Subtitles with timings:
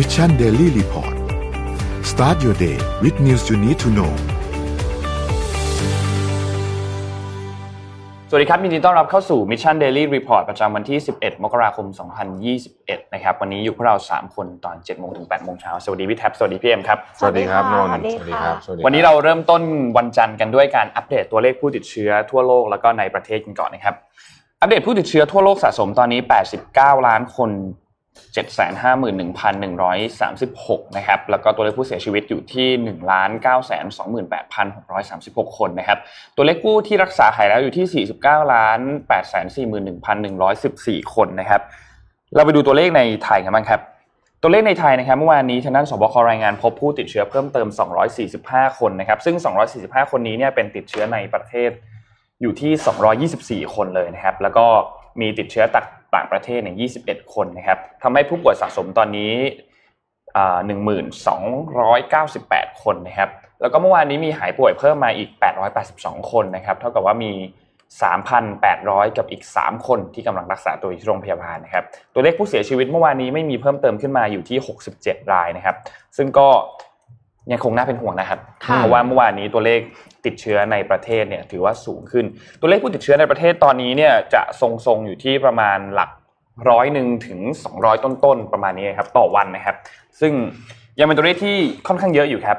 [0.00, 1.14] Mission Daily Report
[2.10, 4.12] start your day with news you need to know
[8.30, 11.86] สวัสดีครับยินดีต้อนรับเข้าสู่ Mission Daily Report ประจำวันที่ 11 มกราคม
[12.50, 19.62] 2021 นะครับ วันนี้อยู่พวกเรา 3 คนตอน 7 โมงถึง 8 โมงเช้า สวัสดีพี่แท็บ สวัสดีพี่เอ็มครับ สวัสดีครับนนท์สวัสดีค่ะครับสวัสดีครับวันนี้เราเริ่มต้น
[19.98, 23.94] วันจันทร์กันด้วยการอัปเดตตัวเลขผู้ติดเชื้อทั่วโลกแล้วก็ในประเทศกันก่อนนะครับ
[24.60, 26.20] อัปเดตผู้ติดเชื้อทั่วโลกสะสมตอนนี้
[26.62, 27.52] 89 ล้านคน
[28.38, 33.06] 751,136 นะครับ แล้วก็ตัวเลขผู้เสียชีวิตอยู่ที่ 1
[34.26, 35.98] 928,636 คนนะครับ
[36.36, 38.80] ตัวเลขผู้ที่รักษาหายแล้วอยู่ที่ 49ล้าน
[39.96, 41.62] 841,114 คนนะครับ
[42.34, 43.80] เราไปดูตัวเลขในไทยกันบ้างครับ
[44.42, 47.68] ตัวเลขในไทยนะครับเมื่อวานนี้ทางด้านสบครายงานพบผู้ติดเชื้อเพิ่มเติม
[48.24, 49.36] 245 คนนะครับ ซึ่ง
[49.74, 51.70] 245 คนนี้เนี่ยเป็นติดเชื้อในประเทศ
[52.42, 54.66] อยู่ที่ 224 คนเลยนะครับ แล้วก็
[55.20, 59.32] มีติดเชื้อต่าง ต่างประเทศเนี่ย21 คนนะครับทำให้ผู้ป่วยสะสมตอนนี้
[60.68, 65.30] 1,298 คนนะครับ แล้วก็เมื่อวานนี้มีหายป่วยเพิ่มมาอีก
[65.80, 67.32] 882 คนนะครับ เท่ากับว่ามี
[68.24, 71.84] 3,800 กับอีก 3 คนที่กำลังรักษาตัวอยู่ที่โรงพยาบาลนะครับ
[72.14, 74.58] ตัวเลขผู้เสียชีวิตเมื่อวานนี้ไม่มีเพิ่มเติมขึ้นมาอยู่ที่
[74.94, 75.76] 67 รายนะครับ
[76.16, 76.48] ซึ่งก็
[77.52, 79.80] ยังคงน่าเป็นห่วงนะครับค่ะเพราะว่าเมื่อวานนี้ตัวเลข
[80.24, 82.24] ติดเชื้อในประเทศเนี่ยถือว่าสูงขึ้น
[82.60, 86.10] ตัวเลขผู้ติดเชื้อในประเทศตอนนี้เนี่ยจะทรงๆอยู่ที่ประมาณหลัก
[86.70, 87.40] ร้อยหนึ่งถึง
[87.74, 89.76] 200ต้นๆประมาณนี้ครับต่อวันนะครับ
[90.20, 90.32] ซึ่ง
[90.98, 92.58] ยังเป็นตัวเลขที่ค่อนข้างเยอะอยู่ครับ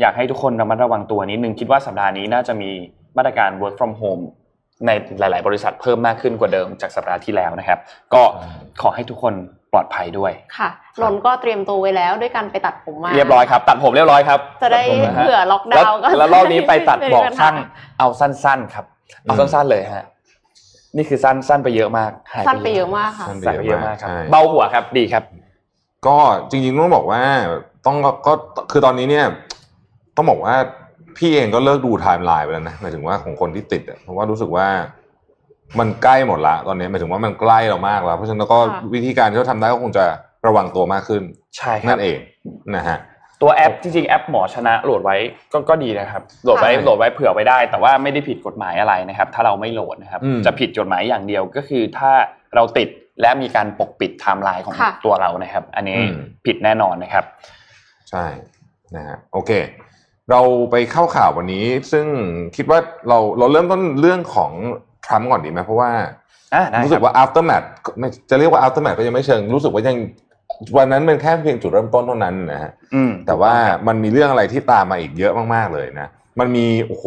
[0.00, 2.70] อยากให้ทุกคนระมัดระวังตัวนิดนึงคิดว่าสัปดาห์นี้น่าจะมี
[3.16, 4.22] มาตรการ work from home
[4.86, 7.78] ในหลาย ๆ บริษัทเพิ่มมากขึ้นกว่าเดิมจากสัปดาห์ที่แล้วนะครับ
[8.14, 8.22] ก็
[8.82, 9.34] ขอให้ทุกคน
[9.72, 10.70] ปลอดภัยด้วยค่ะ
[11.02, 17.54] นนท์ก็เตรียมตัวไว้แล้วด้วยการไปตัดผมมาเรียบร้อยครับ ตัดผมเรียบร้อยครับ จะได้ตัผมนะฮะเผื่อล็อกดาวน์ก็แล้วแล้วรอบนี้ไปตัดไม่บอกมีปัญหาช่าง
[17.98, 18.84] เอาสั้น ๆ ครับ
[19.24, 20.04] เอาอืมสั้นๆเลยฮะ
[20.96, 25.24] นี่คือสั้นสั้นไปเยอะมากหายสั้นไปเยอะมากค่ะสั้นใส่ไปเยอะมากครับใช่เบาหัวครับดีครับ
[26.06, 26.16] ก็
[26.50, 27.22] จริงๆต้องบอกว่า
[27.86, 28.32] ต้องก็ก็
[28.70, 29.26] คือตอนนี้เนี่ย
[30.16, 30.54] ต้องบอกว่า
[31.16, 34.66] พี่เองก็เลิกดูไทม์ไลน์ไปแล้วนะหมายถึงว่าของคนที่ติดอะเพราะว่ารู้สึกว่า
[35.78, 40.04] มันใกล้หมดละตอนนี้หมายถึงว่ามันใกล้เรามากแล้ว เพราะฉะนั้นก็ค่ะวิธีการที่เราทำได้ก็คงจะ
[40.46, 41.22] ระวังตัวมากขึ้น
[41.56, 42.18] ใช่ครับนั่นเอง
[42.76, 42.98] นะฮะ
[43.42, 45.16] ตัวแอปจริงๆแอปหมอชนะโหลดไว้
[45.52, 52.10] ก็ก็ดีนะครับโหลดไว้ใช่โหลดไว้เผื่อไว้ได้ แต่ว่าไม่ได้ผิดกฎหมายอะไรนะครับ ถ้าเราไม่โหลดนะครับอืมจะผิดกฎหมายอย่างเดียวก็คือถ้า
[52.54, 52.88] เราติด
[53.20, 55.96] และมีการปกปิดไทม์ไลน์ของค่ะตัวเรานะครับ อันนี้
[56.46, 57.24] ผิดแน่นอนนะครับ
[58.10, 58.24] ใช่
[58.96, 59.50] นะฮะโอเค
[60.30, 60.40] เรา
[60.70, 62.06] ไปเข้าข่าววันนี้ ซึ่ง
[62.56, 62.78] คิดว่า
[63.08, 64.52] เราเราเริ่มต้นเรื่องของ
[65.06, 65.90] ทรัมป์ก่อนดีไหมเพราะว่า
[66.54, 67.66] อ่าได้รู้คสึรับกว่า aftermath
[67.98, 69.96] ไม่จะเรียกว่า aftermath ก็ยังไม่เชิงรู้สึกว่ายัง
[70.76, 73.52] วันนั้นเป็นแค่เพียงจุดเริ่มต้นเท่านั้นนะฮะอืมแต่ว่า
[73.86, 76.08] มันมีเรื่องอะไรที่ตามมาอีกเยอะมากๆเลยนะ
[76.40, 77.04] มันมีโอ้โห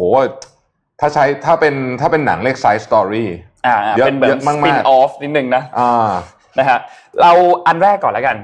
[1.00, 3.26] ถ้าใช้ถ้าเป็นถ้าเป็นหนังเรียก side story
[3.66, 6.10] อ่าเยอะเป็นแบบเยอะมากๆสปินออฟนิดนึงนะอ่า
[6.58, 6.78] นะฮะ
[7.22, 7.32] เรา
[7.66, 8.36] อันแรกก่อนแล้วกัน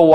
[0.00, 0.14] ตัว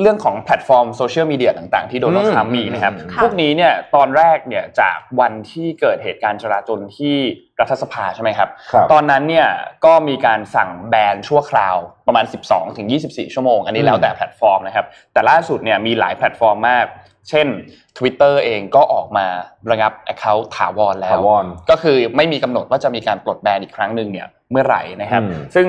[0.00, 7.16] เรื่องของแพลตฟอร์มโซเชียลมีเดียต่างๆ ที่โดนัลด์อืมทรัมป์มีนะครับอืมพวกนี้เนี่ยตอนแรกเนี่ยจากวันที่เกิดเหตุการณ์จลาจลที่
[7.60, 9.48] รัฐสภาใช่ไหมครับครับตอนนั้นเนี่ย
[9.84, 16.86] ก็มีการสั่งแบนชั่วคราวประมาณ 12ถึง24ชั่วโมง อันนี้แล้วแต่แพลตฟอร์มนะครับ แต่ล่าสุดเนี่ยมีหลายแพลตฟอร์มมาก
[17.28, 17.46] เช่น
[17.98, 19.26] Twitter เองก็ออกมา
[19.70, 25.66] ระงับ account ถาวรแล้วถาวรก็คือไม่มีกำหนดว่าจะมีการปลดแบนอีกครั้งหนึ่งเนี่ยเมื่อไหร่นะครับอืมซึ่ง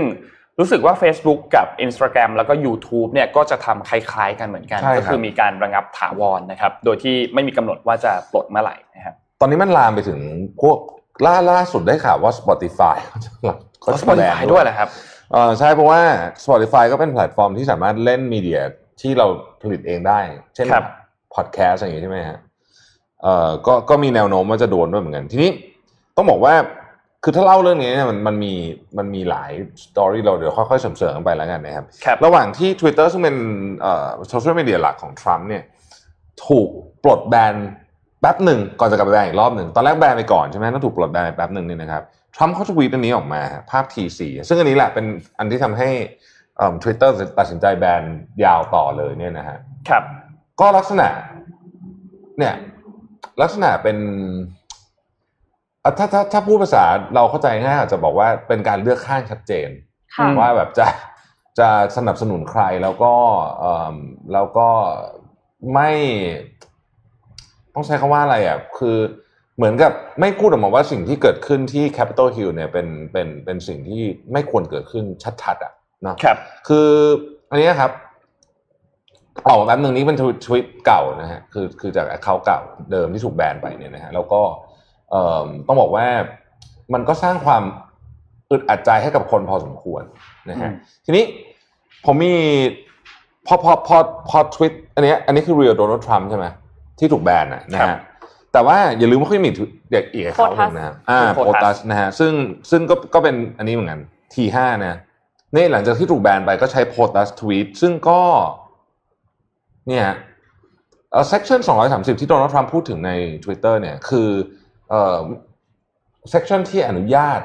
[0.62, 10.20] รู้สึกว่า Facebook กับ Instagram แล้วก็ YouTube เนี่ยก็จะทำคล้าย ๆ กันเหมือนกันใช่ครับก็คือมีการระงับถาวรนะครับ โดยที่ไม่มีกำหนดว่าจะปลดเมื่อไหร่นะครับตอนนี้มันลามไปถึง
[10.62, 10.78] พวก
[11.26, 12.96] ล่าล่าสุดได้ข่าวว่า Spotify
[13.82, 14.90] เขาจะ Spotify ด้วยแหละครับ
[15.32, 16.02] เออใช่เพราะว่า
[16.44, 18.62] Spotify ก็เป็นแพลตฟอร์มที่สามารถเล่นมีเดีย
[19.02, 19.28] ที่เรา
[19.62, 20.20] ผลิตเองได้
[20.56, 20.84] เช่นครับ
[21.36, 22.38] พอดแคสต์อย่างนี้ใช่ไหมฮะ
[23.24, 25.52] เอ่อก็ก็มีแนวโน้มว่าจะโดนด้วยเหมือนกัน ทีนี้
[26.18, 26.54] ต้องบอกว่า
[27.24, 28.54] คือถ้าเล่าเรื่องนี้เนี่ยมันมันมี
[28.98, 29.52] มันมีหลาย
[29.84, 33.38] สตอรี่เราเดี๋ยวค่อยๆเสริมๆกันไปแล้วกันนะครับครับ ระหว่างที่ Twitter ซึ่งเป็น
[33.82, 35.64] เอ่อโซเชียลมีเดียหลักของทรัมป์เนี่ย
[36.48, 36.70] ถูก
[37.04, 37.56] ปลดแบน
[38.22, 42.04] แป๊บหนึ่งก่อนจะกลับไปแบนอีกรอบหนึ่งตอนแรกแบนไปก่อนใช่ไหมต้องถูกปลดแบนไปแป๊บหนึ่งเนี่ยนะครับ
[42.36, 45.06] ทรัมป์เขาทวีตอันนี้ออกมาภาพ T4 ซึ่งอันนี้แหละเป็น
[45.40, 45.90] อันที่ทำให้
[46.84, 48.04] ทวิตเตอร์ตัดสินใจแบน
[48.44, 49.58] ยาวต่อเลยเนี่ยนะฮะ
[49.90, 50.04] ครับ
[50.60, 51.08] ก็ลักษณะ
[52.38, 52.54] เนี่ย
[53.42, 54.61] ลักษณะเป็นอะ
[55.98, 56.84] ถ้าถ้าถ้าพูดภาษา
[57.16, 59.70] เราเข้าใจง่ายอาจจะบอกว่าเป็นการเลือกข้างชัดเจน
[60.16, 60.86] ค่ะว่าแบบจะ
[61.60, 63.14] จะสนับสนุนใครแล้วก็
[63.60, 63.96] เอ่อ
[64.34, 64.70] แล้วก็
[65.74, 65.92] ไม่
[67.74, 68.98] ต้องใช้คำว่าอะไรอะคือ
[69.58, 75.06] เหมือนกับไม่พูดออกมาว่าสิ่งที่เกิดขึ้นที่ Capitol Hill เนี่ยเป็นเป็นเป็นสิ่งที่ไม่ควรเกิดขึ้น
[75.44, 75.74] ชัดๆอะ
[76.04, 76.38] เนาะครับ
[76.68, 76.90] คือ
[77.50, 77.92] อันนี้ครับ
[79.48, 82.60] ออกมาแป๊บหนึ่งนี้เป็นทวิตทวิตเก่านะฮะคือคือจากเขาเก่า
[82.92, 84.71] เดิมที่ถูกแบนไปเนี่ยนะฮะแล้วก็เอ่อ
[85.68, 86.08] ต้องบอกว่า
[86.94, 87.64] มันก็สร้างความ
[88.52, 90.04] อึดอัดใจให้กับคนพอสมควร
[90.50, 90.74] นะฮะอืม
[91.06, 91.24] ทีนี้
[92.06, 92.36] ผมมี
[93.48, 93.98] พอพอพอ
[94.30, 96.46] พอทวิตอันเนี้ยอันนี้คือ real Donald Trump ใช่ไหม
[97.00, 98.00] ที่ถูกแบนนะนะครัฮะบ
[98.54, 99.54] แต่ว่าอย่าลืมว่าเขายังมี
[99.92, 102.34] เด็กอีกเขาหนึ่งนะครับอ่าคือโพ POTUS ตัสนะฮะซึ่ง
[102.72, 104.02] ซึ่งก็ก็เป็นอันนี้เหมือนกัน
[104.34, 104.96] T5 นะ
[105.56, 108.22] นี่หลังจากที่ถูกแบนไปก็ใช้โพตัสทวีตซึ่งก็
[109.88, 110.06] เนี่ย
[111.12, 111.60] เอ่อ section
[111.90, 113.12] 230 ที่โดนัลด์ทรัมป์พูดถึงใน
[113.44, 114.30] Twitter เนี่ย คือ
[114.92, 115.24] เอ่อ
[116.34, 117.40] section ที่อนุญาต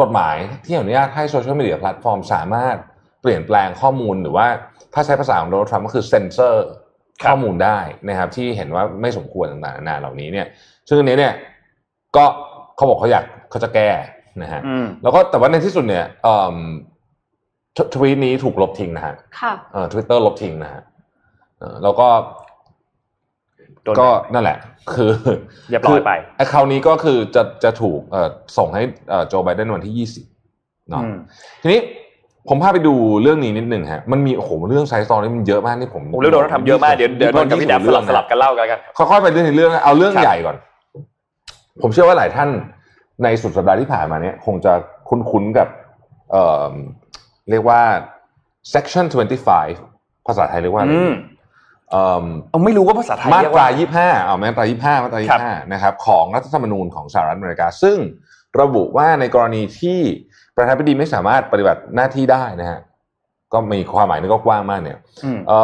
[0.00, 2.76] กฎหมายที่อนุญาตให้โซเชียลมีเดียแพลตฟอร์มสามารถ
[3.22, 4.46] เปลี่ยนแปลงข้อมูลหรือว่า
[4.94, 6.66] ถ้าใช้ภาษาของโดนัลด์ทรัมป์ก็คือเซนเซอร์
[7.22, 7.78] ครับข้อมูลได้
[8.08, 10.46] นะครับ ที่เห็นว่าไม่สมควรต่างๆนานาเหล่านี้เนี่ย
[10.88, 11.34] ซึ่งอันนี้เนี่ย
[12.16, 12.24] ก็
[12.76, 13.90] เขาบอกเขาอยากเขาจะแก้
[14.42, 16.56] นะฮะอืมแล้วก็แต่ว่าในที่สุดเนี่ยเอิ่ม
[17.76, 20.82] ทวีตนี้ถูกลบทิ้งนะฮะค่ะเอ่อทวิตเตอร์ลบทิ้งนะฮะ
[21.58, 22.41] เออแล้วก็โดน
[24.00, 24.56] ก็นั่นแหละ
[24.94, 25.10] คือ
[25.70, 30.24] เรียบร้อยไป account นี้ก็คือจะจะถูกเอ่อส่งให้เอ่อโจไบเดนวันที่ยี่สิบ
[30.90, 31.16] เนาะอืม
[31.62, 31.80] ทีนี้
[32.48, 40.56] ผมพาไปดูเรื่องนี้นิดหนึ่งฮะ มันมีโอ้โหเรื่องไซส์ตอนนี้มันเยอะมากที่ผมผมเรื่องโดนทำเยอะมากเดี๋ยวเดี๋ยวนนท์กับพี่แดบสลับสลับกันเล่ากันแล้วกันค่อยๆไปเรื่องในเรื่องนะเอาเรื่องครับใหญ่ก่อน
[41.82, 42.48] ผมเชื่อว่าหลายท่าน
[43.22, 44.72] ในสุดสัปดาห์ที่ผ่านมาเนี่ยคงจะ
[45.08, 45.68] คุ้นๆกับ
[46.30, 46.72] เอ่อ
[47.50, 47.80] เรียกว่า
[48.74, 49.04] section
[49.66, 51.12] 25 ภาษาไทยเรียกว่าอะไรอืม
[51.92, 57.98] เอ่อเอาไม่รู้ว่าภาษาไทยมาเรียกตราว่ายี่ห้าเอามาตรายี่ห้ามาตราครัยี่บห้านะครับของรัฐธรรมนูญของสหรัฐอเมริกา ซึ่ง
[58.60, 60.00] ระบุว่าในกรณีที่
[60.56, 62.80] ประธานาธิบดีไม่สามารถปฏิบัติหน้าที่ได้นะฮะ
[63.52, 65.58] ก็มีความหมายนี่ก็กว้างมากเนี่ยอืมเอ่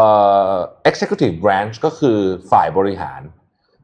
[0.51, 0.53] อ
[0.91, 2.19] executive branch ก็คือ
[2.51, 3.21] ฝ่ายบริหาร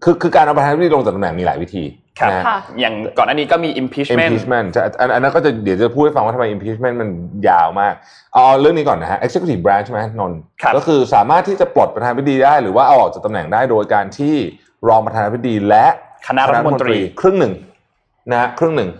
[0.02, 1.84] คือคือการเอาประธานาธิบดีลงจากตำแหน่งมีหลายวิธี
[2.20, 7.08] ครับนะฮะค่ะอย่างก่อนหน้านี้ก็มี impeachment impeachment จะอันอันนั้นก็จะเดี๋ยวจะพูดให้ฟังว่าทำไม impeachment มัน
[7.48, 7.94] ยาวมาก
[8.34, 14.34] เอาเรื่องนี้ก่อนนะฮะ executive branch ใช่ไหมนนท์ครับก็คือสามารถที่จะปลดประธานาธิบดีได้ หรือว่าเอาออกจากตำแหน่งได้โดยการที่
[14.88, 15.86] รองประธานาธิบดีและ
[16.28, 17.52] คณะรัฐมนตรีครึ่งหนึ่ง
[18.30, 18.90] นะฮะครึ่งหนึ่ง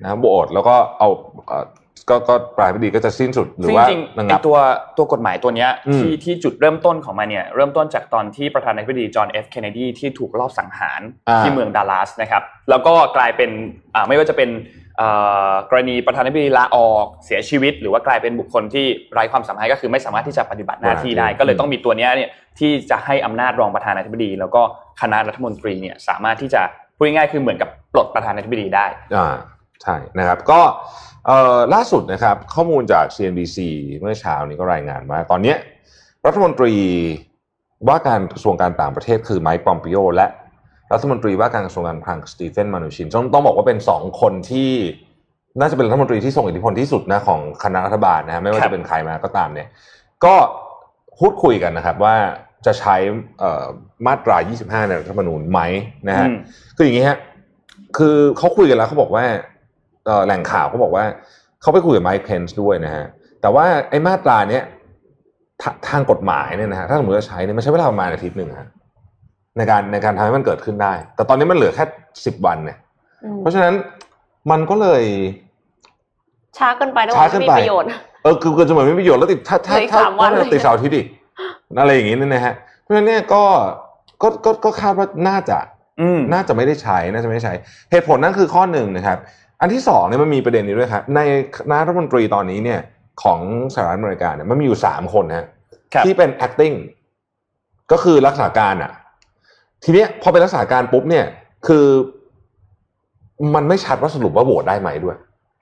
[0.00, 1.08] นะโหวตแล้วก็เอา
[1.48, 1.64] เอ่อ
[2.10, 4.56] ก็ก็ประธานาธิบดีก็จะสิ้นสุดหรือซึ่งว่าจริงๆระไองับตัว
[4.98, 13.50] ตัวกฎหมายตัวเนี้ยอืมที่ที่จุดเริ่มต้นของมันเนี่ยเริ่มต้นจากตอนที่ประธานาธิบดีจอห์นเอฟเคนเนดีที่ถูกลอบสังหารอ่าที่เมืองดัลลัสนะครับแล้วก็กลายเป็น
[13.94, 14.50] อ่าไม่ว่าจะเป็น
[15.00, 24.62] อ่ากรณีประธานาธิบดีลาออกเสียชีวิต หรือว่ากลายเป็นบุคคลที่ไร้ความสามารถก็คือไม่สามารถที่จะปฏิบัติหน้าที่ได้ ก็เลยต้องมีตัวเนี้ยเนี่ยที่จะให้อำนาจรองประธานาธิบดี แล้วก็
[25.00, 26.62] คณะรัฐมนตรีเนี่ยสามารถที่จะ
[26.96, 28.86] พูดง่ายๆคือเหมือนกับปลดประธานาธิบดีได้
[29.16, 29.34] อ่า
[29.82, 30.60] ใช่นะครับก็
[31.26, 33.58] เอ่อล่าสุดนะครับข้อมูลจาก CNBC
[34.00, 35.56] เมื่อเช้านี้ก็รายงานว่าตอนเนี้ย
[36.26, 36.74] รัฐมนตรี
[37.88, 40.26] ว่าการกระทรวงการต่างประเทศคือไมค์ปอมปิโอและ
[40.92, 44.70] รัฐมนตรีว่าการกระทรวงการคลังสตีเฟนมานูชินต้องต้องบอกว่าเป็นสองคนที่
[45.60, 49.68] น่าจะเป็นรัฐมนตรีที่ทรงอิทธิพลที่สุดนะของคณะรัฐบาลนะฮะไม่ว่าครับจะเป็นใครมาก็ตามเนี่ย
[50.24, 50.34] ก็
[51.18, 52.16] พูดคุยกันนะครับว่า
[52.66, 52.96] จะใช้
[53.38, 53.64] เอ่อ
[54.06, 55.60] มาตรา 25 ในรัฐธรรมนูญไหม
[56.08, 56.36] นะฮะอืม
[56.76, 57.18] คืออย่างนี้ฮะ
[57.98, 59.40] คือเขาคุยกันแล้วเขาบอกว่าเอ่อ
[60.26, 61.04] แหล่งข่าวเขาบอกว่า
[61.60, 63.04] เขาไปคุยกับไมค์เพนส์ด้วยนะฮะ
[63.40, 64.64] แต่ว่าไอ้มาตราเนี้ย
[65.62, 68.68] ทาทางกฎหมายเนี่ยนะฮะถ้าสมมติจะใช้เนี่ยมันใช้เวลาประมาณอาทิตย์หนึ่งฮะ
[69.56, 71.84] ในการในการทำให้มันเกิดขึ้นได้ แต่ตอนนี้มันเหลือแค่
[72.24, 72.78] สิบวันเนี่ย
[73.24, 73.74] อืมเพราะฉะนั้น
[74.50, 75.02] มันก็เลย
[76.58, 77.88] ช้าเกินไปด้วยช้าว่าเกินไม่ไปมีประโยชน์
[78.22, 81.06] เออคือคือจะเหมือนไม่มีประโยชน์แล้วติดถ้าถ้าเหลืออีกถ้าสามวันถ้าติดเสาร์อาทิตย์อีก
[81.80, 83.42] อะไรอย่างงี้เนี่ยนะฮะ เพราะฉะนั้นเนี่ยก็
[84.22, 85.58] ก็ก็ก็คาดว่าน่าจะ
[86.00, 87.54] อืมน่าจะไม่ได้ใช้น่าจะไม่ได้ใช้
[87.90, 89.18] เหตุผลนั่นคือข้อหนึ่งนะครับ
[89.62, 91.20] อันที่สองเนี่ยมันมีประเด็นนี้ด้วยครับใน
[91.56, 92.80] คณะรัฐมนตรีตอนนี้เนี่ย
[93.22, 93.40] ของ
[93.74, 95.46] สหรัฐอเมริกาเนี่ยมันมีอยู่สามคนนะฮะ
[95.94, 96.76] ครับที่เป็น acting
[97.92, 98.92] ก็คือรักษาการอะ
[99.84, 101.26] ทีเนี้ยพอเป็นรักษาการปุ๊บเนี่ย
[101.66, 101.86] คือ
[103.54, 105.16] มันไม่ชัดว่าสรุปว่าโหวตได้ไหมด้วย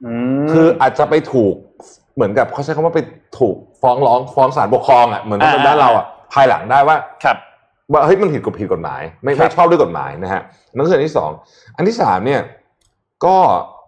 [0.04, 1.54] อืมคืออาจจะไปถูก
[2.14, 3.00] เหมือนกับเขาใช้คำว่าไป
[3.38, 7.36] ถูกฟ้องร้องฟ้องศาลปกครองอะเหมือนกับอ่าด้านเราอะภายหลังได้ว่าครับ
[7.92, 10.42] ว่าเฮ้ยมันผิดกฎผิดกฎหมาย ไม่ครับไม่ชอบด้วยกฎหมายนะฮะ
[10.74, 11.30] นั่นคืออันที่สอง
[11.76, 12.40] อันที่สามเนี่ย
[13.24, 13.36] ก็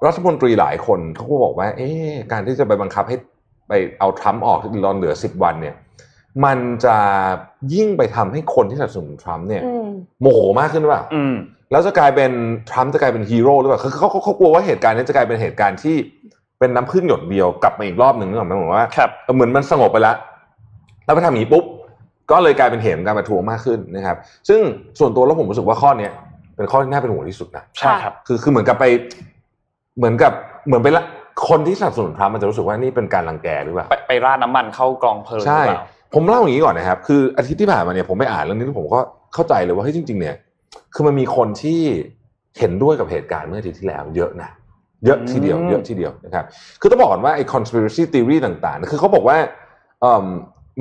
[0.07, 3.17] รัฐมนตรีหลายคนเขาก็บอกว่า เอ๊ะการที่จะไปบังคับให้
[3.69, 5.75] ไปเอาทรัมป์ออกที่รอนเหลือสิบวันเนี่ย
[6.45, 6.97] มันจะ
[7.75, 9.89] ยิ่งไปทำให้คนที่สนับสนุนทรัมป์เนี่ยอืม
[10.21, 11.35] โมโหมากขึ้นหรือเปล่าอืม
[11.71, 12.31] แล้วจะกลายเป็น
[12.71, 15.97] ทรัมป์จะกลายเป็นฮีโร่หรือเปล่าคือเขาเขาเขากลัวว่าเหตุการณ์นี้จะกลายเป็นเหตุการณ์ที่
[16.59, 20.17] เป็นน้ำพึ่งหยดเดียวกลับมาอีกรอบหนึ่งนึกออกไหมผมว่าครับเออเหมือนมันสงบไปแล้ว
[21.05, 21.65] แล้วไปทำอย่างนี้ปุ๊บ
[22.31, 24.17] ก็เลยกลายเป็นเหตุของการประท้วงมากขึ้นนะครับ
[24.49, 24.61] ซึ่ง
[24.99, 26.13] ส่วนตัวแล้วผมรู้สึกว่าข้อเนี้ย
[26.63, 28.85] เป็นข้อที่น่าเป็นห่วงที่สุดนะใช่ครับคือคือเหมือนกับไป
[29.99, 30.33] เหมือนกับ
[30.67, 31.05] เหมือนไปละ
[31.49, 39.01] คนที่สนับสนุนทรัมป์มันจะรู้สึกว่านี่เป็นการรังแกหรือเปล่าไปไปราดน้ำมันเข้ากองเพลิงหใช่รือเปล่าผมเล่าอย่างนี้ก่อนนะครับ คืออาทิตย์ที่ผ่านมาเนี่ยผมไปอ่านเรื่องนี้แล้วผมก็
[39.35, 40.37] เข้าใจเลยว่าเฮ้ยจริง ๆ เนี่ย
[40.95, 41.81] คือมันมีคนที่
[42.59, 44.51] เห็นด้วยกับเหตุการณ์เมื่ออาทิตย์ที่แล้ว เยอะนะ
[45.07, 46.45] เยอะทีเดียวอืมเยอะทีเดียวนะครับ
[46.81, 49.37] คือต้องบอกก่อนว่าไอ้ conspiracy theory ต่าง ๆ คือเขาบอกว่า
[50.01, 50.27] เอ่อ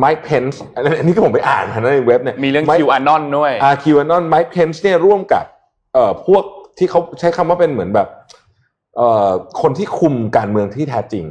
[0.03, 5.45] Mike Pence อันนี้ก็ผมไปอ่านมาในเว็บเนี่ยมีเรื่อง Mike- Q Anon ด้วยอาคิวานอนไมค์เพนส์เนี่ยร่วมกับ
[5.93, 6.43] เอ่อพวก
[6.77, 8.07] ที่เขาใช้คำว่าเป็นเหมือนแบบ
[8.97, 9.29] เอ่อ
[9.61, 11.25] คนที่คุมการเมืองที่แท้จริง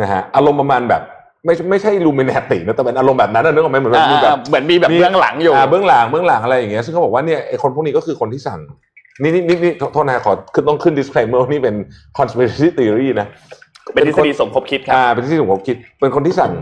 [0.00, 1.02] นะฮะอารมณ์ประมาณแบบ
[1.46, 8.60] ไม่ใช่ไม่ใช่ลูมินแนตินะแต่เป็นอารมณ์แบบนั้นนะนึกออกไหมเหมือนแบบมีแบบอ่าเหมือนมีแบบมีเบื้องหลังอยู่อ่าเบื้องหลังเบื้องหลังอะไรอย่างเงี้ยซึ่งเขาบอกว่าเนี่ยไอคนพวกนี้ก็คือคนที่สั่ง
[9.22, 11.76] นี่นี่นี่นี่โทษนะขอขึ้นต้องขึ้น disclaimer ว่านี่เป็น
[12.18, 13.26] conspiracy theory นะ
[13.94, 16.52] เป็นทฤษฎีสมคบคิดครับอ่าเป็นที่ผมคิด เป็นคนที่สั่ง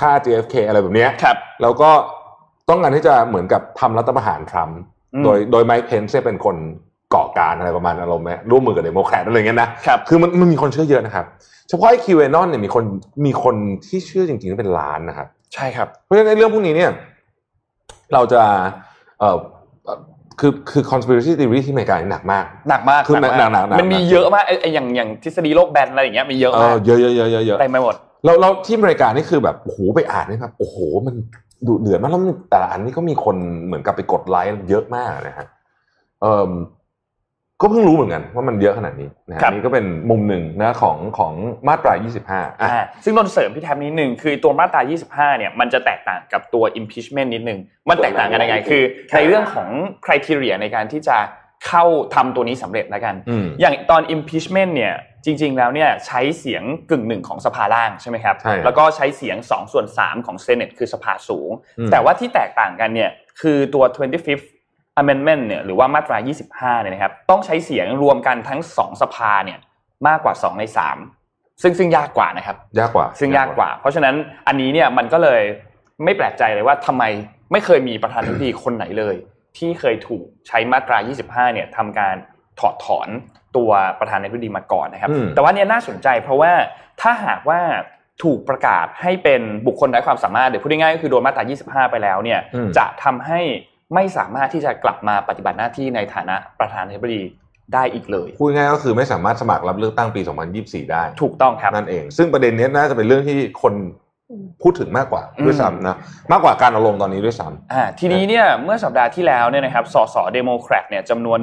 [0.00, 1.90] ฆ่า JFK อะไรแบบเนี้ยครับ แล้วก็
[2.68, 4.84] ต้องการที่จะเหมือนกับทำรัฐประหารทรัมป์อืม
[5.24, 6.56] โดยโดยไมค์เพนซ์เป็นคน
[7.14, 11.24] ก่อการอะไรประมาณอารมณ์ไหมร่วมมือกับเดโมแครตอะไรอย่างเงี้ยนะครับคือมันมันมีคนเชื่อเยอะนะครับ
[11.68, 12.84] เฉพาะไอ้ QAnon เนี่ยมีคน
[13.26, 13.54] มีคน
[13.86, 16.90] ที่เชื่อจริงๆเป็นล้านนะครับ ใช่ครับ เพราะฉะนั้นในเรื่องพวกนี้เนี่ย
[18.12, 18.42] เราจะ
[19.20, 19.38] เอ่อ
[19.84, 19.98] เอ่อ
[20.40, 27.94] คือคือ conspiracy theory ที่อเมริกานี่หนักมาก หนักมากคือมากหนักหนักหนักมันมีเยอะมากไอ้ไอ้อย่างอย่างทฤษฎีโลกแบนอะไรอย่างเงี้ยมีเยอะเอมาอกเยอะเยอะเยอะเยอะเยอะเต็มไปหมด
[28.24, 31.14] เราเราที่อเมริกานี่คือแบบโอ้โหไปอ่านนี่ครับโอ้โหมัน
[31.68, 35.46] ดุเดือดมากแล้วมันแต่ละอันนี่ก็มีคนเหมือนกับไปกดไลค์เยอะมากนะฮะ
[36.22, 36.52] เออ
[37.62, 41.32] ก็เพิ่งรู้เหมือนกันว่ามันเยอะขนาดนี้นะฮะครับนี่ก็เป็นมุมหนึ่งนะของของ
[41.68, 41.92] มาตรา
[42.26, 44.80] 25อะอ่าซึ่งนนท์เสริมพี่แทมนิดนึงคือตัวมาตรา
[45.10, 47.58] 25 เนี่ยมันจะแตกต่างกับตัว impeachment นิดนึง
[47.88, 48.82] มันแตกต่างกันยังไงคือ
[49.16, 49.68] ในเรื่องของ
[50.04, 51.16] criteria ในการที่จะ
[51.66, 54.94] เข้าทำตัวนี้สำเร็จแล้วกันอืมอย่างตอน impeachment เนี่ย
[55.26, 64.46] จริง ๆ แล้วเนี่ยใช้เสียงกึ่งหนึ่งของสภาล่างใช่ไหมครับใช่ครับแล้วก็ใช้เสียง2ส่วน3ของ Senate คือสภาสูงอืมแต่ว่าที่แตกต่างกันเนี่ยคือตัว 25th
[65.00, 66.18] amendment เนี่ยหรือว่ามาตรา
[66.50, 69.58] 25 เนี่ยนะครับต้องใช้เสียงรวมกันทั้ง 2 สภาเนี่ย
[70.08, 70.64] มากกว่า 2 ใน
[71.12, 74.14] 3 ซึ่งซึ่งยากกว่านะครับ ยากกว่า ซึ่งยากกว่า เพราะฉะนั้น
[74.48, 75.42] อันนี้เนี่ยมันก็เลย
[76.04, 77.04] ไม่แปลกใจเลยว่าทำไม
[77.52, 79.16] ไม่เคยมีประธานาธิบดีคนไหนเลย
[79.58, 82.14] ที่เคยถูกใช้มาตรา 25 เนี่ยทำการ
[82.60, 83.08] ถอดถอน
[83.56, 83.70] ตัว
[84.00, 86.52] ประธานาธิบดีมาก่อนนะครับอืมแต่ว่าเนี่ยน่าสนใจเพราะว่า
[87.00, 87.60] ถ้าหากว่า
[88.22, 91.44] ถูกประกาศให้เป็นบุคคลไร้ความสามารถเดี๋ยวพูดง่ายๆก็คือโดนมาตรา
[91.86, 93.40] 25 ไปแล้วเนี่ยอืมจะทำให้
[93.94, 97.22] ไม่สามารถที่จะกลับมาปฏิบัติหน้าที่ในฐานะประธานาธิบดี
[97.74, 100.20] ได้อีกเลยพูดง่ายๆก็คือไม่สามารถสมัครรับเลือกตั้งปี
[100.56, 103.74] 2024 ได้ ถูกต้องครับนั่นเอง ซึ่งประเด็นเนี้ยน่าจะเป็นเรื่องที่คน
[104.62, 105.96] พูดถึงมากกว่าอืมด้วยซ้ำนะ
[106.32, 111.38] มากกว่าการเอาลงตอนนี้ด้วยซ้ำอ่าทีนี้เนี่ยเมื่อสัปดาห์ที่แล้วเนี่ยนะครับสสเดโมแครตเนี่ยจำนวน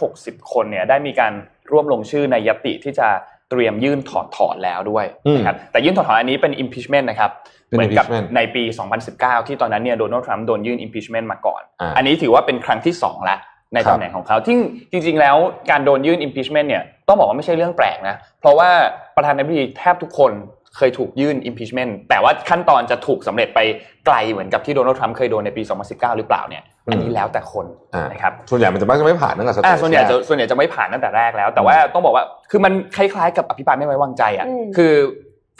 [0.00, 1.32] 160 คนเนี่ยได้มีการ
[1.70, 3.08] ร่วมลงชื่อในยติที่จะ
[3.50, 7.30] เตรียมยื่นถอดถอนแล้วด้วยอืมนะครับแต่ยื่นถอดถอนอันนี้เป็น impeachment นะครับ
[7.68, 8.62] เป็นเหมือนกับ impeachment ในปี
[9.04, 13.40] 2019 ที่ตอนนั้นเนี่ยโดนัลด์ทรัมป์โดนยื่น impeachment มาก่อนอ่าอันนี้ถือว่าเป็นครั้งที่สองแล้ว
[13.74, 14.56] ในครับตำแหน่งของเขาที่
[14.92, 15.36] จริง ๆ แล้ว
[15.70, 18.70] การโดนยื่น impeachment เนี่ยต้องบอกว่าไม่ใช่เรื่องแปลกนะเพราะว่า
[19.16, 20.32] ประธานาธิบดีแทบทุกคน
[20.76, 23.60] เคยถูกยื่น impeachment แต่ว่าขั้นตอนจะถูกสำเร็จไป
[24.06, 34.94] ไกลเหมือนกับที่โดนัลด์ทรัมป์เคยโดนในปี 2019 หรือเปล่าเนี่ย อันนี้แล้วแต่คนอ่านะครับ ส่วนใหญ่มันจะมักจะไม่ผ่านตั้งแต่สเตอ่าจส่วนใหญ่แรกจะส่วนใหญ่จะไม่ผ่านตั้งแต่แรกแล้ว แต่ว่าต้องบอกว่า คือมันคล้ายๆ กับอภิปรายไม่ไว้วางใจอะอืมคือ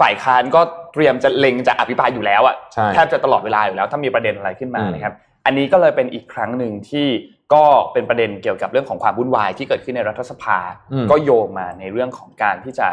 [0.00, 0.60] ฝ่ายค้านก็
[0.92, 5.14] เตรียมจะเล็งจะอภิปรายอยู่แล้วอะใช่แทบจะตลอดเวลาอยู่แล้ว ถ้ามีประเด็นอะไรขึ้นมาอืมนะครับ
[5.46, 7.06] อันนี้ก็เลยเป็นอีกครั้งหนึ่งที่
[7.54, 10.58] ก็เป็นประเด็นเกี่ยวกับเรื่องของความวุ่นวายที่เกิดขึ้นในรัฐสภา
[10.92, 12.86] อืมก็โยงมาในเรื่องของการที่จะ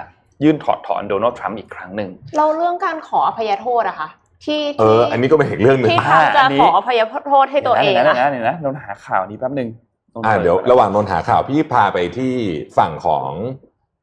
[0.44, 4.10] ยื่นถอดถอนโดนัลด์ทรัมป์อีกครั้งหนึ่งเราเรื่องการขออภัยโทษอะค่ะ
[4.46, 9.70] ที่เอออันนี้ก็เป็นอีกเรื่องหนึ่งที่ทำจะอันนี้ขออภัยโทษให้ตัวเองเดี๋ยวนะอะเดี๋ยวนะเดี๋ยวนะนนท์หาข่าวนี้แป๊บหนึง
[10.14, 12.34] นนท์อ่าปิเดี๋ยวก่อนระหว่างนนท์หาข่าวพี่พาไปที่
[12.78, 13.30] ฝั่งของ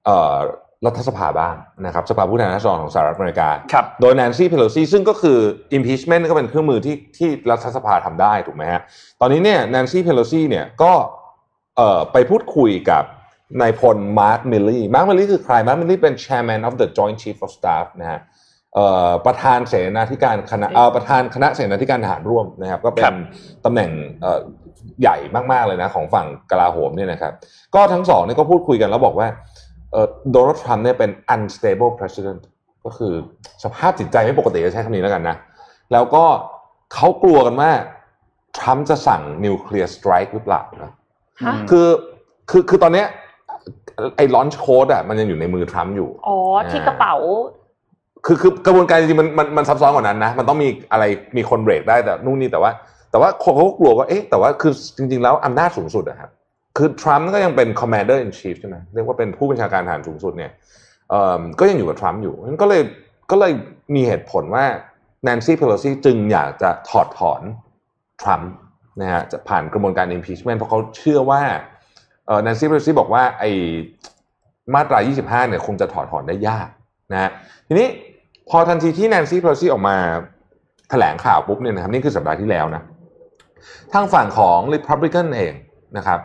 [0.05, 0.37] เอ่อ
[0.87, 1.55] รัฐสภาบ้าง
[1.87, 5.39] นะครับสภาผู้แทนราษฎรของสหรัฐอเมริกาครับโดยแนนซี่เพโลซีซึ่งก็คือ
[5.77, 8.81] impeachment ก็เป็นเครื่องมือที่ที่รัฐสภาทำได้ถูกไหมฮะ
[9.21, 10.93] ตอนนี้เนี่ยแนนซี่เพโลซีเนี่ยก็
[11.77, 13.05] เอ่อไปพูดคุยกับ
[13.61, 18.21] นายพลมาร์คมิลลี่มาร์คมิลลี่คือใครมาร์คมิลลี่เป็น chairman of the joint chief of staff นะฮะ
[18.75, 23.17] เอ่อประธานเสนาธิการคณะเอ่อประธานคณะเสนาธิการทหารร่วมนะครับ ก็เป็นครับ
[23.65, 23.91] ตำแหน่ง
[24.21, 24.41] เอ่อ
[25.01, 25.17] ใหญ่
[25.53, 27.33] มากๆเลยนะของฝั่งกลาโหมเนี่ยนะครับ
[27.75, 29.29] ก็ทั้งสองเนี่ยก็พูดคุยกันแล้วบอกว่า
[29.93, 32.41] เอ่อโดนัลด์ทรัมป์เนี่ยเป็น unstable president
[32.85, 33.13] ก็คือ
[33.65, 35.37] สภาพจิตใจไม่ปกติจะใช้คำนี้แล้วกันนะ
[35.93, 36.25] แล้วก็
[36.95, 37.71] เขากลัวกันว่า
[38.59, 40.93] ทรัมป์จะสั่ง nuclear strike หรือเปล่านะฮะ
[41.71, 41.89] คือ
[42.51, 43.07] คือคือตอนเนี้ย
[44.17, 46.37] ไอ้ launch code อะมันยังอยู่ในมือทรัมป์อยู่ อ๋อ
[46.71, 47.17] ที่กระเป๋า
[48.27, 51.05] คือคือกระบวนการจริงๆมันมันมันซับซ้อนกว่านั้นนะ มันต้องมีอะไร
[51.37, 52.71] มีคนเบรกได้แต่นู่นนี่แต่ว่า
[53.11, 56.31] แต่ว่าคนเขาก็กลัวว่าเอ๊ะแต่ว่าคือจริง ๆ แล้วอำนาจสูงสุดอะครับ
[56.77, 60.53] คือทรัมป์ก็ยังเป็น commander in chief ใช่ไหมเรียกว่าเป็นผู้บัญชาการทหารสูงสุดเนี่ย
[61.11, 62.83] เอ่อก็ยังอยู่กับทรัมป์อยู่งั้นก็เลย
[63.31, 63.53] ก็เลย
[63.95, 64.65] มีเหตุผลว่า
[65.25, 67.43] แนนซี่เพโลซีจึงอยากจะถอดถอน
[68.23, 68.51] ทรัมป์
[69.01, 71.43] นะฮะจะผ่านกระบวนการ impeachment เพราะเขาเชื่อว่า
[72.43, 73.51] แนนซี่เพโลซีบอกว่าไอ้
[74.75, 76.69] มาตรา 25 เนี่ยคงจะถอดถอนได้ยาก
[77.13, 77.31] นะฮะ
[77.69, 77.89] ทีนี้
[78.51, 79.97] พอทันทีที่แนนซี่เพโลซีออกมา
[80.91, 82.83] แถลงข่าวปุ๊บเนี่ยนะครับนี่คือสัปดาห์ที่แล้วนะ
[83.93, 85.55] ทางฝั่งของ Republican เอง
[85.97, 86.19] นะครับ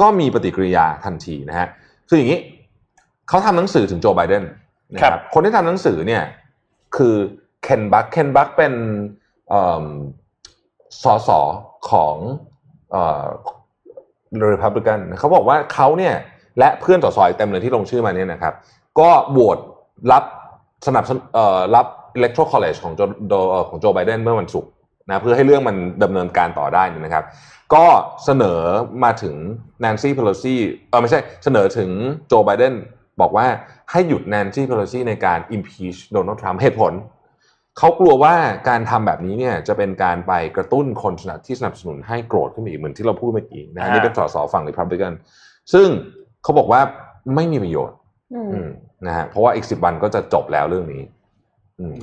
[0.00, 1.66] ก็มีปฏิกิริยาทันทีนะฮะ
[2.08, 2.40] คืออย่างนี้
[3.28, 4.44] เขาทำหนังสือถึงโจไบเดน
[4.92, 6.22] นะคครัรับบคนที่ทำหนังสือเนี่ย
[6.96, 7.14] คือ
[7.62, 8.74] เคนบัคเคนบัคเป็น
[9.48, 9.86] เอิ่ม
[11.02, 11.30] สส
[11.90, 12.16] ของ
[14.38, 16.14] เอ่อ Republican เขาบอกว่าเขาเนี่ย
[16.58, 18.54] และเพื่อนสสอีกเต็มเลยที่ลงชื่อมาเนี่ยนะครับ
[19.00, 19.58] ก็โหวต
[20.12, 20.24] รับ
[20.86, 21.86] สนับเอ่อรับ
[22.18, 23.00] electoral college ของโจ
[23.68, 24.70] ของโจไบเดนเมื่อวันศุกร์
[25.08, 27.24] นะเพื่อให้เรื่องมันดำเนินการต่อได้นยนะครับ
[27.74, 27.84] ก็
[28.24, 28.60] เสนอ
[29.04, 29.34] มาถึง
[29.80, 30.56] แนนซี่เพโลซี
[30.88, 31.90] เออไม่ใช่เสนอถึง
[32.28, 32.74] โจไบเดน
[33.20, 33.46] บอกว่า
[33.90, 36.92] ให้หยุดแนนซี่เพโลซีในการ impeach โดนัลด์ทรัมป์เหตุผล
[37.78, 38.34] เขากลัวว่า
[38.68, 41.12] การทำแบบนี้เนี่ยจะเป็นการไปกระตุ้นคน
[41.46, 45.12] ที่สนับสนุนให้โกรธขึ้นมาอีกเหมือนที่เราพูดเมื่อกี้นะอ่านี่เป็นสสฝั่งริพับลิกัน
[45.72, 45.88] ซึ่ง
[46.42, 46.80] เขาบอกว่า
[47.34, 47.96] ไม่มีประโยชน์
[48.34, 48.70] อืมอืม
[49.06, 51.02] นะฮะเพราะว่าอีกสิบวันก็จะจบแล้วเรื่องนี้
[51.80, 51.94] อืม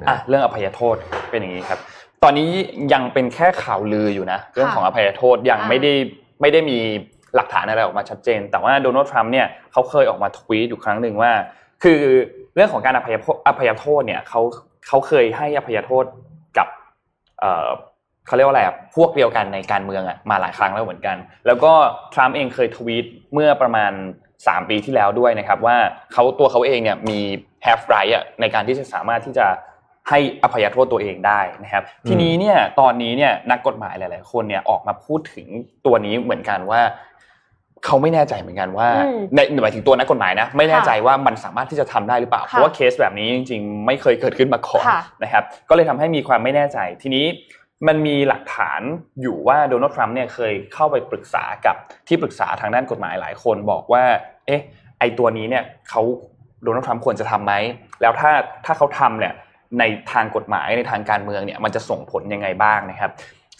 [0.00, 0.96] นะอะเรื่องอภัยโทษ
[1.30, 1.78] เป็นอย่างนี้ครับ
[2.22, 2.50] ตอนนี้
[2.92, 5.92] ยังเป็นแค่ข่าวลืออยู่นะ เรื่องของอภัยโทษยังอ่าไม่ได้
[6.40, 6.78] ไม่ได้มี
[7.36, 11.32] หลักฐานอะไรออกมาชัดเจน แต่ว่าโดนัลด์ทรัมป์เนี่ยเขาเคยออกมาทวีตอยู่ครั้งหนึ่งว่า
[11.82, 12.00] คือ
[12.54, 14.40] เรื่องของการอภัยโทษอภัยโทษเนี่ยเขา
[14.86, 16.04] เขาเคยให้อภัยโทษ
[16.58, 16.68] กับ
[17.40, 17.68] เอ่อ
[18.26, 21.72] เขาเรียกว่าอะไรอะพวกเดียวกันในการเมืองอะมาหลายครั้งแล้วเหมือนกัน แล้วก็
[22.14, 23.92] ทรัมป์เองเคยทวีตเมื่อประมาณ
[24.34, 25.76] 3 ปีที่แล้วด้วยนะครับ ว่า
[26.12, 27.18] เขาตัวเขาเองเนี่ยมี
[27.66, 29.46] have right อะในการที่จะสามารถที่จะ
[30.08, 35.46] ให้อภัยโทษตัวเองได้นะครับอืมทีนี้เนี่ยตอนนี้เนี่ยนักกฎหมายหลาย ๆ คนเนี่ยออกมาพูดถึง
[35.86, 36.80] ตัวนี้เหมือนกันว่า
[37.86, 47.24] เขาไม่แน่ใจเหมือนกันว่าอืมในหมายถึงตัวนักกฎหมายนะไม่แน่ใจว่ามันสามารถที่จะทำได้หรือเปล่าค่ะเพราะว่าเคสแบบนี้จริง ๆ ไม่เคยเกิดขึ้นมาก่อนค่ะนะครับก็เลยทำให้มีความไม่แน่ใจทีนี้
[47.88, 48.80] มันมีหลักฐาน
[49.22, 51.76] อยู่ว่าโดนัลด์ทรัมป์เนี่ยเคยเข้าไปปรึกษากับ
[52.08, 54.04] ที่ปรึกษาทางด้านกฎหมายหลายคนบอกว่า
[54.46, 54.62] เอ๊ะ
[54.98, 56.02] ไอตัวนี้เนี่ยเขา
[56.64, 57.54] โดนัลด์ทรัมป์ควรจะทำไหม
[58.02, 58.30] แล้วถ้า
[58.64, 59.34] ถ้าเขาทำเนี่ย
[59.78, 63.10] ในทางกฎหมายในทางการเมืองเนี่ยมันจะส่งผลยังไงบ้างนะครับ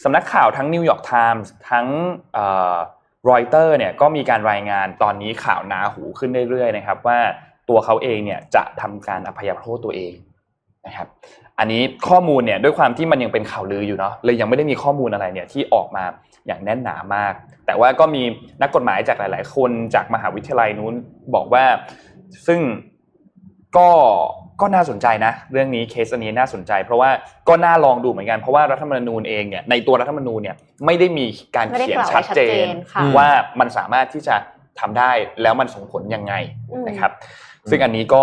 [0.04, 1.86] สำนักข่าวทั้งนิวยอร์กไทมส์ทั้ง
[3.30, 7.18] รอยเตอร์เนี่ยก็มีการรายงานตอนนี้ข่าวนาหูขึ้นเรื่อยๆนะครับ ว่า
[7.68, 10.12] ตัวเขาเองเนี่ยจะทำการอภัยโทษตัวเอง
[10.86, 11.08] นะครับ
[11.58, 16.04] อันนี้ข้อมูลเนี่ยด้วยความที่มันยังเป็นข่าวลืออยู่เนาะเลยยังไม่ได้มีข้อมูลอะไรเนี่ยที่ออกมา
[16.46, 17.32] อย่างแน่นหนามาก
[17.66, 18.22] แต่ว่าก็มี
[18.62, 20.94] นักกฎหมายจากหลาย ๆ คนจากมหาวิทยาลัยนู้น
[21.34, 21.64] บอกว่า
[22.46, 22.60] ซึ่ง
[23.76, 23.88] ก็
[24.60, 27.10] ก็น่าสนใจนะ เรื่องนี้เคสอันนี้น่าสนใจ เพราะว่า
[27.48, 33.28] ก็น่าลองดูเหมือนกันเพราะว่ารัฐธรรมนูญเองเนี่ยในตัวรัฐธรรมนูญเนี่ยไม่ได้มีการไม่ได้เขียนกล่าวไว้ชัดเจนชัดเจนค่ะว่า
[33.60, 34.36] มันสามารถที่จะ
[34.80, 36.34] ทำได้แล้วมันส่งผลยังไง
[36.70, 37.12] อืมนะครับ
[37.70, 38.22] ซึ่งอันนี้ก็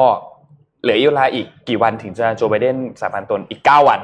[0.81, 4.01] เหลือเวลาอีกกี่วันถึงจะโจไบเดนสาบานตนอีก 9 วัน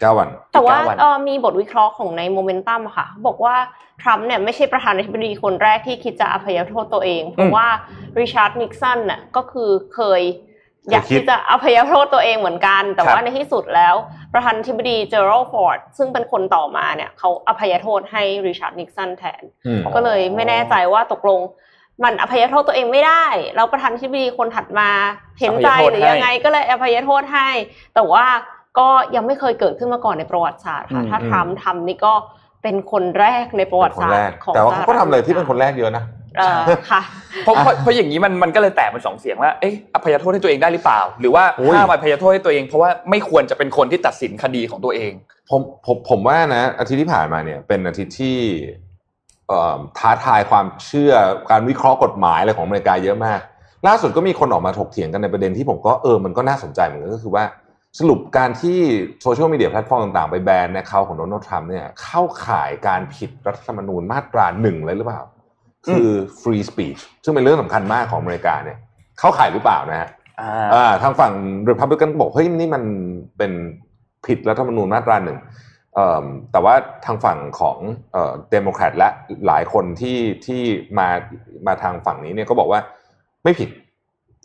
[0.00, 3.56] เก้าวัน แต่ว่าอีกเก้าวันเอ่อมีบทวิเคราะห์ของในโมเมนตัมค่ะ บอกว่า
[4.02, 7.66] ทรัมป์เนี่ยไม่ใช่ประธานาธิบดีคนแรกที่คิดจะอภัยโทษตัวเอง เพราะว่า
[8.20, 10.22] ริชาร์ดนิกสันน่ะก็คือเคย
[10.90, 13.94] อยากเคยคิดที่จะอภัยโทษตัวเองเหมือนกัน แต่ครับว่าในที่สุดแล้ว
[14.32, 21.40] ประธานาธิบดีเจอรัลฟอร์ดซึ่งเป็นคนต่อมาเนี่ยเขาอภัยโทษให้ริชาร์ดนิกสันแทนอืมก็เลยไม่แน่ใจว่าตกลง
[22.04, 24.90] มันอภัยโทษตัวเองไม่ได้ แล้วประธานาธิบดีคนถัดมา
[25.40, 27.48] เห็นใจอภัยโทษหรือยังไงให้ก็เลยอภัยโทษให้
[27.94, 28.24] แต่ว่า
[28.78, 32.14] ก็ยังไม่เคยเกิดขึ้นมาก่อนในประวัติศาสตร์ค่ะอืมถ้าทรัมป์ทำนี่ก็
[32.62, 36.04] เป็นคนแรกในประวัติคนศาสแรตกร์ของแต่ว่าเขาก็สหทำฐอะไรที่เป็นคนแรกเยอะนะ
[36.38, 37.02] เออค่ะ
[37.44, 45.12] เพราะเพราะเพราะอย่างนี้มันมันก็เลยแตกเป็นสองเสียงว่าเอ๊ะอภัยโทษให้ตัวเองได้หรือเปล่า หรือว่าโอ้ยห้ามอภัยโทษให้ตัวเองเพราะว่าไม่ควรจะเป็นคนที่ตัดสินคดีของตัวเอง
[45.50, 48.38] ผมผมผมว่านะ อาทิตย์ที่ผ่านมาเนี่ย เป็นอาทิตย์ที่
[49.48, 51.12] เอ่อท้าทายความเชื่อ
[51.50, 53.40] การวิเคราะห์กฎหมายอะไรของอเมริกาเยอะมาก
[53.86, 57.44] ล่าสุดก็มีคนออกมาถกเถียงกันในประเด็นที่ผมก็เออมันก็น่าสนใจเหมือนกันก็คือว่า
[57.98, 58.78] สรุปการที่
[59.22, 65.20] โซเชียลมีเดียแพลตฟอร์มต่างๆ ไปแบนในเขาของโดนัลด์ทรัมป์เนี่ยเข้าข่ายการผิดรัฐธรรมนูญมาตราหนึ่งเลยหรือเปล่า
[65.86, 66.08] คือ
[66.42, 68.78] free speech ซึ่งเป็นเรื่องสำคัญมากของอเมริกาเนี่ย
[69.18, 70.08] เข้าข่ายหรือเปล่านะฮะ
[70.40, 71.32] อ่าอ่าทางฝั่ง
[71.70, 72.82] Republican บอกเฮ้ยนี่มัน
[73.38, 73.52] เป็น
[74.26, 75.38] ผิดรัฐธรรมนูญมาตราหนึ่ง
[75.94, 77.78] เอ่อแต่ว่าทางฝั่งของ
[78.12, 79.08] เอ่อเดโมแครตและ
[79.46, 80.62] หลายคนที่ที่
[80.98, 81.08] มา
[81.66, 82.80] มาทางฝั่งนี้เนี่ยก็บอกว่า
[83.44, 83.70] ไม่ผิด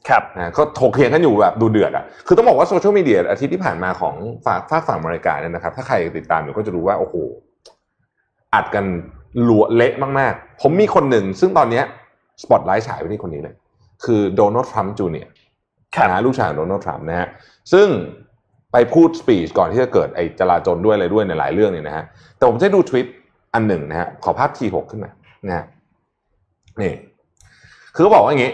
[0.09, 7.15] ครับนะก็ถกเถียงกันอยู่แบบดูเดือดอะคือต้องบอกว่าโซเชียลมีเดียอาทิตย์ที่ผ่านมาของฝากฝากฝั่งอเมริกาเนี่ยนะครับ ถ้าใครติดตามอยู่ก็จะรู้ว่า โอ้โห
[8.53, 8.85] อัดกัน
[9.43, 11.81] เหลวเละมากๆ ผมมีคนหนึ่ง ซึ่งตอนเนี้ย
[12.43, 13.55] สปอตไลท์ฉายไปที่คนนี้เลย
[14.03, 15.31] คือโดนัลด์ทรัมป์จูเนียร์
[15.95, 17.27] ครับนะลูกชายของโดนัลด์ทรัมป์นะฮะ
[17.73, 17.87] ซึ่ง
[18.71, 22.03] ไปพูดสปีชก่อนที่จะเกิดไอ้จลาจลด้วยอะไรด้วยในหลายเรื่องเนี่ยนะฮะ
[22.37, 23.07] แต่ผมจะดูทวิต
[23.53, 25.11] อันหนึ่งนะฮะขอภาพทีหกขึ้นมา
[25.47, 25.65] นะฮะ
[26.81, 26.93] นี่
[27.95, 28.53] คือเขาบอกว่าอย่างงี้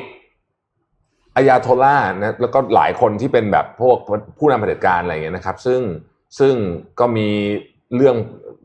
[1.35, 3.97] อายาโทล่านะแล้วก็หลายคนที่เป็นแบบพวก
[4.37, 5.81] ผู้นำเผด็จการอะไรอย่างเงี้ยนะครับ ซึ่ง
[6.39, 6.53] ซึ่ง
[6.99, 7.27] ก็มี
[7.95, 8.15] เรื่อง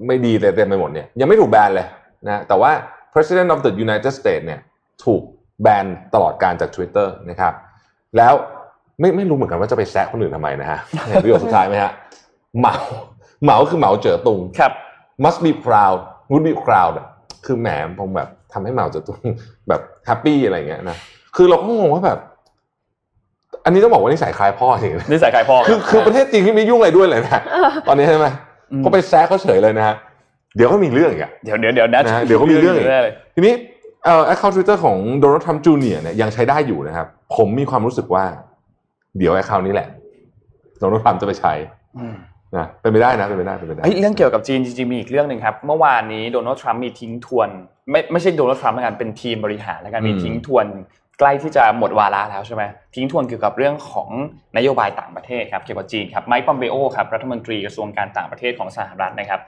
[0.06, 1.86] ไม่ดีเต็มไปหมดเนี่ยยังไม่ถูกแบนเลย
[2.28, 2.70] นะแต่ว่า
[3.14, 4.60] President of the United States เนี่ย
[5.04, 5.22] ถูก
[5.62, 7.52] แบนตลอดการจาก Twitter นะครับ
[8.16, 8.34] แล้ว
[9.00, 11.92] ไม่ไม่รู้เหมือนกันว่าจะไปแซะคนอื่นทำไมนะฮะเห็นประโยคสุดท้ายไหมฮะ
[12.58, 12.76] เหมา
[13.44, 14.72] เหมาคือเหมาเจ๋อตุงครับ
[15.24, 15.98] must be proud
[16.30, 17.06] would be proud อะ
[17.44, 17.68] คือแหม
[18.00, 19.20] ผมแบบทำให้เหมาเจ๋อตุง
[19.68, 20.96] แบบแฮปปี้อะไรอย่างเงี้ยนะ
[21.36, 22.18] คือเราก็งงว่าแบบ
[23.64, 27.40] อันนี้ต้องบอกว่านิสัยคล้ายพ่อจริงๆนิสัยใครพ่อคือคือประเทศจีนที่ไม่ยุ่งอะไรด้วยเลยนะ
[27.88, 28.26] ตอนนี้ใช่ไหม
[28.72, 29.96] อืมก็ไปแซะเขาเฉยเลยนะฮะ
[30.56, 33.54] เดี๋ยวก็มีเรื่องอีกอะเดี๋ยวเดี๋ยวเดี๋ยวนะนะฮะเดี๋ยวก็มีเรื่องอีกแน่เลยทีนี้
[34.04, 38.24] เอ่อ account Twitter ของโดนัลด์ทรัมป์จูเนียร์เนี่ยยังใช้ได้อยู่นะครับ ผมมีความรู้สึกว่า
[39.18, 39.88] เดี๋ยว account นี้แหละ
[40.78, 41.52] โดนัลด์ทรัมป์จะไปใช้
[41.98, 42.16] อืม
[42.56, 47.48] นะเป็นไปได้นะเป็นไปได้เป็นไปได้เฮ้ยเรื่องเกี่ยวกับจีนจริงๆมีอีกเรื่องหนึ่งครับ เมื่อวานนี้โดนัลด์ทรัมป์มีทิ้งทวน
[47.90, 50.66] ไม่ไม่ใช่โดนัลด์ทรัมป์แล้วกันเป็นทีมบริหารแล้วกันมีอืมทิ้งทวน
[51.18, 52.62] ใกล้ที่จะหมดวาระแล้วใช่ไหม
[52.94, 54.08] ทิ้งทวนเกี่ยวกับเรื่องของ
[54.56, 59.40] นโยบายต่างประเทศครับเกี่ยวกับจีนครับไมค์ปอมเบโอครับรัฐมนตรีกระทรวงการต่างประเทศของสหรัฐนะครับ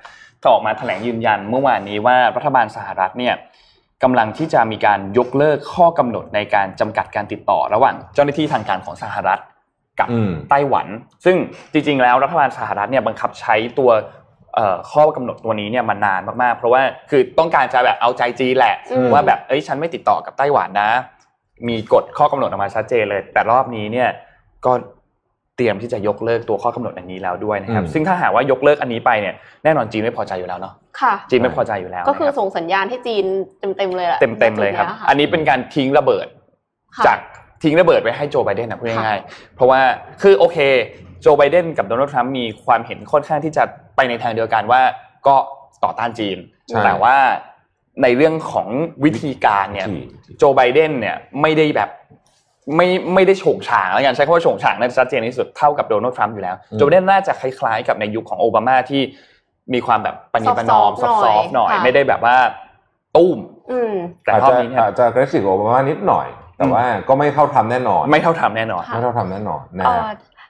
[0.43, 3.35] ก็ออกมาแถลงยืนยันเมื่อวานนี้ว่ารัฐบาลสหรัฐเนี่ย
[4.03, 9.41] กำลังที่จะมีการยกเลิกข้อกำหนดในการจำกัดการติดต่อระหว่างเจ้าหน้าที่ทางการของสหรัฐ
[10.01, 10.87] กับอืมไต้หวัน
[11.25, 11.37] ซึ่ง
[11.73, 13.91] จริง ๆ แล้วรัฐบาลสหรัฐเนี่ยบังคับใช้ตัว
[14.55, 20.91] เอ่อข้อกำหนดตัวนี้เนี่ยมานานมากๆ เพราะว่าคือต้องการจะแบบเอาใจจีนแหละอืมว่าแบบเอ้ยฉันไม่ติดต่อกับไต้หวันนะ
[21.69, 24.09] มีกฎข้อกำหนดออกมาชัดเจนเลย แต่รอบนี้เนี่ย
[24.67, 24.73] ก็
[25.57, 33.25] เตรียมที่จะยกเลิกตัวข้อกำหนดอันนี้แล้วด้วยนะครับอืมซึ่งถ้าหากว่ายกเลิกอันนี้ไปเนี่ยแน่นอนจีนไม่พอใจอยู่แล้วเนาะค่ะจีนไม่พอใจอยู่แล้ว ก็คือนะครับส่งสัญญาณให้จีน
[33.61, 36.27] เต็มๆเลยแหละเต็มเต็มๆเลยครับจุดนี้ะอันนี้เป็นการทิ้งระเบิด
[36.97, 37.19] ค่ะจาก
[37.63, 39.81] ทิ้งระเบิดไปให้โจไบเดนนะพูดค่ะง่ายๆเพราะว่า
[40.23, 40.59] คือโอเค
[41.23, 43.65] โจไบเดนกับโดนัลด์ทรัมป์มีความเห็นค่อนข้างที่จะ
[43.97, 44.81] ไปในทางเดียวกันว่า
[45.27, 45.37] ก็
[45.85, 47.17] ต่อต้านจีนใช่แต่ว่า
[48.03, 48.69] ในเรื่องของ
[49.05, 51.91] วิธีการเนี่ยที่โจไบเดนเนี่ยไม่ได้แบบ
[52.77, 59.03] ไม่ไม่ได้โฉงฉางแล้วกันใช้คำว่าโฉงฉางน่าจะชัดเจนที่สุดเท่ากับโดนัลด์ทรัมป์อยู่แล้วอืมโจไบเดนน่าจะคล้ายๆ กับในยุคของโอบามาที่
[59.75, 62.37] มีความแบบปณิประนอมซ soft-soft อฟต์ๆหน่อยค่ะไม่ได้แบบว่า
[63.17, 63.39] ตุ้ม
[63.71, 63.93] อืม
[64.25, 70.07] แต่อาจรอบจะนี้เนี่ยอาจจะ aggressive กว่าโอบามานิดหน่อย แต่อืมว่าก็ไม่เท่าทำแน่นอน ไม่เท่าทำแน่นอนค่ะไม่เท่าทำแน่นอนนะเอ่ฮะอ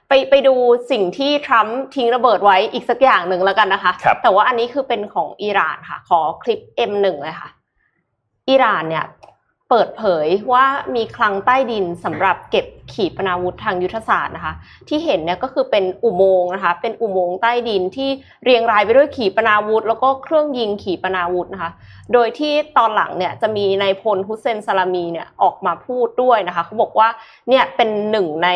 [0.09, 0.55] ไปไปดู
[0.91, 7.49] สิ่งที่ทรัมป์ทิ้งระเบิดไว้อีกสักอย่างหนึ่งแล้วกันนะคะครับแต่ว่าอันนี้คือเป็นของอิหร่านค่ะ ขอคลิป M1 เลยค่ะ
[8.49, 9.05] อิหร่านเนี่ย
[9.69, 14.53] เปิดเผยว่ามีคลังใต้ดินสำหรับเก็บขีปนาวุธทางยุทธศาสตร์นะคะ
[14.87, 18.09] ที่เห็นเนี่ยก็คือเป็นอุโมงค์นะคะ เป็นอุโมงค์ใต้ดินที่
[18.43, 21.71] เรียงรายไปด้วยขีปนาวุธ แล้วก็เครื่องยิงขีปนาวุธนะคะ
[22.13, 27.09] โดยที่ตอนหลังเนี่ยจะมีนายพลฮุสเซนซาลามีเนี่ยออกมาพูดด้วยนะคะเขาบอกว่า
[27.49, 28.49] เนี่ยเป็นหนึ่งใน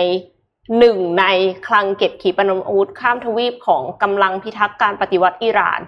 [0.80, 1.26] หนึ่งใน
[1.68, 5.80] คลังเก็บขีปนาวุธข้ามทวีปของกำลังพิทักษ์การปฏิวัติอิหร่าน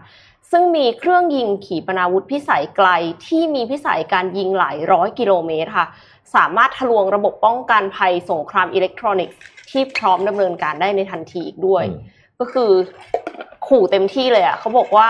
[0.52, 2.90] ซึ่งมีเครื่องยิงขีปนาวุธพิสัยไกล
[3.28, 5.88] ที่มีพิสัยการยิงหลายร้อยกิโลเมตรค่ะ
[6.36, 9.38] สามารถทะลวงระบบป้องกันภัยสงครามอิเล็กทรอนิกส์
[9.72, 11.84] ที่พร้อมดำเนินการได้ในทันทีอีกด้วย
[12.40, 12.72] ก็คือ
[13.68, 15.10] ขู่เต็มที่เลยอะเขาบอกว่า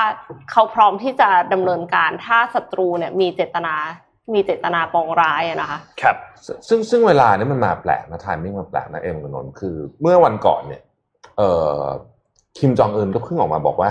[0.51, 3.75] เขาพร้อมที่จะดำเนินการถ้าศัตรูเนี่ยมีเจตนา
[4.33, 6.15] มีเจตนาปองร้ายอะนะคะครับ
[6.67, 10.81] ซึ่งซึ่งเวลาเนี่ยมันมาแปลกนะทายมิ่งมันแปลกนะเอ็มกับนนท์คือ เมื่อวันก่อนเนี่ย
[11.38, 11.81] เอ่อ
[12.57, 13.89] คิมจองอึนก็เพิ่งออกมาบอกว่า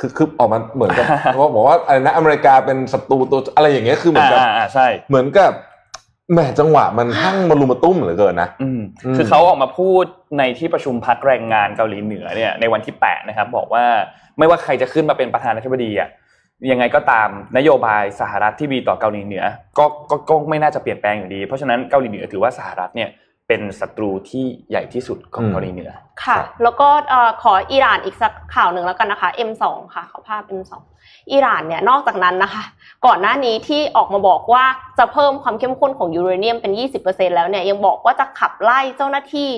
[0.00, 1.06] คือคือออกมาเหมือนกับ
[1.38, 5.52] ว่าบอกว่าอะไรนะอเมริกาเป็นศัตรูตัวอะไรอย่างเงี้ยคือเหมือนกับอ่าอ่าใช่เหมือนกับ
[6.32, 10.04] แหมจังหวะมันทั้งมารุมมาตุ้มเหลือเกินนะอืมอืมคือเขาออกมาพูด
[10.38, 13.84] ในที่ประชุมพักแรงงานเกาหลีเหนือเนี่ยในวันที่8นะครับบอกว่า
[14.38, 16.08] ไม่ว่าใครจะขึ้นมาเป็นประธานาธิบดีอะ
[16.70, 19.44] ยังไงก็ตามนโยบายสหรัฐที่มีต่อเกาหลีเหนือ
[19.78, 23.10] ก็ก็ก็ไม่น่าจะเปลี่ยนแปลงอยู่ดี เพราะฉะนั้นเกาหลีเหนือถือว่าสหรัฐเนี่ย
[23.48, 25.92] เป็นศัตรูที่ใหญ่ที่สุดของอืมเกาหลีเหนือ
[26.24, 30.72] ค่ะครับแล้วก็เอ่อขออิหร่านอีกสักข่าวหนึ่งแล้วกันนะคะ M2 ค่ะขอภาพ M2
[31.32, 32.64] อิหร่านเนี่ยนอกจากนั้นนะคะ
[33.06, 34.64] ก่อนหน้านี้ที่ออกมาบอกว่า
[34.98, 36.72] จะเพิ่มความเข้มข้นของยูเรเนียมเป็น
[37.04, 39.48] 20%แล้วเนี่ยยังบอกว่าจะขับไล่เจ้าหน้าที่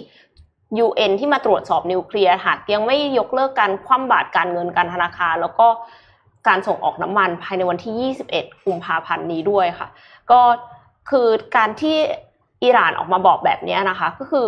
[0.84, 5.66] UN ที่มาตรวจสอบนิวเคลียร์หากยังไม่ยกเลิกการคว่ำบาตรการเงินการธนาคารแล้วก็
[6.48, 9.88] การส่งออกน้ำมันภายในวันที่ 21 กุมภาพันธ์นี้ด้วยค่ะ
[10.30, 10.40] ก็
[11.10, 11.96] คือการที่
[12.62, 14.46] อิหร่านออกมาบอกแบบนี้นะคะ ก็คือ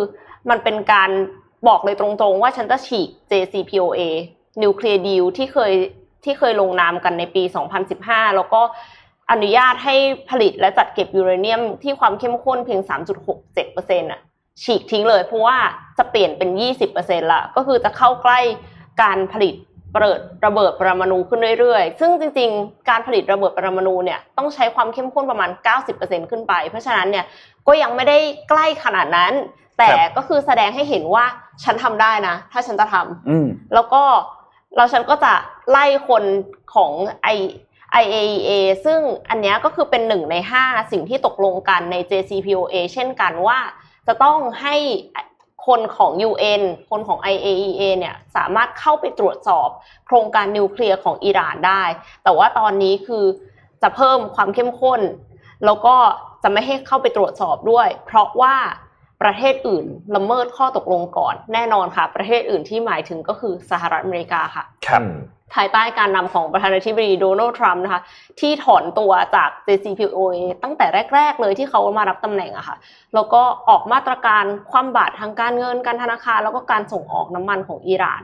[0.49, 1.09] มันเป็นการ
[1.67, 4.01] บอกเลยตรงๆ ว่าฉันจะฉีก JCPOA
[4.61, 5.73] นิวเคลียร์ดีลที่เคย
[6.23, 7.43] ที่เคยลงนามกันในปี
[7.89, 8.61] 2015 แล้วก็
[9.31, 9.95] อนุญาตให้
[10.29, 12.81] ผลิตและจัดเก็บยูเรเนียมที่ความเข้มข้นเพียง
[13.45, 14.21] 3.67%อะ
[14.63, 15.57] ฉีกทิ้งเลยเพราะว่า
[15.97, 16.49] จะเปลี่ยนเป็น
[16.91, 18.39] 20%ละก็คือจะเข้าใกล้
[19.01, 19.55] การผลิต
[20.01, 25.49] เปิดระเบิดปรมาณูขึ้นเรื่อยๆ ซึ่งจริงๆ การผลิตระเบิดปรมาณูเนี่ยต้องใช้ความเข้มข้นประมาณ
[25.89, 27.25] 90%ขึ้นไป เพราะฉะนั้นเนี่ย
[27.67, 28.17] ก็ยังไม่ได้
[28.49, 29.33] ใกล้ขนาดนั้น
[29.77, 31.25] แต่ครับก็คือแสดงให้เห็นว่า
[31.63, 34.03] ฉันทำได้นะ ถ้าฉันจะทำอืมแล้วก็
[34.75, 35.33] เราฉันก็จะ
[35.69, 36.23] ไล่คน
[36.73, 36.91] ของ
[37.35, 37.37] I
[38.01, 38.51] IAEA
[38.85, 43.59] ซึ่งอันเนี้ยก็คือเป็นหนึ่งในห้าสิ่งที่ตกลงกันใน JCPOA เช่นกันว่า
[44.07, 44.75] จะต้องให้
[45.67, 49.69] คนของ UN คนของ IAEA เนี่ยสามารถเข้าไปตรวจสอบ
[50.07, 51.83] โครงการนิวเคลียร์ของอิหร่านได้
[52.23, 53.25] แต่ว่าตอนนี้คือ
[53.81, 55.01] จะเพิ่มความเข้มข้น
[55.65, 55.95] แล้วก็
[56.43, 58.55] จะไม่ให้เข้าไปตรวจสอบด้วย เพราะว่า
[59.21, 65.01] ประเทศอื่นละเมิดข้อตกลงก่อน แน่นอนค่ะ ประเทศอื่นที่หมายถึงก็คือสหรัฐอเมริกาค่ะครับ
[65.53, 68.01] ภายใต้การนำของประธานาธิบดีโดนัลด์ทรัมป์นะคะ
[68.39, 72.75] ที่ถอนตัวจาก JCPOA ตั้งแต่แรก ๆ เลยที่เขามารับตำแหน่งอะค่ะ
[73.13, 78.21] แล้วก็ออกมาตรการคว่ำบาตรทางการเงินการธนาคาร แล้วก็การส่งออกน้ำมันของอิหร่าน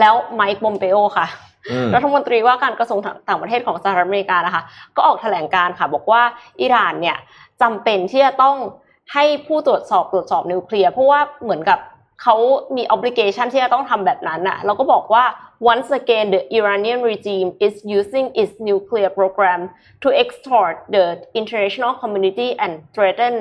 [0.00, 1.26] แล้วไมค์ปอมเปโอค่ะ
[1.70, 4.62] อืมรัฐมนตรีว่าการกระทรวงต่างประเทศของสหรัฐอเมริกานะคะ
[4.96, 6.22] ก็ออกแถลงการณ์ค่ะ บอกว่า
[6.60, 7.16] อิหร่านเนี่ย
[7.62, 8.56] จำเป็นที่จะต้อง
[9.14, 11.78] ให้ผู้ตรวจสอบตรวจสอบนิวเคลียร์เพราะว่าเหมือนกับ
[12.22, 12.36] เขา
[12.76, 15.24] มี obligation ที่จะต้องทำแบบนั้นน่ะเราก็บอกว่า
[15.72, 19.60] once again the Iranian regime is using its nuclear program
[20.02, 21.04] to extort the
[21.40, 23.34] international community and threaten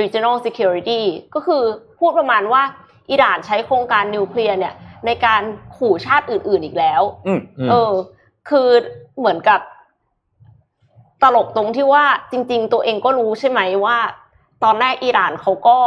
[0.00, 1.02] regional security
[1.34, 1.62] ก็คือ
[1.98, 2.62] พูดประมาณว่า
[3.10, 4.74] อิหร่านใช้โครงการนิวเคลียร์เนี่ย
[5.06, 5.42] ในการ
[5.76, 7.92] ขู่ชาติอื่นๆอีกแล้วอืมอืมเออ
[8.48, 8.68] คือ
[9.18, 9.60] เหมือนกับ
[11.22, 13.98] ตลกตรงที่ว่าจริง ๆ ตัวเองก็รู้ใช่ไหมว่า
[14.64, 15.78] ตอนแรกอิหร่านเขาก็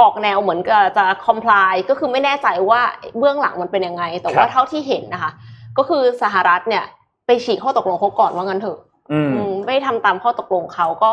[0.00, 2.80] ออกแนวเหมือนกับจะ comply ก็คือไม่แน่ใจว่า
[3.18, 5.30] เบื้องหลังมันเป็นยังไง แต่ว่าครับเท่าที่เห็นนะคะ
[5.78, 6.84] ก็คือสหรัฐเนี่ย
[7.26, 8.78] ไปฉีกข้อตกลงเขาก่อนว่างั้นเถอะ
[9.12, 11.10] อืมอืมไม่ทำตามข้อตกลงเขาก็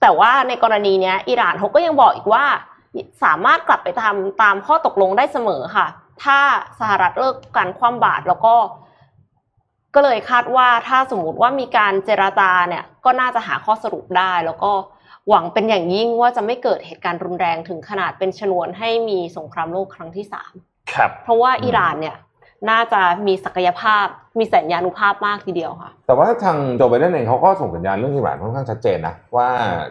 [0.00, 2.44] แต่ว่าในกรณีเนี้ย อิหร่านเขาก็ยังบอกอีกว่า
[3.24, 5.86] สามารถกลับไปทำตามข้อตกลงได้เสมอค่ะ
[6.24, 6.38] ถ้า
[6.80, 8.54] สหรัฐเลิกการคว่ำบาตรแล้วก็
[9.94, 14.72] ก็เลยคาดว่าถ้าสมมติว่ามีการเจราจาเนี่ย ก็น่าจะหาข้อสรุปได้แล้วก็
[15.28, 20.52] หวังเป็นอย่างยิ่งว่าจะไม่เกิดเหตุการณ์รุนแรงถึงขนาดเป็นชนวนให้มีสงครามโลกครั้งที่สาม
[20.92, 22.16] ครับ เพราะว่าอิหร่านเนี่ย
[22.70, 24.06] น่าจะมีศักยภาพ
[24.38, 29.48] มีสัญญานุภาพมากทีเดียวค่ะ แต่ว่าทางโจไบเดนเองเขาก็ส่งสัญญาณเรื่องอิหร่านค่อนข้างชัดเจนนะ ว่า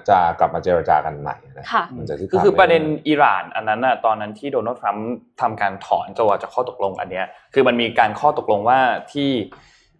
[0.10, 5.08] จะกลับมาเจรจากันใหม่นะค่ะมันจะที่ก็คือประเด็นอิหร่านอันนั้นน่ะตอนนั้นที่โดนัลด์ทรัมป์
[5.42, 8.80] ทำการถอนตัวจากข้อตกลงอันเนี้ยคือมันมีการข้อตกลงว่า
[9.14, 9.30] ที่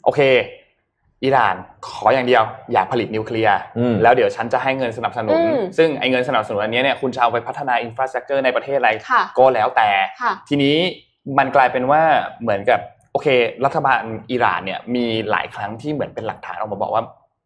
[0.04, 0.22] โอเค
[1.24, 1.56] อิหร่าน
[1.88, 9.90] ขออย่างเดียวอย่าผลิตนิวเคลียร์อืมแล้วเดี๋ยวฉันจะให้เงินสนับสนุนอืมซึ่งไอ้เงินสนับสนุนอันเนี้ยเนี่ยคุณจะเอาไปพัฒนา infrastructure ในประเทศอะไรค่ะก็แล้วแต่
[10.22, 10.78] ค่ะทีนี้
[11.38, 12.02] มันกลายเป็นว่า
[12.42, 12.80] เหมือนกับ
[13.12, 13.28] โอเค
[13.66, 17.04] รัฐบาลอิหร่านเนี่ยมีหลายครั้งที่เหมือนเป็นหลักฐานออกมาบอกว่า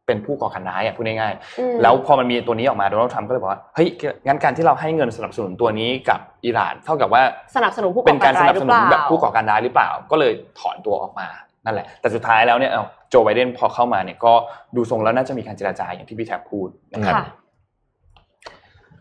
[0.08, 3.88] เป็นผู้ก่อการร้ายอะพูดง่ายๆอืมแล้วพอมันมีตัวนี้ออกมาโดนัลด์ทรัมป์ก็เลยบอกว่าเฮ้ย
[4.28, 7.22] งั้นการที่เราให้เงินสนับสนุนตัวนี้กับอิหร่าน เท่ากับว่า
[7.56, 11.28] สนับสนุนผู้ก่เป็อนการการสร้ายนับหรืสอนุเปนล่าแบบผู้ก่อการร้ายหรือเปล่า ก็เลยถอนตัวออกมา
[11.68, 14.34] นั่นแหละ แต่สุดท้ายแล้วเนี่ยเอาโจไบเดนพอเข้ามาเนี่ยก็
[14.76, 17.26] ดูทรงแล้วน่าจะมีการเจรจาอย่างที่พี่แท็บพูดนะครับค่ะ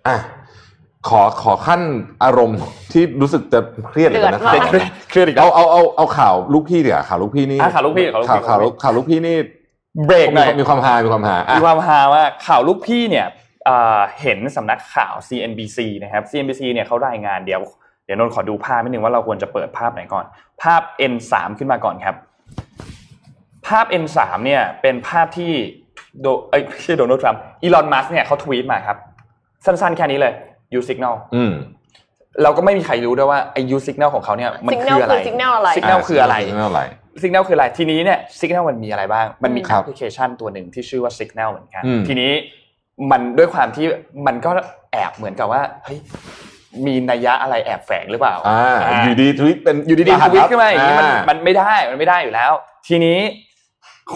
[0.07, 0.16] อะ
[1.09, 1.81] ขอขอขั้น
[2.24, 2.59] อารมณ์
[2.92, 9.37] ที่รู้สึกจะเครียดเลยนะเดือดคมารับกเครียดอีกแล้เอาวเอาเอาเอาข่าวลูกพี่เดี๋ยวข่าวลูกพี่นี่อะข่าวลูกพี่ข่าวลูกพี่ข่าวข่าวลูกข่าวลูกพี่นี่
[10.07, 13.26] เบรกหน่อยมีความฮามีความฮาอะมีความฮาว่าข่าวลูกพี่เนี่ย
[13.64, 17.62] เอ่อเห็นสำนักข่าว CNBC นะครับ CNBC เนี่ยเขารายงานเดี๋ยว
[18.05, 20.24] เดี๋ยวนนท์ขอดูภาพนิดนึงว่าเราควรจะเปิดภาพไหนก่อน
[20.62, 22.16] ภาพ N3 ขึ้นมาก่อนครับ
[23.66, 25.52] ภาพ N3 เนี่ยเป็นภาพที่
[26.20, 28.96] โดเอ้ยไม่ใช่โดนัลด์ทรัมป์อีลอนมัสเนี่ยเขาทวีตมาครับ
[29.64, 30.33] สั้นๆแค่นี้เลย
[30.79, 31.52] U signal อืม
[32.42, 36.83] เราก็ไม่มีใครรู้ด้วยว่าไอ้ U signal ของเขาเนี่ยมัน Signal คืออะไรคือ signal อะไร signal คืออะไร signal อะไร
[37.22, 42.33] Signal คืออะไรทีนี้เนี่ย Signal มันมีอะไรบ้าง มันมีครัแอปบพลิเคชันตัวหนึ่งที่ชื่อว่า Signal เหมือนกันอืมทีนี้
[43.11, 43.87] มันด้วยความที่
[44.26, 44.50] มันก็
[44.92, 45.98] แอบเหมือนกับว่าเฮ้ย
[46.87, 52.52] มีนัยยะอะไรแอบแฝงหรือเปล่าอ่าอ่าอยู่ดีทวิตเป็นอยู่ดีๆทวิตขึ้นมาอย่างนี้มันอ่ามันไม่ได้มันไม่ได้อยู่แล้ว
[52.88, 53.18] ทีนี้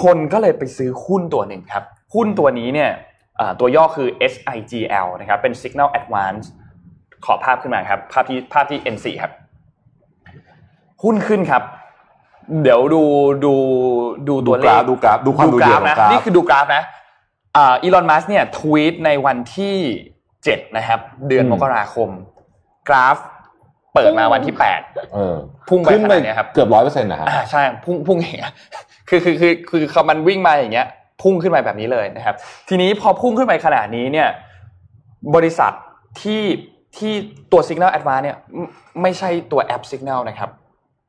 [0.02, 2.90] คนก็เลยไปซื้อหุ้นตัวหนึ่งครับ หุ้นตัวนี้เนี่ย
[3.38, 6.44] อ่าตัวย่อคือ SIGL นะครับ เป็น Signal Advance
[7.24, 9.32] ขอภาพขึ้นมาครับ ภาพที่ภาพที่ N4 ครับ
[11.04, 11.62] หุ้นขึ้นครับ
[12.62, 13.02] เดี๋ยวดู
[13.44, 13.54] ดู
[14.28, 16.84] ดูดูตัวกเลราขฟดูกราฟดูความดูเดือดของนะกราฟนี่คือดูกราฟนะ
[17.56, 19.76] อ่าอีลอนมัสเนี่ยทวีตในวันที่
[20.44, 22.08] เจ็ดนะครับ เดือนอืมมกราคม
[22.88, 23.16] กราฟ
[23.94, 24.80] เปิดมาวันที่แปด
[25.14, 25.36] เออ
[25.68, 28.52] พุ่งไปขึ้นขไปนาดเนี้ยครับเกือบร้อยเปอร์เซ็นต์นะฮะอ่าใช่พุ่งพุ่งอย่างเงี้ย
[29.08, 30.86] คือคือคือคือเขามันวิ่งมาอย่างเงี้ย
[31.22, 32.34] พุ่งขึ้นไปแบบนี้เลยนะครับ
[32.68, 34.28] ทีนี้พอพุ่งขึ้นไปขนาดนี้เนี่ย
[35.34, 35.72] บริษัท
[36.22, 36.42] ที่
[36.96, 37.12] ที่
[37.52, 38.66] ตัว Signal Advance เนี่ยไม่
[39.02, 40.50] ไม่ใช่ตัวแอป Signal นะครับ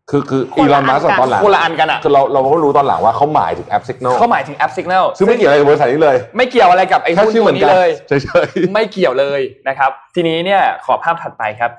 [0.09, 11.71] คือคือคนอีละลอนมัสอันกันตอนหลังคนละอันกันอะคือเราเราก็รู้ตอนหลังว่าเขาหมายถึงแอป Signal เขาหมายถึงแอป Signal ซึ่งไม่เกี่ยวอะไรกับบริษัทนี้เลย ไม่เกี่ยวอะไรกับไอ้แค่หุ้นชื่อเหตัวมือนนี้กันเลยเฉยๆไม่เกี่ยวเลยนะครับ ทีนี้เนี่ยขอภาพถัดไปครับ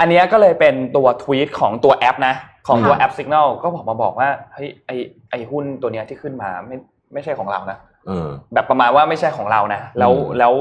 [0.00, 2.34] อันเนี้ยก็เลยเป็นตัวทวีตของตัวแอปนะ
[2.68, 4.90] ของตัวค่ะแอป Signal ก็บอกมาบอกว่าเฮ้ยไอ
[5.30, 6.76] ไอหุ้นตัวเนี้ยที่ขึ้นมาไม่
[7.12, 10.54] ไม่ใช่ของเรานะเออแบบประมาณว่าไม่ใช่ของเรานะ แล้วอืมแล้ว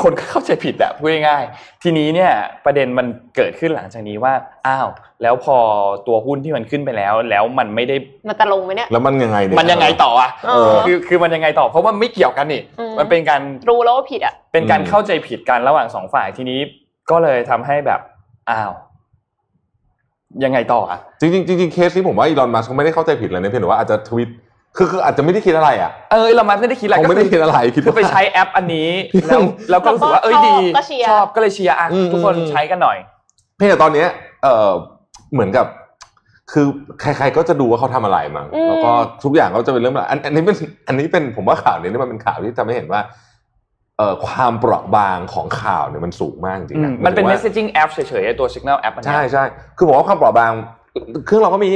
[0.00, 2.32] คนก็เข้าใจผิดอะพูดง่ายๆทีนี้เนี่ย
[2.64, 3.06] ประเด็นมัน
[3.36, 4.32] เกิดขึ้นหลังจากนี้ว่า
[4.66, 4.88] อ้าว
[5.22, 5.56] แล้วพอ
[6.06, 7.96] ตัวหุ้นที่มันขึ้นไปแล้ว แล้วมันไม่ได้
[8.28, 16.60] มันจะลงไหมเนี่ยแล้วมันยังไงเนี่ยมันยังไงต่ออะเออคือคือมันยังไงต่อเพราะว่าไม่เกี่ยวกันนี่อืมมันเป็นการรู้แล้วว่าผิดอะเป็นการอืมเข้าใจผิดกันระหว่างสองฝ่ายทีนี้
[17.10, 18.00] ก็เลยทำให้แบบ
[18.50, 18.72] อ้าว
[20.44, 24.30] ยังไงต่ออะจริงๆจริงๆเคสนี้ผมว่าอีลอนมัสก์เขาไม่ได้เข้าใจผิดเลยนะเพียงแต่ว่าอาจจะทวิต
[24.76, 28.90] คือคืออาจจะไม่ได้คิดอะไรอะเออเรามันไม่ได้คิดอะไรคงก็ไม่ได้คือคิดอะไรคิดคือไปว่าใช้แอปอันนี้
[29.26, 29.40] แล้ว
[29.70, 32.98] แล้วก็รู้สึกว่าเอ้ยดีก็เชียร์ชอบก็เลยเชียร์อะอืมทุกคนอืมใช้กันหน่อย
[33.56, 34.08] เพียงแต่ตอนเนี้ย
[34.42, 34.72] เออ
[35.32, 35.66] เหมือนกับ
[36.52, 36.66] คือ
[37.00, 38.92] ใคร ๆ ก็จะดูว่าเขาทำอะไรมั้งอืมแล้วก็
[39.24, 40.56] ทุกอย่างก็จะเป็นเรื่องแบบอันอันนี้เป็น
[40.88, 43.00] อันนี้เป็นผมว่าข่าวนี้นี่มันเป็นข่าวที่ทำให้เห็นว่า
[43.98, 49.44] เอ่อความเปราะบางของข่าวเนี่ยมันสูงมากจริงๆนะมันเป็นหายถึงว่า messaging app เฉยๆไอ้ตัว Signal app อันเนี้ยใช่ใช่
[49.76, 50.52] คือผมว่าความเปราะบาง
[51.26, 51.70] เครื่องเราก็มี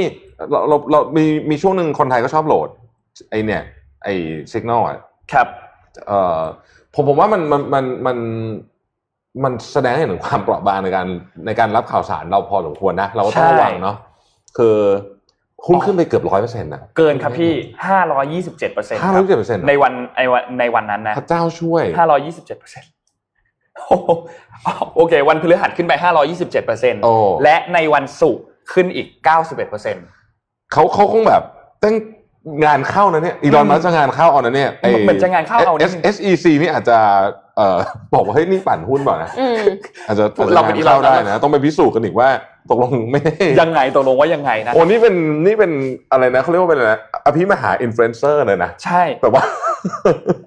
[0.51, 2.69] เราเราเรามีมีช่วงหนึ่งคนไทยก็ชอบโหลด
[3.29, 3.63] ไอเนี่ย
[4.03, 4.07] ไอ
[4.51, 4.99] สัญญาณอะ
[5.33, 5.47] ครับ
[6.07, 6.39] เอ่อ
[6.95, 8.17] ผมผมว่ามันมันมันมัน
[9.43, 11.07] มันแสดงให้เห็นถึงความเปราะบางในการ
[11.45, 13.95] ในการรับข่าวสารเราพอสมควรนะ เราก็ต้องระวังเนาะ
[14.57, 14.75] คือ
[15.67, 17.53] หุ้นขึ้นไปเกือบร้อยเปอร์เซ็นต์นะเกินครับพี่
[17.87, 22.91] ห้าร้อยยี่สิบเจ็ดเปอร์เซ็นต์ห้าร้อยเจ็ดเปอร์เซ็นต์ในวันในวันในวันนั้นนะพระเจ้าช่วยห้าร้อยยี่สิบเจ็ดเปอร์เซ็นต์
[24.95, 28.43] โอเค วันพฤหัสขึ้นไปห้าร้อยี่สิบเจ็ดเปอร์เซ็นต์โอ้และในวันศุกร์
[28.73, 30.05] ขึ้นอีกเก้าสิบเอ็ดเปอร์เซ็นต์
[30.71, 31.43] เขาเขาคงแบบ
[31.83, 31.95] ตั้ง
[32.65, 36.97] งานเข้านะเนี่ยอีลอนมัสจะงานเข้าเอานะเนี่ยไเหมือนจะงานเข้าเอานิดนึง S E C นี่อาจจะ
[37.57, 37.77] เอ่อ
[38.13, 39.63] บอกว่าเฮ้ยนี่ปั่นหุ้นเปล่านะอืม
[40.07, 42.29] อาจจะอาจจะเราเป็นงานอีลอนเข้าได้แล้วนะต้องไปพิสูจน์กันอีกว่า
[42.69, 45.71] ตกลงไม่ได้ยังไงตกลงว่ายังไงนะโอ้นี่เป็นนี่เป็น
[46.11, 49.43] อะไรนะเขาเรียกว่าเป็นอะไรนะอภิมหาอินฟลูเอนเซอร์เลยนะ ใช่แบบว่า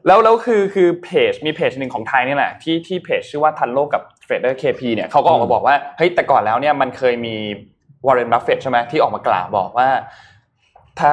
[0.07, 7.37] แล้วแล้วคือคือเพจมีเพจหนึ่งของไทยนี่แหละที่ที่เพจชื่อว่าทันโลกกับเทรดเดอร์เคพีเนี่ยเขาก็ออกมาบอกว่าเฮ้ยแต่ก่อนแล้วเนี่ยมันเคยมี
[8.07, 9.89] วอร์เรนบัฟเฟตใช่ไหมที่ออกมากล่าวบอกว่า
[11.01, 11.13] ถ้า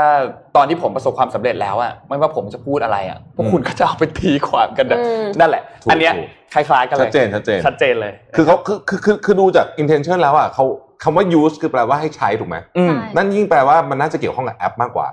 [0.56, 10.66] ตอนที่ผมประสบความสำเร็จแล้วอะไม่ว่าผมจะพูดอะไรอะพวกคุณก็จะเอาไปตีความกันนะอืมนั่นแหละถูกอันเนี้ยถูกคล้ายๆกันเลยชัดเจนชัดเจนชัดเจนเลย คือเขาคือคือคือคือดูจาก intention แล้วอะเขา
[11.04, 15.08] คำว่า use คือแปลว่าให้ใช้ถูกไหมอืมใช่นั่นยิ่งแปลว่ามันน่าจะเกี่ยวข้องกับแอปมากกว่า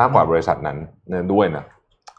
[0.00, 0.76] มากกว่าบริษัทนั้น
[1.08, 1.64] เนี่ยด้วยนะ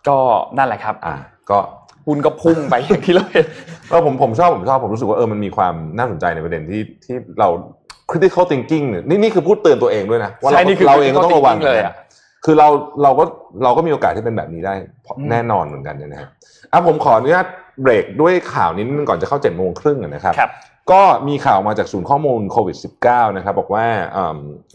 [0.07, 0.17] ก็
[0.57, 1.15] นั่นแหละครับอะ
[1.49, 1.59] ก็
[2.05, 3.45] หุ้นก็พุ่งไปอย่างที่เราเห็น
[3.89, 7.49] เออผมผมชอบผมชอบผมรู้สึกว่าเออมันมีความน่าสนใจในประเด็นที่ที่เรา
[8.11, 11.93] critical thinking เนี่ยนี่นี่คือพูดเตือนตัวเองด้วยนะว่าใช่เรานี่คือเราเองก็ต้องระวัง critical thinking เลยอะ
[12.45, 12.67] คือเรา
[13.03, 13.23] เราก็
[13.63, 14.73] เราก็มีโอกาสที่เป็นแบบนี้ได้
[15.17, 16.29] อืมแน่นอนเหมือนกันเนยนะครับ
[16.71, 17.45] อะผมขออนุญาต
[17.81, 20.51] เบรกด้วยข่าวนิดนึงก่อนจะเข้าเจ็ดโมงครึ่งนะครับครับ
[20.91, 23.85] ก็มีข่าวมาจากศูนย์ข้อมูลโควิด -19 นะครับบอกว่า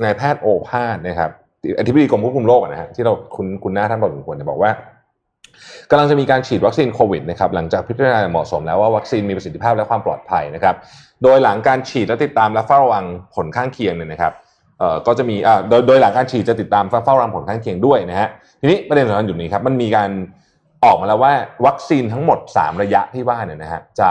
[0.03, 1.31] นายแพทย์โอภาสนะครับ
[1.79, 4.71] อธิบดีกรมควบคุมโรคนะฮะที่เราคุณคุณหน้าท่านพอสมควรเนี่ยบอกว่า
[5.91, 10.75] กำลังจะมีการฉีดวัคซีนโควิดนะครับหลังจากพิจารณาเหมาะสมแล้วว่าวัคซีนมีประสิทธิภาพและความปลอดภัยนะครับ
[11.23, 14.33] โดยหลังการฉีดและติดตามและเฝ้าระวังผลข้างเคียงเนี่ยนะครับ
[14.79, 18.29] เอ่อก็จะมีอ่าโดยโดยหลังการฉีดจะติดตามเฝ้าระวังผลข้างเคียงด้วยนะฮะ
[18.61, 20.11] ทีนี้ประเด็นสำคัญอยู่นี้ครับมันมีการ
[20.85, 21.33] ออกมาแล้วว่า
[21.67, 24.11] วัคซีนทั้งหมด 3 ระยะที่ว่าเนี่ยนะฮะจะ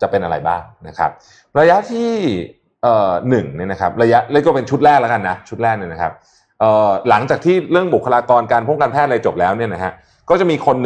[0.00, 1.10] จะเป็นอะไรบ้างนะครับ
[1.60, 2.10] ระยะที่
[2.82, 6.12] เอ่อหนึ่งเนี่ยนะครับระยะเรียกว่าเป็นชุดแรกแล้วกันนะชุดแรกเนี่ยนะครับ
[6.60, 9.92] เอ่อหลังจากที่เรื่องบุคลากรการป้องกันแพทย์อะไรจบแล้วเนี่ยนะฮะ
[10.30, 10.76] ก็จะมีคน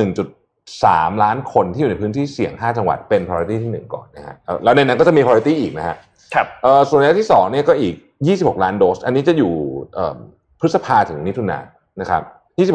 [0.56, 5.96] 1.3 ล้านคนที่อยู่ในพื้นที่เสี่ยง 5 จังหวัดเป็น priority ที่ 1 ก่อนนะฮะเอ่อแล้วในนั้นก็จะมี priority อีกนะฮะ
[6.34, 7.94] ครับเอ่อส่วนระยะที่2เนี่ยก็อีก
[8.30, 9.52] 26 ล้านโดส อันนี้จะอยู่
[9.94, 10.16] เอ่อ
[10.60, 11.64] พฤษภาถึงมิถุนายน
[12.00, 12.22] นะครับ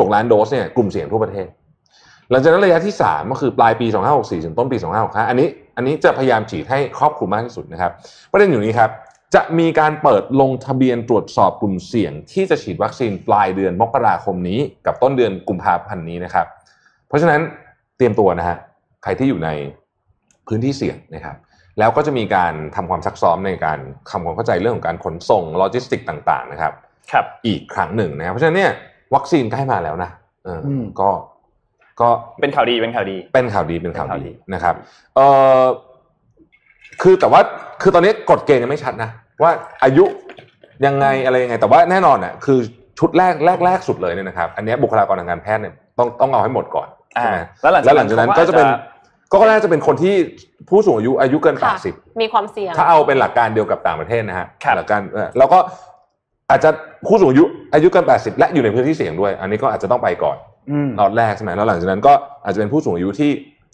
[0.10, 1.48] 26 ล้านโดสเนี่ยกลุ่มเสี่ยงทั่วประเทศ
[2.32, 7.92] หลังจากนั้นระยะที่ 3 ก็คือปลายปี 2564 ถึงต้นปี 2565 อันนี้อันนี้จะพยายามฉีดให้ครอบคลุมมากที่สุดนะครับ
[8.32, 8.89] ประเด็นอยู่นี้ครับ
[9.36, 16.48] จะมีการเปิดลงทะเบียนตรวจสอบกลุ่มเสี่ยง ที่จะฉีดวัคซีนปลายเดือนมกราคมนี้ กับต้นเดือนกุมภาพันธ์นี้นะครับ
[17.08, 17.42] เพราะฉะนั้น
[17.98, 18.58] เตรียมตัวนะฮะ
[19.04, 19.50] ใครที่อยู่ใน
[20.48, 21.36] พื้นที่เสี่ยงนะครับ
[21.80, 23.80] แล้วก็จะมีการทำความซักซ้อมในการ
[24.12, 26.74] ทำความเข้าใจเรื่องของการขนส่งโลจิสติกต่าง ๆ นะครับ
[27.12, 28.72] ครับ อีกครั้งหนึ่งนะครับเพราะฉะนั้นเนี่ย
[29.15, 30.10] วัคซีนใกล้มาแล้วนะ
[30.44, 31.10] เอออมก็
[32.02, 32.10] ก็
[32.42, 34.76] เป็นข่าวดีเป็นข่าวดี เป็นข่าวดีเป็นข่าวเป็นข่าวดีดีนะครับ
[35.16, 35.20] เอ
[35.62, 35.64] อ
[37.02, 37.42] คือแต่ว่า
[37.82, 39.10] คือตอนนี้กฎเกณฑ์ยังไม่ชัดนะ
[39.44, 39.52] ว่า
[39.84, 40.06] อายุ
[40.86, 42.60] ยังไงอะไรยังไง แต่ว่าแน่นอนอะคือ
[43.00, 48.68] ชุดแรกแรกแรกสุดเลยเนี่ยนะครับ อันเนี้ยบุคลากรทางการแพทย์เนี่ยต้องต้องเอาให้หมดก่อนอ่าใช่ไหมแล้วหลังแล้วหลังจากนั้นก็จะเป็น
[49.32, 50.16] ขาอาก็น่าจะเป็นคนที่
[50.70, 55.60] ผู้สูงอายุอายุเกินค่ะ80 มีความเสี่ยง ถ้าเอาเป็นหลักการเดียวกับต่างประเทศนะฮะครับหลักการเอ่อแล้วก็
[56.50, 56.70] อาจจะ
[57.08, 60.38] ผู้สูงอายุอายุเกิน 80 และอยู่ในพื้นที่เสี่ยงด้วย อันนี้ก็อาจจะต้องไปก่อน
[60.72, 63.32] อืมรอบแรกใช่ไหมแล้วหลังจากนั้นก็อาจจะเป็นผู้สูงอายุที่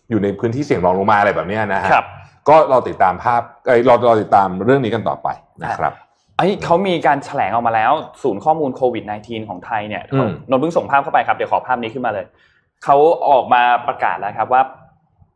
[0.09, 2.05] อยู่ในพื้นที่เสี่ยงรองลงมาอะไรแบบเนี้ยนะฮะครับ
[2.49, 5.27] ก็เราติดตามภาพเอ้ยเราเราติดตามเรื่องนี้กันต่อไป
[5.63, 5.93] นะครับ
[6.37, 7.91] ไอ้ยเขามีการแถลงออกมาแล้ว
[8.23, 12.25] ศูนย์ข้อมูลโควิด -19 ของไทยเนี่ยอืมนนท์เพิ่งส่งภาพเข้าไปครับเดี๋ยวขอภาพนี้ขึ้นมาเลย
[12.83, 12.97] เขา
[13.29, 14.61] ออกมาประกาศแล้วครับว่า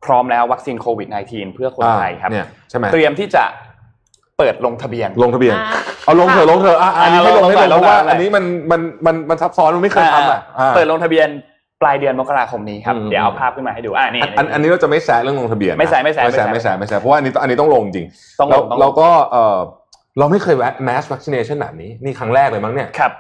[0.06, 3.44] พร้อมแล้ววัคซีนโควิด -19 เพื่อคนไทยครับอ่าเนี่ยใช่ไหมเตรียมที่จะ
[4.38, 11.28] เปิดลงทะเบียนลงทะเบียนอ่าเอาลงเถอะลงเถอะอะอันนี้ให้ลงให้ลงลเพงราะว่าลงอันนี้มันมันมันมันซับซ้อนมันไม่เคยทำอะอ่าเปิดลงทะเบียน
[11.82, 18.08] ปลายเดือนมกราคมนี้ครับอืมเดี๋ยวเอาภาพขึ้นมาให้ดูอ่านี่อันอันอันนี้เราจะไม่แซะเรื่องลงทะเบียนนะไม่แซะไม่แซะไม่แซะไม่ไม่แซะแซะไม่แซะเพราะว่าอันนี้อันนี้ต้องลงจริง
[18.40, 19.58] ต้องลเรางต้องลเรางก็เออ
[20.20, 23.12] เราไม่เคยแวะ mass vaccination แบบนี้นี่ครั้งแรกเลยมั้งเนี่ยครับ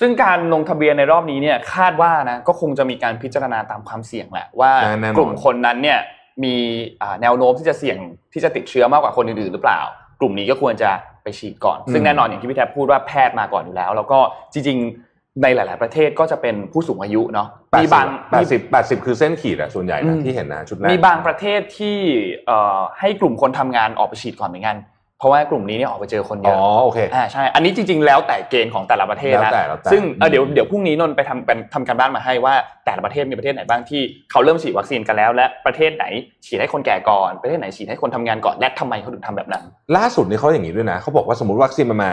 [0.00, 5.98] ซึ่งการลงทะเบียนในรอบนี้เนี่ยคาดว่านะก็คงจะมีการพิจารณาตามความเสี่ยงแหละว่าแน่แน่นอนกลุ่มคนนั้นเนี่ย
[6.44, 6.54] มี
[7.02, 7.96] อ่าแนวโน้มที่จะเสี่ยง
[8.32, 9.80] ที่จะติดเชื้อมากกว่าคนอื่นๆหรือเปล่า
[10.20, 10.90] กลุ่มนี้ก็ควรจะ
[11.22, 14.18] ไปฉีดก่อน ซึ่งแน่นอนอย่างที่พี่แทบพูดว่าแพทย์มาก่อนอยู่แล้ว แล้วก็
[14.52, 15.07] จริงๆ
[15.42, 21.98] ในหลาย ๆ ประเทศก็จะเป็นผู้สูงอายุเนาะมีบางแปดสิบแปดสิบคือเส้นขีดอะส่วนใหญ่อืนะมที่เห็นนะชุดแรกมีบางประเทศที่
[22.46, 24.78] เอ่อให้กลุ่มคนทำงานออกไปฉีดก่อนเหมือนกัน
[25.18, 36.04] เพราะว่ากลุ่มนี้เนี่ยออกไปเจอคนเยอ๋ออะโอเคอ่าใช่ อันนี้จริง ๆ แล้วแต่เกณฑ์ของแต่ละประเทศแล้วนะแต่แล้วแต่ซึ่งเอ่อเดี๋ยวอืมเดี๋ยวพรุ่งนี้นนท์ไปทำเป็นทำการบ้านมาให้ว่าแต่ละประเทศมีประเทศไหนบ้างที่เขาเริ่มฉีดวัคซีนกันแล้ว และประเทศไหน
[36.46, 39.64] ฉีดให้คนแก่ก่อนประเทศไหนฉีดให้คนทำงานก่อนและทำไมเขาถึงทำแบบนั้น
[39.96, 42.12] ล่าสุดนี่เขาอย่างนี้ด้วยนะเขาบอกว่าสมมติวัคซีนมันมา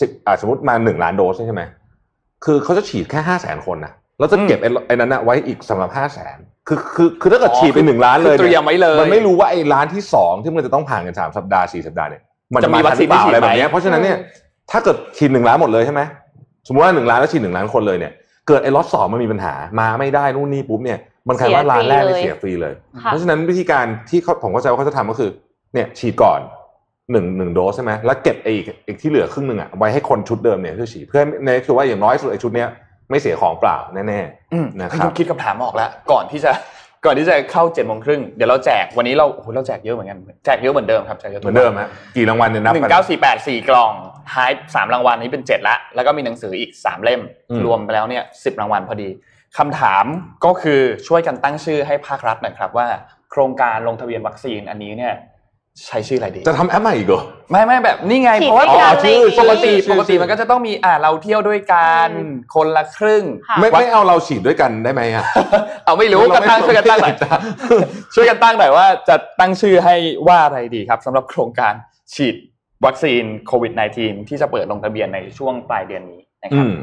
[0.00, 1.64] สิบอ่าสมมติมาหนึ่งล้านโดสใช่ไหม
[2.46, 6.36] คือเขาจะฉีดแค่ห้าแสนคนนะแล้วจะเก็บไอ้ไอ้นั้นนะไว้อีกสำหรับห้าแสน
[6.68, 12.22] คือคือคือถ้าเกิดอ๋อฉีดไปหนึ่งล้านเลยคือเตรียมไว้เลยมันไม่รู้ว่าไอ้ล้านที่สองที่มันจะต้องผ่านกันสามสัปดาห์สี่สัปดาห์เนี่ย
[12.54, 14.16] มันจะมีวัคซีนทัหรือเปล่าอะไรที่ฉีดไหมแบบเนี้ยเพราะฉะนั้นเนี่ย
[14.70, 16.00] ถ้าเกิดฉีดหนึ่งล้านหมดเลยใช่ไหม
[16.66, 18.12] สมมติว่าหนึ่งล้านแล้วฉีดหนึ่งล้านคนเลยเนี่ย
[18.48, 25.30] เกิดไอ้ล็อตสองมันมีปัญหามาไม่ได้นู่นนี่ปุ๊บเนี่ยมันกลายว่าล้านแรกเนี่ยเสียฟรีเลยค่ะเพราะฉะนั้นวิธีการที่เขาผมเข้าใจว่าเขาจะทำก็คือ
[25.74, 26.40] เนี่ยฉีดก่อน
[27.12, 32.68] หนึ่งหนึ่งโดสใช่ไหมแล้วเก็บไอ้อีกอีกที่เหลือครึ่งหนึ่งอะไว้ให้คนชุดเดิมเนี่ยคือฉีดเพื่อในคือว่าอย่างน้อยสุดไอ้ชุดเนี้ย
[33.10, 34.20] ไม่เสียของเปล่าแน่
[34.52, 36.52] อืมนะครับพี่ยุทธคิดคำถามออกแล้ว ก่อนที่จะ
[37.04, 43.92] ก่อนที่จะเข้าเจ็ดโมงครึ่งเดี๋ยวเราแจกวันนี้เราโอ้โหเราแจกเยอะเหมือนกันแจกเยอะเหมือนเดิมครับแจกเยอะๆเหมือนเดิมฮะกี่รางวัลเนี่ยนับหนึ่กังเก้าสี่แปดสี่กล่อง
[44.32, 49.08] ท้ายสามรางวัลนี้เป็นเจ็ดละแล้วก็มีหนังสืออีกสามเล่มอืมรวมไปแล้วเนี่ยสิบรางวัลพอดี
[49.58, 50.04] คำถาม
[50.44, 52.88] ก็คือช่วยกันตั้งชื่อให้ภาครัฐหน่อยครับว่า
[53.30, 55.14] โครงการลงทะเบียนวัคซีนอันนี้เนี่ย
[55.86, 65.24] ใช้ชื่ออะไรดี จะทำแอปใหม่อีกเหรอ ไม่ไม่แบบนี่ไงฉีดเพราะว่าด้วยกันอ๋อชื่ออะไรอย่างงี้ปกติชื่อปกติมันก็จะต้องมีอ่าเราเที่ยวด้วยกันอืมคนละครึ่ง ค่ะ ไม่ไม่เอาเราฉีดด้วยกันได้ไหมอะ
[65.84, 67.14] เอาไม่รู้ก็ตั้งช่วยกันตั้งหน่อย
[68.14, 69.94] ช่วยกันตั้งหน่อยว่าจะตั้งชื่อให้
[70.28, 71.74] ว่าอะไรดีครับสำหรับโครงการ
[72.14, 72.34] ฉีด
[72.84, 76.76] วัคซีนโควิด -19 ที่จะเปิดลงทะเบียนในช่วงปลายเดือนนี้นะคอืรับม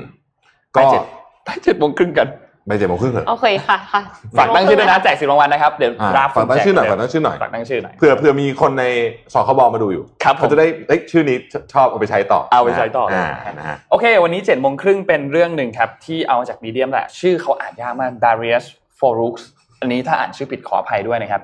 [0.74, 1.04] ไปก็เจ็ด
[1.44, 2.28] ไปเจ็ดโมงครึ่งกัน
[2.68, 4.01] ไปเจ็ดโมงครึ่งเถอะโอเคค่ะค่ะ
[4.38, 8.86] ฝากตั้งชื่อด้วยนะแจกสิบรางวัลนะครับเดี๋ยวอ่ารับฝากตั้งชื่อหน่อยแจฝากตั้งชื่อหน่อยฝากตั้งชื่อหน่อยเผื่อเผื่อมีคนใน
[9.34, 11.38] สคบมาดูอยู่ครับผมเขาจะได้เอ้ยชื่อนี้
[11.74, 18.66] ชอบเอาไปใช้ต่อเอาไปใช้ต่ออ่าเลยนะฮะโอเค วันนี้7จ็ดโมงครึ่งเป็นเรื่องหนึ่งครับที่เอามาจากมีเดียมแหละชื่อเขาอ่านยากมาก Darius
[18.99, 19.36] Forux
[19.82, 21.41] อันนี้ถ้าอ่านชื่อผิดขออภัยด้วยนะครับ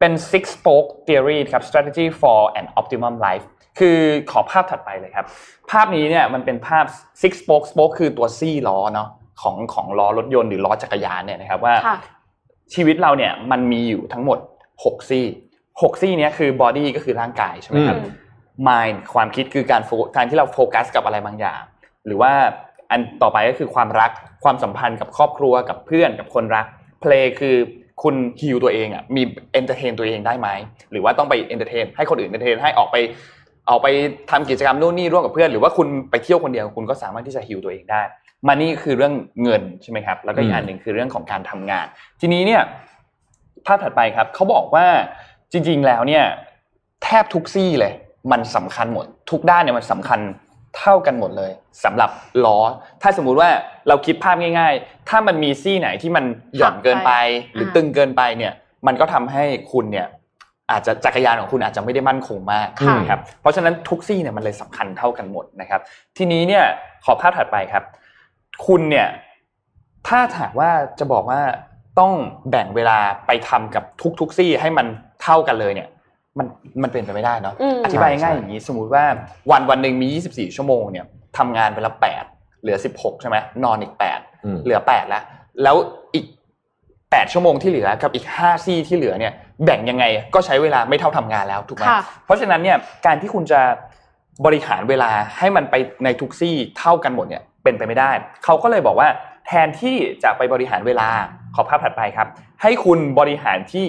[0.00, 3.44] เป็น six spoke theory ครับ strategy for an optimum life
[3.78, 3.98] คือ
[4.30, 5.26] ขอภาพถัดไปเลยครับ
[5.70, 6.84] ภาพนี้เนี่ยมันเป็นภาพ
[7.22, 9.08] six spoke spoke คือตัวซี่ล้อเนาะ
[9.40, 11.98] ของของล้อรถยนต์หรือล้อจักรยานเนี่ยนะครับว่าค่ะ
[12.74, 14.38] ชีวิตเราเนี่ยมันมีอยู่ทั้งหมด
[14.74, 15.26] 6ซี่
[15.66, 18.12] 6ซี่เนี้ยคือบอดี้ก็คือร่างกายใช่ไหมครับอืม
[18.68, 21.62] mind ความคิดคือการโฟการที่เราโฟกัสกับอะไรบางอย่าง
[22.06, 22.32] หรือว่า
[22.90, 24.10] อันต่อไปก็คือความรัก
[24.44, 26.66] ความสัมพันธ์กับครอบครัวกับเพื่อนกับคนรัก
[27.02, 27.56] play คือ
[28.02, 29.22] คุณฮิวตัวเองอะมี
[29.52, 30.48] entertain ตัวเองได้ไหม
[30.90, 32.96] หรือว่าต้องไป entertain ให้คนอื่น entertain ให้ออกไป
[33.70, 33.88] ออกไป
[34.30, 38.02] ทำกิจกรรมนู่นนี่ร่วมกับเพื่อน หรือว่าคุณไปเที่ยวคนเดียวคุณก็สามารถที่จะฮิวตัวเองได้
[38.46, 41.86] มานี่คือเรื่องเงินใช่ไหมครับ แล้วก็อีกอันหนึ่งคือเรื่องของการทำงาน
[42.20, 42.62] ทีนี้เนี่ย
[43.66, 44.86] ภาพถัดไปครับเขาบอกว่า
[45.52, 46.24] จริง ๆ แล้วเนี่ย
[47.04, 47.92] แทบทุกซี่เลย
[48.32, 50.20] มันสำคัญหมด ทุกด้านเนี่ยมันสำคัญ
[50.78, 51.50] เท่ากันหมดเลย
[51.84, 52.10] สำหรับ
[52.44, 52.58] ล้อ
[53.02, 53.50] ถ้าสมมุติว่า
[53.88, 56.24] เราคิดภาพง่าย ๆ ถ้ามันมีซี่ไหนที่มัน
[56.56, 57.12] หย่อนเกินไป
[57.54, 58.52] หรืออ่าตึงเกินไปเนี่ย
[58.86, 60.06] มันก็ทำให้คุณเนี่ย
[60.70, 65.80] อาจจะจักรยานของคุณอาจจะไม่ได้มั่นคงมากค่ะนะครับเพราะฉะนั้นทุกซี่เนี่ยมันเลยสำคัญเท่ากันหมดนะครับ
[66.16, 66.64] ทีนี้เนี่ย
[67.04, 67.84] ขอภาพถัดไปครับ
[68.66, 69.08] คุณเนี่ย
[70.08, 71.40] ถ้าถามว่าจะบอกว่า
[72.00, 72.12] ต้อง
[72.50, 73.84] แบ่งเวลาไปทำกับ
[74.20, 74.86] ทุกๆซี่ให้มัน
[75.22, 75.88] เท่ากันเลยเนี่ย
[76.38, 76.46] มัน
[76.82, 79.04] มันเป็นไปไม่ได้เนาะอืมอธิบายใช่ง่ายใช่อย่างนี้ สมมุติว่า
[79.50, 81.06] วันวันหนึ่งมี 24 ชั่วโมงเนี่ย
[81.38, 81.92] ทำงานไปละ
[82.26, 85.22] 8เหลือ 16 ใช่ไหมนอนอีก8อืมเหลือ8แล้ว
[85.62, 85.76] แล้ว
[86.14, 86.26] อีก
[86.74, 89.32] 8 ชั่วโมงที่เหลือกับอีก 5 ซี่ที่เหลือเนี่ย
[89.64, 93.60] แบ่งยังไงก็ใช้เวลาไม่เท่าทำงานแล้วถูกไหมค่ะเพราะฉะนั้นเนี่ยการที่คุณจะ
[94.46, 95.74] บริหารเวลาให้มันไป
[96.04, 98.10] ในทุกซี่เท่ากันหมดเนี่ย เป็นไปไม่ได้
[98.44, 99.08] เขาก็เลยบอกว่า
[99.46, 101.08] แทนที่จะไปบริหารเวลา
[101.54, 102.28] ขอภาพถัดไปครับ
[102.62, 103.86] ให้คุณบริหารที่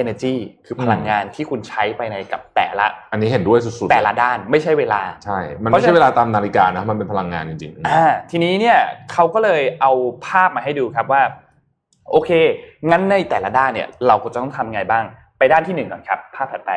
[0.00, 0.34] energy
[0.66, 8.78] คือพลังงานที่คุณใช้ไปในกับแต่ละ อันนี้เห็นด้วยสุดๆแต่ละด้านไม่ใช่เวลาใช่ มันเพราะไม่ฉะนั้นใช่เวลาตามนาฬิกานะมันเป็นพลังงานจริงๆอ่าทีนี้เนี่ย
[9.12, 9.92] เขาก็เลยเอา
[10.26, 11.22] ภาพมาให้ดูครับว่า
[12.10, 12.30] โอเค
[12.90, 15.04] งั้นในแต่ละด้านเนี่ย เราก็จะต้องทำไงบ้าง
[15.38, 16.70] ไปด้านที่หนึ่งก่อนครับ ภาพถัดไป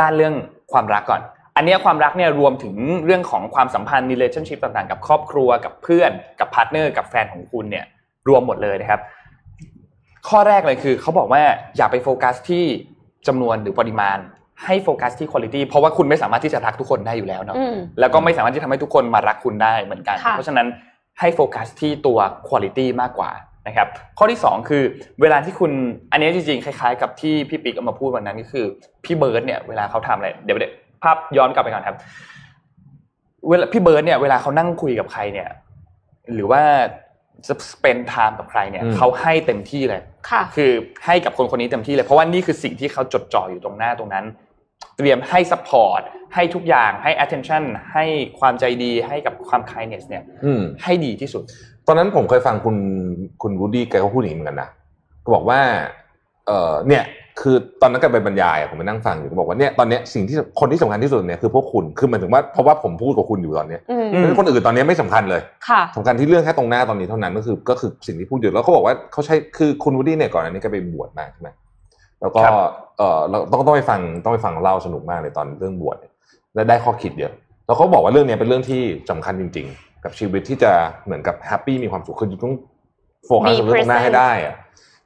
[0.00, 0.34] ด้านเรื่อง
[0.72, 1.20] ความรักก่อน
[1.56, 2.74] อันเนี้ยความรักเนี่ยรวมถึง
[3.04, 7.84] เรื่องของความสัมพันธ์ relationship ต่างๆ กับครอบครัวกับเพื่อนกับ partner กับแฟนของคุณเนี่ย
[8.28, 9.00] รวมหมดเลยนะครับ
[10.28, 11.42] ข้อแรกเลยคือเขาบอกว่า
[11.76, 12.64] อย่าไปโฟกัสที่
[13.26, 14.18] จำนวนหรือปริมาณ
[14.64, 20.66] ให้โฟกัสที่คุณภาพเพราะว่าคุณไม่สามารถที่จะรักทุกคนได้อยู่แล้วเนาะอืมแล้วก็ไม่สามารถที่ทำให้ทุกคนมารักคุณได้เหมือนกันค่ะเพราะฉะนั้น
[21.20, 23.30] ให้โฟกัสที่ตัวคุณภาพมากกว่า
[23.66, 23.88] นะครับ
[24.18, 24.82] ข้อที่ 2 คือ
[25.20, 25.72] เวลาที่คุณ
[26.12, 28.64] อันนี้จริงๆ คล้ายๆ กับที่พี่ปิ๊กเอามาพูดวันนั้นก็คือ
[29.04, 30.72] พี่เบิร์ดเนี่ยเวลาเขาทำอะไรเดี๋ยวเดี๋ยว
[31.02, 31.96] ภาพย้อนกลับไปก่อนครับ
[33.48, 35.48] เวลาพี่เบิร์ดเนี่ยเวลาเขานั่งคุยกับใครเนี่ย
[36.34, 36.62] หรือว่า
[37.46, 40.00] จะ spend time กับใครเนี่ยอืมเขาให้เต็มที่เลย
[40.30, 40.72] ค่ะคือ
[41.06, 44.24] ให้กับคนคนนี้เต็มที่เลยเพราะว่านี่คือสิ่งที่เขาจดจ่ออยู่ตรงหน้าตรงนั้น
[44.96, 46.00] เตรียมให้ support
[46.34, 48.04] ให้ทุกอย่างให้ attention ให้
[48.38, 51.42] ความใจดีให้กับความ kindness เนี่ยอืมให้ดีที่สุด
[51.86, 52.76] ตอนนั้นผมเคยฟังคุณ
[53.42, 54.68] คุณวูดดี้แกก็พูดอย่างนี้เหมือนกันนะ
[55.24, 55.60] ก็บอกว่า
[56.46, 57.04] เออเนี่ย
[57.40, 71.48] คือตอนนั้นแกไปบรรยายอะผมไปนั่งฟังอยู่ก็บอกว่าเนี่ยตอนเนี้ยสิ่งที่คนที่สำคัญที่สุดเนี่ยคือพวกคุณคือหมายถึงว่าเพราะว่าผมพูดกับคุณอยู่ตอนเนี้ยอืมอืมเพราะฉะนั้นคนอื่นตอนเนี้ยไม่สำคัญเลยค่ะสำคัญที่เรื่องแค่ตรงหน้าตอนนี้เท่านั้นก็คือก็คือสิ่งที่พูดอยู่แล้วเขาบอกว่าเขาใช้คือคุณวูดดี้เนี่ยก่อนอันนี้แกไปบวชมาใช่ไหม
[72.20, 72.52] แล้วก็ครับ
[72.98, 76.12] เออเราต้องต้องไปฟังต้องไปฟังเล่าสนุกมากเลยตอนเรื่องบวชเนี่ย
[76.54, 77.32] และได้ข้อคิดเยอะ
[77.66, 80.72] แล้วเขาบอกว่าเรื่องเนี้ยเป็นเรื่องที่สำคัญจริง ๆ กับชีวิตที่จะ
[81.04, 82.54] เหมือนกับแฮปปี้มีความสุขคือต้อง
[83.26, 84.54] โฟกัส Be กับเรื่องตรงหน้า present ให้ได้อะ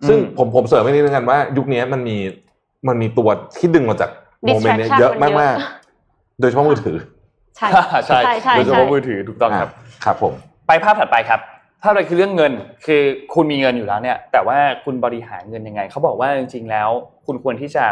[0.09, 2.16] ซึ่งอืมผมผมเสริมไปนิดนึงกันว่า ยุคนี้มันมี
[2.88, 3.28] มันมีตัว
[3.59, 4.11] ที่ดึงมาจาก
[4.44, 6.97] โมเมนต์เนี้ย Distraction เยอะมันเยอะมากๆ โดยเฉพาะมือถือ
[7.57, 7.68] ใช่
[8.07, 10.32] ใช่ใช่ใช่โดยเฉใช่พาะมือถือถูกต้องครับอะครับผม
[10.66, 11.40] ไปภาพถัดไปครับ
[11.82, 12.53] ภาพอะไรคือเรื่องเงิน
[12.86, 13.03] คือ
[13.34, 16.88] คุณมีเงินอยู่แล้วเนี่ย แต่ว่าคุณบริหารเงินยังไงเขาบอกว่าจริงๆแล้ว
[17.26, 17.84] คุณควรที่จะ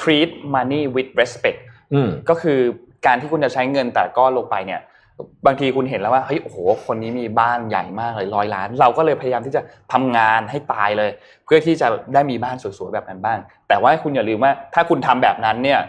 [0.00, 1.58] treat money with respect
[1.92, 2.58] อืมก็คือ
[3.06, 4.80] การที่คุณจะใช้เงินแต่ก็ลงไปเนี่ย
[5.46, 6.56] บางทีคุณเห็นแล้วว่าเฮ้ยโอ้โห
[6.86, 9.62] คนนี้มีบ้านใหญ่มากเลยร้อยล้าน เราก็เลยพยายามที่จะ
[9.92, 11.10] ทำงานให้ตายเลย
[11.44, 13.38] เพื่อที่จะได้มีบ้านสวยๆแบบนั้นบ้าง
[13.68, 15.80] แต่ว่าคุณอย่าลืมว่าถ้าคุณทำแบบนั้นเนี่ย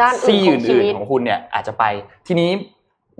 [0.00, 1.84] ด้านอื่ซี่นของชีอื่นวิตๆของคุณเนี่ยอาจจะไป
[2.26, 2.50] ทีนี้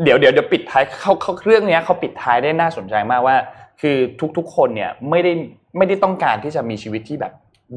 [0.02, 3.36] เดี๋ยวเดี๋ยวเดี๋ยวปิดท้ายเขาเขาเรื่องเนี้ยเขาปิดท้ายได้น่าสนใจมากว่า
[3.80, 3.96] คือ
[4.36, 5.32] ทุกๆคนเนี่ยไม่ได้
[5.76, 7.32] ไม่ได้ต้องการที่จะมีชีวิตที่แบบ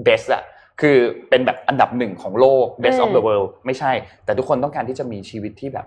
[0.06, 0.44] best อะ
[0.82, 0.98] คือ
[1.30, 3.92] เป็นแบบอันดับหนึ่งของโลก best of the world ไม่ใช่
[4.26, 5.86] แต่ทุกคนต้องการที่จะมีชีวิตที่แบบ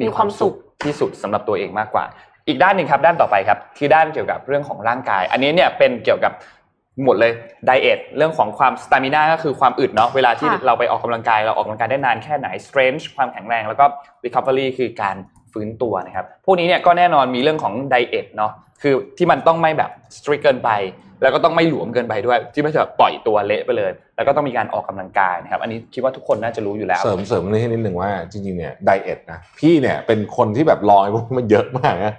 [0.00, 2.04] มีความสุขที่สุดสำหรับตัวเองมากกว่า
[2.48, 6.32] อีกด้านหนึ่งครับ ด้านต่อไปครับ คือด้านเกี่ยวกับเรื่องของร่างกาย อันนี้เนี่ยเป็นเกี่ยวกับ
[7.04, 7.32] หมดเลย
[7.66, 13.84] ไดเอทเรื่องของความสตามินาก็คือความอึดเนาะเวลาที่ค่ะเราไปออกกำลังกายเราออกกำลังกายได้นานแค่ไหน strength ความแข็งแรงแล้วก็
[14.24, 15.16] recovery คือการ
[15.52, 20.70] ฟื้นตัวนะครับ พวกนี้เนี่ยก็แน่นอนมีเรื่องของไดเอทเนาะ คือที่มันต้องไม่แบบ strict เกินไป
[21.22, 32.14] แล้วก็ต้องไม่หลวมเกินไปด้วย ที่ไม่จะปล่อยตัวเละไปเลย แล้วก็ต้องมีการออกกำลังกายนะครับ อันนี้คิดว่าทุกคนน่าจะรู้อยู่แล้ว เสริมเสริมนี่ให้นิดนึงว่าจริงๆเนี่ยไดเอทนะ พี่เนี่ยเป็นคนที่แบบลองไอ้พวกนี้มันเยอะมากนะ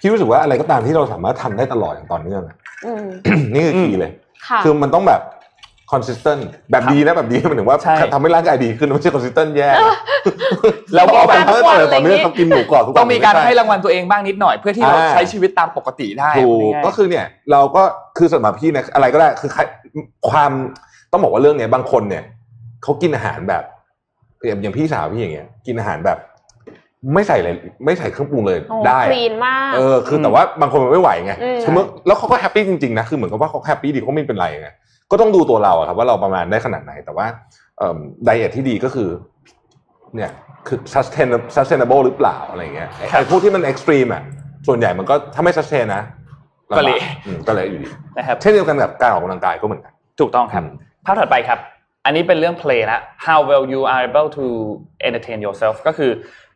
[0.00, 3.06] พี่รู้สึกว่าอะไรก็ตามที่เราสามารถทำได้ตลอดอย่างต่อเนื่องอะอืม
[3.52, 4.12] นี่คือคีย์เลย
[4.46, 5.20] ค่ะคือมันต้องแบบ
[5.92, 9.70] consistent แบบดีนะแบบดีหมายถึงว่าใช่ทำให้ร่างกายดีขึ้นไม่ใช่ consistent แย่
[10.94, 17.82] แล้วก็แบบเพิ่มต่อต่อเนื่องต้องกินหมูกรอบทุกวันต้องมีการไช่ให้รางวัลตัวเองบ้างนิดหน่อย เพื่อที่เราอ่าใช้ชีวิตตามปกติได้ถูกง่ายๆก็คือเนี่ย เราก็
[18.18, 19.62] คือสำหรับพี่เนี่ยอะไรก็ได้คือใคร
[20.30, 20.52] ความ
[21.12, 22.22] ต้องบอกว่าเรื่องเนี้ยบางคนเนี่ย
[22.82, 23.64] เขากินอาหารแบบ
[24.46, 26.18] อย่างอย่างพี่สาวพี่อย่างเงี้ย กินอาหารแบบ
[27.14, 27.50] ไม่ใส่อะไร
[27.84, 34.68] ไม่ใส่เครื่องปรุงเลยโอ้ได้คลีนมากเออคืออืมแต่ว่าบางคนมันไม่ไหวไงอืมคือเมื่อแล้วเขาก็แฮปปี้จริงๆนะคือเหมือนกับว่าเขาแฮปปี้ดีเขาไม่เป็นไรไง
[35.10, 37.26] ก็ต้องดูตัวเราอะครับว่าเราประมาณได้ขนาดไหน แต่ว่า
[38.24, 39.10] diet ที่ดีก็คือ
[40.14, 40.30] เนี่ย
[40.66, 44.22] คือ sustainable sustainable หรือเปล่าอะไรเงี้ยไอ้ไอ้พวกที่มัน extreme อะ
[44.66, 46.02] ส่วนใหญ่มันก็ถ้าไม่ sustain นะ
[46.76, 47.88] ก็เละอืมก็เละอยู่ดี
[48.18, 50.74] นะครับเช่นเดียวกันกับการออกกำลังกายก็เหมือนกันถูกต้องครับอืม
[51.06, 51.58] ภาพถัดไปครับ
[52.04, 54.44] อันนี้เป็นเรื่อง play ละ how well you are able to
[55.08, 56.10] entertain yourself ก็คือ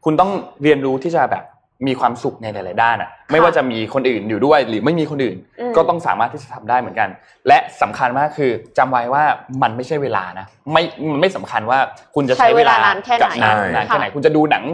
[0.04, 0.30] คุณต้อง
[0.62, 1.44] เรียนรู้ที่จะแบบ
[1.86, 7.08] มีความสุขในหลาย ๆ ด้านอะไม่ว่าจะมีคนอื่นอยู่ด้วยหรือไม่มีคนอื่นอืมก็ต้องสามารถที่จะทำได้เหมือนกัน
[7.48, 9.24] และสำคัญมากคือจำไว้ว่า
[9.62, 11.78] มันไม่ใช่เวลานะไม่มันไม่สำคัญว่า
[12.14, 14.64] คุณจะใช้ใช้เวเวลาลานานแค่ไหนกับนานใช่นานแค่ไหนค่ะคุณจะดูหนัง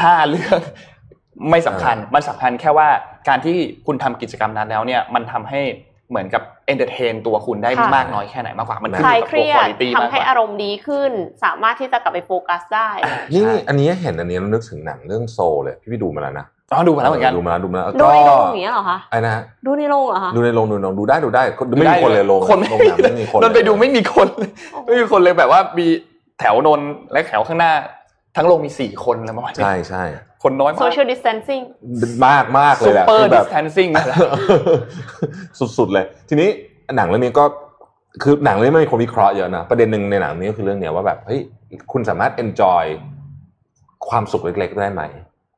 [0.00, 0.60] ห้าเรื่อง
[1.50, 2.88] ไม่สำคัญ มันสำคัญแค่ว่า
[3.28, 3.56] การที่
[3.86, 5.60] คุณทำกิจกรรมนั้นแล้วเนี่ยมันทำให้
[6.10, 11.12] เหมือนกับเอนเตอร์เทนตัวคุณได้ค่ะมากน้อยแค่ไหนมากกว่ามันคขึ้นอลายยู่กับเคตัวรียคุณดภาพทำมากกให้ว่าอารมณ์ดีขึ้น
[11.44, 12.88] สามารถที่จะกลับไปโฟกัสได้
[13.32, 21.42] นี่ใช่อันนี้เห็นอันนี้แล้วนึกถึงหนังเรื่องโซเลยพี่ไปดูมาแล้วนะอ๋อดูมาแล้วเหมือนกันดูมาแล้วดูมาแล้วดูก็ในโรงอย่างเงี้ยเหรอคะไอ้นะฮะดูในโรงเหรอคะดูในโรงดูในโรงดูได้ดูได้
[21.78, 25.86] ไม่มีคนเลยโรงคนไม่โรงหนังไม่มีคนนนไปดูไม่มีคนเลยโอ้โหไม่มีคนเลยแบบว่ามี
[26.40, 26.80] แถวนน
[27.12, 27.72] และแถวข้างหน้า
[28.36, 30.04] ทั้งโรงมีสี่คนแล้วประมาณนี้ใช่ใช่
[30.42, 31.64] คนน้อยมาก social distancing
[32.26, 34.18] มากมากเลซูยแหละเปอคืร์อดิแบบสแทนซิ่งนั่นแหละ
[35.78, 36.48] สุดๆเลย ทีนี้
[36.96, 37.44] หนังเรื่องนี้ก็
[38.22, 41.40] คือหนังเรื่องนี้มันมีคนวิเคราะห์เยอะนะประเด็นหนึ่งในหนังนี้ก็คือเรื่องเนี้ยว่าแบบเฮ้ย
[41.92, 42.84] คุณสามารถ enjoy
[44.08, 45.02] ความสุขเล็ก ๆ ได้ไหม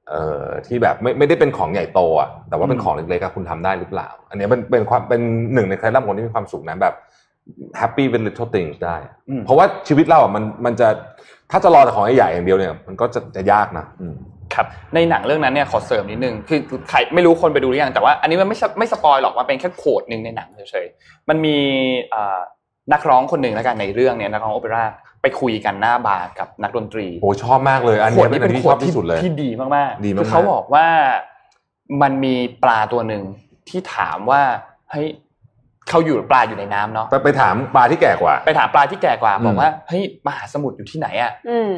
[0.09, 5.21] เอ่อที่แบบไม่ไม่ได้เป็นของใหญ่โตอะแต่ว่าเป็นอืมของเล็กๆอะคุณทำได้หรือเปล่า อันเนี้ยเป็นเป็นความเป็น
[5.55, 6.95] หนึ่งในเคล็ดลับของคนที่มีความสุขนะแบบ
[7.81, 8.97] happy with little things ได้
[9.29, 10.89] อืมเพราะว่าชีวิตเราอะมันมันจะ
[11.51, 14.15] ถ้าจะรอแต่ของใหญ่ๆอย่างเดียวเนี่ย มันก็จะจะยากนะอืม
[14.55, 21.57] ครับในหนังเรื่องนั้นเนี่ยขอเสริมนิดนึงคือใครไม่รู้คนไปดูหรือยังแต่ว่าอันนี้มันไม่สไม่สปอยหรอกมันเป็นแค่โคดหนึ่งในหนังเฉยๆมันมี
[22.11, 22.41] เอ่อ
[22.93, 24.85] นักร้องคนหนึ่งแล้วกันในเรื่องเนี่ยนักร้องโอเปร่า
[25.23, 30.87] ไปคุยกันหน้าบาร์กับนักดนตรีโอ้ชอบมากเลยอันโขเนี้ดยเป็นนี้อัเป็นนที่โขชอดบที่สุดเลยที่ดีมากๆดีมากๆคือเขาบอกว่า
[32.03, 33.23] มันมีปลาตัวหนึ่ง
[33.69, 34.43] ที่ถามว่า
[34.91, 35.09] เฮ้ย
[35.89, 41.71] เขาอยู่ปลาอยู่ในน้ำเนาะไปไปถามปลาที่แก่กว่า ไปถามปลาที่แก่กว่าอืมบอกว่าเฮ้ยมหาสมุทรอยู่ที่ไหนอะอืม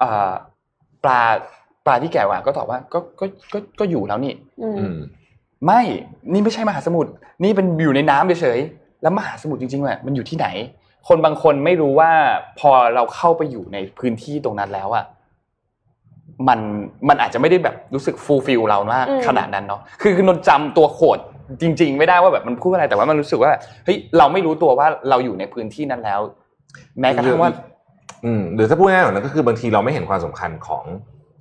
[0.00, 0.30] เอ่อ
[1.04, 1.59] ปลาป
[1.90, 4.32] ลาที่แก่กว่าก็ตอบว่าก็ก็ก็ก็อยู่แล้วนี่
[4.62, 4.96] อืมอืม
[5.66, 5.80] ไม่
[6.32, 7.10] นี่ไม่ใช่มหาสมุทร
[7.42, 10.46] นี่เป็นอยู่ในน้ำเฉยๆแล้วมหาสมุทรจริงๆอะมันอยู่ที่ไหน
[11.08, 12.10] คนบางคนไม่รู้ว่า
[12.58, 15.04] พอเราเข้าไปอยู่ในพื้นที่ตรงนั้นแล้วอะ
[16.48, 16.60] มัน
[17.08, 21.18] มันอาจจะไม่ได้แบบรู้สึก fulfill เรามากอืมขนาดนั้นเนาะคือคือนนจำตัวโขด
[21.60, 23.52] จริง ๆ ไม่ได้ว่าแบบมันพูดอะไรแต่ว่ามันรู้สึกว่า
[23.84, 26.20] เฮ้ยเราไม่รู้ตัวว่าเราอยู่ในพื้นที่นั้นแล้ว
[27.00, 27.50] แม้กระทั่งว่า
[28.24, 30.84] อืมหรือถ้าพูดง่ายๆหน่อยนะก็คือบางทีเราไม่เห็นความสำคัญของ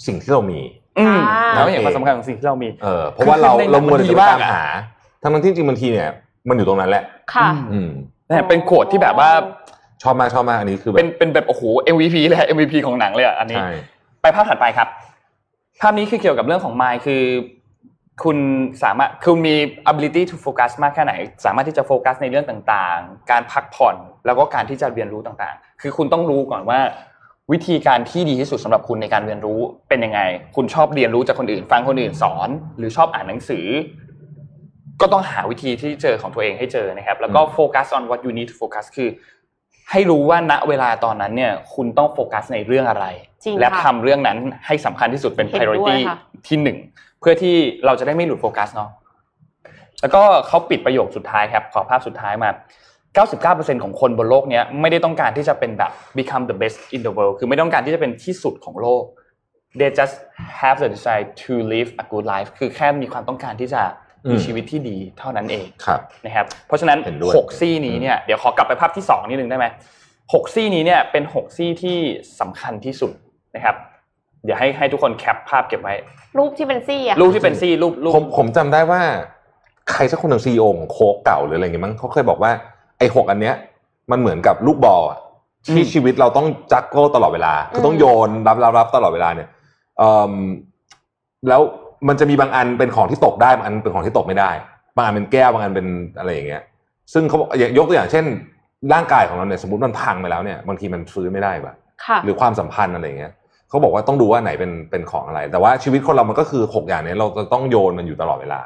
[0.06, 0.60] สิ่งที่เรามี
[1.00, 4.64] อืมอ่าเราเห็นความสำคัญของสิ่งที่เรามีเออเพราะว่าเราคือในหนังเรามัวแต่มันดีจะไปมากตามอะหา
[5.22, 6.10] ทั้งนั้นที่จริงบางทีเนี่ย
[6.50, 7.90] มันอยู่ตรงนั้นแหละ ค่ะอืม
[8.28, 9.30] เนี่ยเป็นโขดที่แบบว่า
[10.04, 11.64] ชอบมากชอบมากอันนี้คือแบเป็นบเป็นแบบโอ้โห
[11.96, 13.72] MVP เลย MVP ของหนังเลยอะอันนี้ใช่
[14.22, 14.88] ไปภาพถัดไปครับ
[15.82, 17.24] ภาพนี้คือเกี่ยวกับเรื่องของ Mind คือ
[18.24, 18.38] คุณ
[18.84, 19.56] สามารถคุณมี
[19.92, 21.14] ability to focus มากแค่ไหน
[21.46, 23.96] สามารถที่จะโฟกัสในเรื่องต่างๆ การพักผ่อน
[24.26, 26.80] แล้วก็การที่จะเรียนรู้ต่างๆ คือคุณต้องรู้ก่อนว่า
[27.52, 30.20] วิธีการที่ดีที่สุดสำหรับคุณในการเรียนรู้เป็นยังไง
[30.56, 33.66] คุณชอบเรียนรู้จากคนอื่น ฟังคนอื่นสอน หรือชอบอ่านหนังสือ
[35.02, 39.10] ก็ต้องหาวิธีที่เจอของตัวเองให้เจอนะครับ แล้วก็โฟกัส on what you need to focus คือ
[39.92, 43.06] ให้รู้ว่าณเวลาตอนนั้นเนี่ยคุณต้องโฟกัสในเรื่องอะไร
[43.44, 46.78] จริงและค่ะทำเรื่องนั้นให้สำคัญที่สุดเป็นเห็นด้วย priority ค่ะที่หนึ่ง
[47.20, 48.90] เพื่อที่เราจะได้ไม่หลุดโฟกัสเนาะ
[50.02, 52.50] แล้วก็เขาปิดประโยคสุดท้ายครับ ขอภาพสุดท้ายมา
[53.18, 59.04] 99%ของคนบนโลกเนี้ยไม่ได้ต้องการที่จะเป็นแบบ become the best in the world คือไม่ต้องการที่จะเป็นที่สุดของโลก
[59.80, 60.16] they just
[60.62, 63.82] have the desire to live a good life คือแค่มีความต้องการที่จะ
[64.30, 69.66] มีอืมชีวิตที่ดีเท่านั้นเองครับนะครับ เพราะฉะนั้นเห็นด้วยหกซี่นี้เนี่ยเดี๋ยวขอกลับไปภาพที่สองนิดนึงได้ไหม
[70.34, 71.98] หกซี่นี้เนี่ยเป็นหกซี่ที่
[72.40, 73.12] สำคัญที่สุด
[73.56, 73.76] นะครับ
[74.44, 75.94] เดี๋ยวให้ให้ทุกคนแคปภาพเก็บไว้
[76.38, 79.02] รูปที่เป็นซี่อะรูปที่เป็นซี่รูปรูปผมผมจำได้ว่า
[79.92, 82.52] ใครสักคนหนึ่งซีอของโค้กเก่าหรืออะไรเงี้ยมั้งเขาเคยบอกว่า
[83.00, 83.56] ไอ้หกอันเนี้ย
[84.12, 85.20] มันเหมือนกับลูกบอลอะ
[85.68, 89.48] ที่ชีวิตเราต้องจักโก้ตลอดเวลาคือต้องโยนรับรับรับตลอดเวลาเนี่ย
[89.98, 90.34] เอิ่ม
[91.50, 91.62] แล้ว
[92.08, 94.52] มันจะมีบางอันเป็นของที่ตกได้บางอันเป็นของที่ตกไม่ได้
[94.96, 95.88] บางอันเป็นแก้วบางอันเป็น
[96.20, 96.62] อะไรอย่างเงี้ย
[97.14, 98.26] ซึ่งเขาบอกอย่างยกตัวอย่างเช่น
[98.94, 101.74] ร่างกายของเราเนี่ยสมมติมันพังไปแล้วเนี่ยบางทีมันฟื้นไม่ได้ปะ
[102.06, 103.32] ค่ะหรือความสัมพันธ์อะไรอย่างเงี้ย
[103.70, 108.62] เขาบอกว่าต้องดูว่าไหนเป็นเป็นของอะไร แต่ว่าชีวิตคนเรามันก็คือหกอย่างเนี้ยเราจะต้องโยนมันอยู่ตลอดเวลา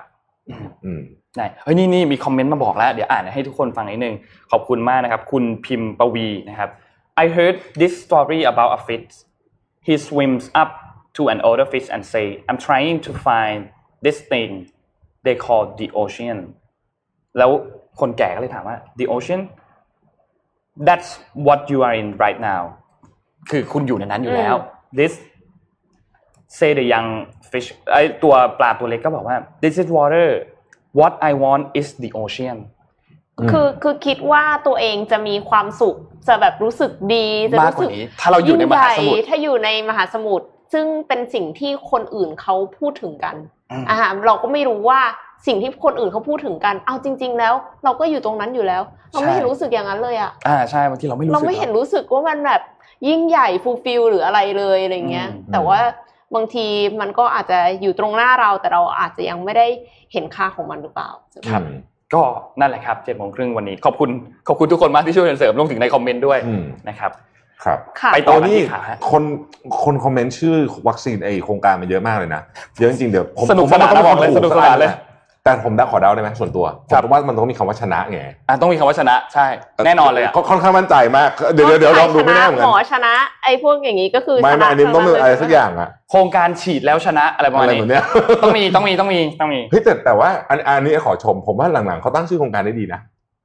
[0.50, 1.02] อืมอืม
[1.38, 4.16] ได้เฮ้ยนี่นี่มีคอมเมนต์มาบอกแล้ว เดี๋ยวอ่านให้ทุกคนฟังนิดนึง
[4.52, 6.70] ขอบคุณมากนะครับ คุณพิมพ์ปวีนะครับ
[7.24, 9.14] I heard this story about a fish
[9.88, 10.72] he swims up
[11.18, 13.60] to an older fish and say I'm trying to find
[14.06, 14.52] this thing
[15.26, 16.38] they call the ocean
[17.38, 17.52] แล้ว
[18.00, 19.42] คนแก่ก็เลยถามว่า the ocean
[20.88, 21.10] that's
[21.48, 22.62] what you are in right now
[23.50, 24.56] คือคุณอยู่ในนั้นอยู่แล้ว
[25.00, 25.14] this
[26.58, 27.10] say the young
[27.52, 30.28] fish ไอตัวปลาตัวเล็กก็บอกว่า this is water
[31.00, 32.58] what I want is the ocean
[33.52, 35.96] คือคือคิดว่าตัวเองจะมีความสุข
[36.28, 43.36] จะแบบรู้สึกดีจะมากรู้กสึว่ากนี้ถ้าเราอยู่ในมหาสมุทรยิ่งใหญ่ถ้าอยู่ในมหาสมุทรซึ่งเป็นสิ่งที่คนอื่นเขาพูดถึงกัน
[43.72, 45.02] อืมอ่าเราก็ไม่รู้ว่า
[45.48, 48.82] สิ่งที่คนอื่นเขาพูดถึงกัน เอาจริง ๆ แล้ว เราก็อยู่ตรงนั้นอยู่แล้ว
[49.12, 52.62] เราไม่เห็นรู้สึกอย่างนั้นเลยอะอ่าใช่บางทีเราไม่รู้เราสึกไม่เห็นรู้สึกว่ามันแบบ
[53.08, 55.80] ยิ่งใหญ่ฟูลฟิลหรืออะไรเลยอะไรเงี้ยอืมแต่ว่า
[56.36, 56.66] บางที
[57.02, 59.68] มันก็อาจจะอยู่ตรงหน้าเราแต่เราอาจจะยังไม่ได้
[60.14, 61.10] เห็นค่าของมันหรือเปล่า
[61.50, 61.62] ครับ
[62.14, 62.22] ก็
[62.60, 64.10] นั่นแหละครับเจ็ดโมงครึ่งวันนี้ขอบคุณ
[64.48, 67.12] ขอบคุณทุกคนมากที่ช่วยกันเสริมรวมถึงในคอมเมนต์ด้วยอืมนะครับ
[67.64, 69.24] ครับค่ะไปต่อโอ้นี่ที่ขาฮะคน
[69.84, 70.56] คนคอมเมนต์ชื่อ
[70.88, 72.42] วัคซีนไอโครงการมาเยอะมากเลยนะ
[72.80, 74.92] เยอะจริงๆเดี๋ยวผมสนุกผมว่าสนานต้องบอกเลยถูสนุกสนานเลย
[75.44, 79.48] แต่ผมได้ขอเดาได้ไหมส่วนตัวผครับมว่ามันต้องมีคำว่าชนะไงอะต้องมีคำว่าชนะใช่
[79.86, 83.14] แน่นอนเลยอะค่ค่อนข้างมั่นใจมากเดี๋ยวเดี๋ยวเดี๋ยวลองดูไม่แน่เหมือนกัหนมอชนะ
[83.44, 88.04] ไอ้พวกอย่างนี้ก็คือไม่ชไม่นะอันนี้ต้องมีทั้อะไรนั้นเลสักอย่างอะโครงการฉีดแล้วชนะอะไรประมาอะณไรนี้แบบเนี้ย
[88.44, 93.00] ต้องมีต้องมีต้องมีต้องมีเฮ้ยแต่แต่ว่าอันอันนี้ขอชม ผมว่าหลังๆเขาตั้งชื่อโครงการได้ดีนะ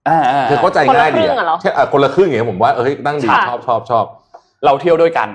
[0.09, 4.05] อ่าอ่าคือเข้าใจง่ายดีคนละครึ่งอะเหรอแค่อะคนละครึ่งอย่างเงี้ยผมว่าเออเฮ้ยตั้งดีค่ะชอบชอบชอบ
[4.65, 5.29] เราเที่ยวด้วยกัน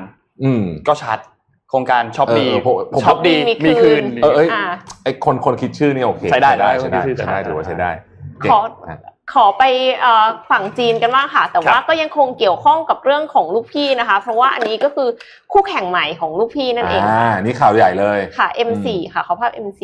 [0.43, 4.63] อืมก็ชัดโครงการช็อปดีเออผมผมช็อปดีมีมีคืคืนนเออเอ้ยอ่า
[5.03, 7.91] ไอคนคนคิดชื่อนี่โอเคใช้ได้ได้ได้ใช้ได้คนคิดชื่อใช้ได้ใช้ได้ถือว่าใช้ได้
[8.39, 8.99] เก่ขงอนะ
[9.33, 9.63] ขอไป
[10.01, 15.09] เอ่อฝั่งจีนกันบ้างค่ะ แต่ว่าครับก็ยังคงเกี่ยวข้องกับเรื่องของลูกพี่นะคะ เพราะว่าอันนี้ก็คือ
[15.51, 19.81] คู่แข่งใหม่ของลูกพี่นั่นเองอ่านี่ข่าวใหญ่เลยค่ะ M4 ค่ะเขาภาพ M4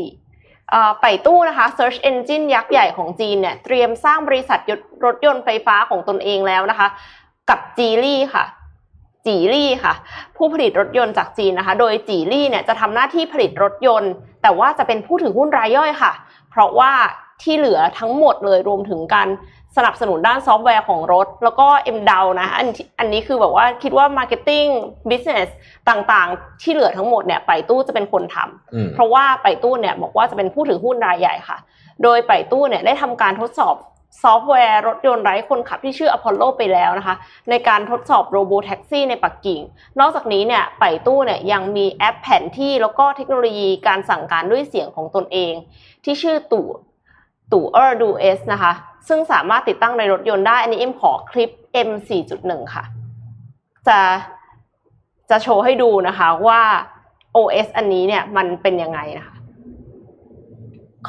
[0.72, 6.88] เอ่อไปตู้นะคะ Search Engine ยักษ์ใหญ่ของจีนเนี่ยเตรียมสร้างบริษัทยนต์รถยนต์ไฟฟ้าของตนเองแล้วนะคะ
[7.50, 8.44] กับจีลี่ค่ะ
[9.26, 9.94] จีลี่ค่ะ
[10.38, 14.12] ผู้ผลิตรถยนต์จากจีนนะคะ โดย Geely เนี่ยจะทำหน้าที่ผลิตรถยนต์
[14.42, 16.12] แต่ว่าจะเป็นผู้ถือหุ้นรายย่อยค่ะ
[16.50, 16.92] เพราะว่า
[17.42, 19.30] ที่เหลือทั้งหมดเลยรวมถึงการ
[19.78, 24.70] สนับสนุนด้านซอฟต์แวร์ของรถ แล้วก็ M ดานะอันที่อันนี้คือแบบว่าคิดว่า Marketing
[25.10, 25.48] Business
[25.90, 31.58] ต่างๆ ที่เหลือทั้งหมดเนี่ยไป่ตู้จะเป็นคนทำอืมเพราะว่าไป่ตู้เนี่ยบอกว่าจะเป็นผู้ถือหุ้นรายใหญ่ค่ะ
[32.04, 33.76] โดยไป่ตู้เนี่ยได้ทำการทดสอบ
[34.22, 37.16] ซอฟต์แวร์รถยนต์ไร้คนขับที่ชื่อ Apollo ไปแล้วนะคะ
[37.50, 39.62] ในการทดสอบโรบ t แท็กซี่ในปักกิ่ง
[40.00, 45.54] นอกจากนี้เนี่ยไป่ตู้เนี่ยยังมีแอปแผนที่แล้วก็เทคโนโลยีการสั่งการด้วยเสียงของตนเอง
[46.04, 46.68] ที่ชื่อตู่
[47.52, 48.74] ตู่เออร์ดูเอสนะคะ
[49.08, 51.50] ซึ่งสามารถติดตั้งในรถยนต์ได้ อันนี้เอ็มขอคลิป
[51.88, 51.90] M
[52.32, 52.84] 4.1 ค่ะ
[53.88, 54.00] จะ
[55.30, 56.62] จะโชว์ให้ดูนะคะว่า
[57.36, 59.36] OS อันนี้เนี่ยมันเป็นยังไงนะคะ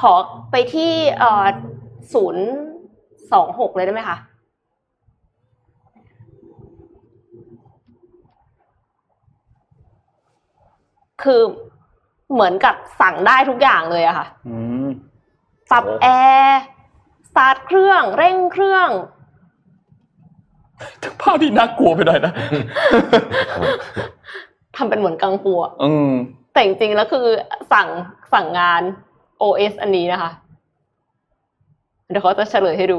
[0.01, 0.15] ขอ
[0.51, 0.93] ไปที่
[2.13, 2.47] ศูนย์
[3.33, 4.17] สองหกเลยได้ไหมคะ
[11.23, 11.41] คือ
[12.33, 14.57] เหมือนกับสั่งได้ทุกอย่างเลยอะค่ะอื
[14.87, 14.89] ม
[15.71, 16.07] ปรับโอ้แอ
[16.45, 16.61] ร์
[17.29, 18.91] สตาร์ทเครื่อง เร่งเครื่อง
[21.21, 22.33] ภาพที่น่ากลัวไปหน่อยนะ
[24.77, 26.11] ทำเป็นเหมือนกังฟูอะอืม
[26.53, 27.27] แต่จริงๆแล้วคือ
[27.73, 27.89] สั่ง
[28.33, 28.83] สั่งงาน
[29.43, 30.31] OS อันนี้นะคะ
[32.11, 32.99] เดี๋ยวเขาจะเฉลยให้ดู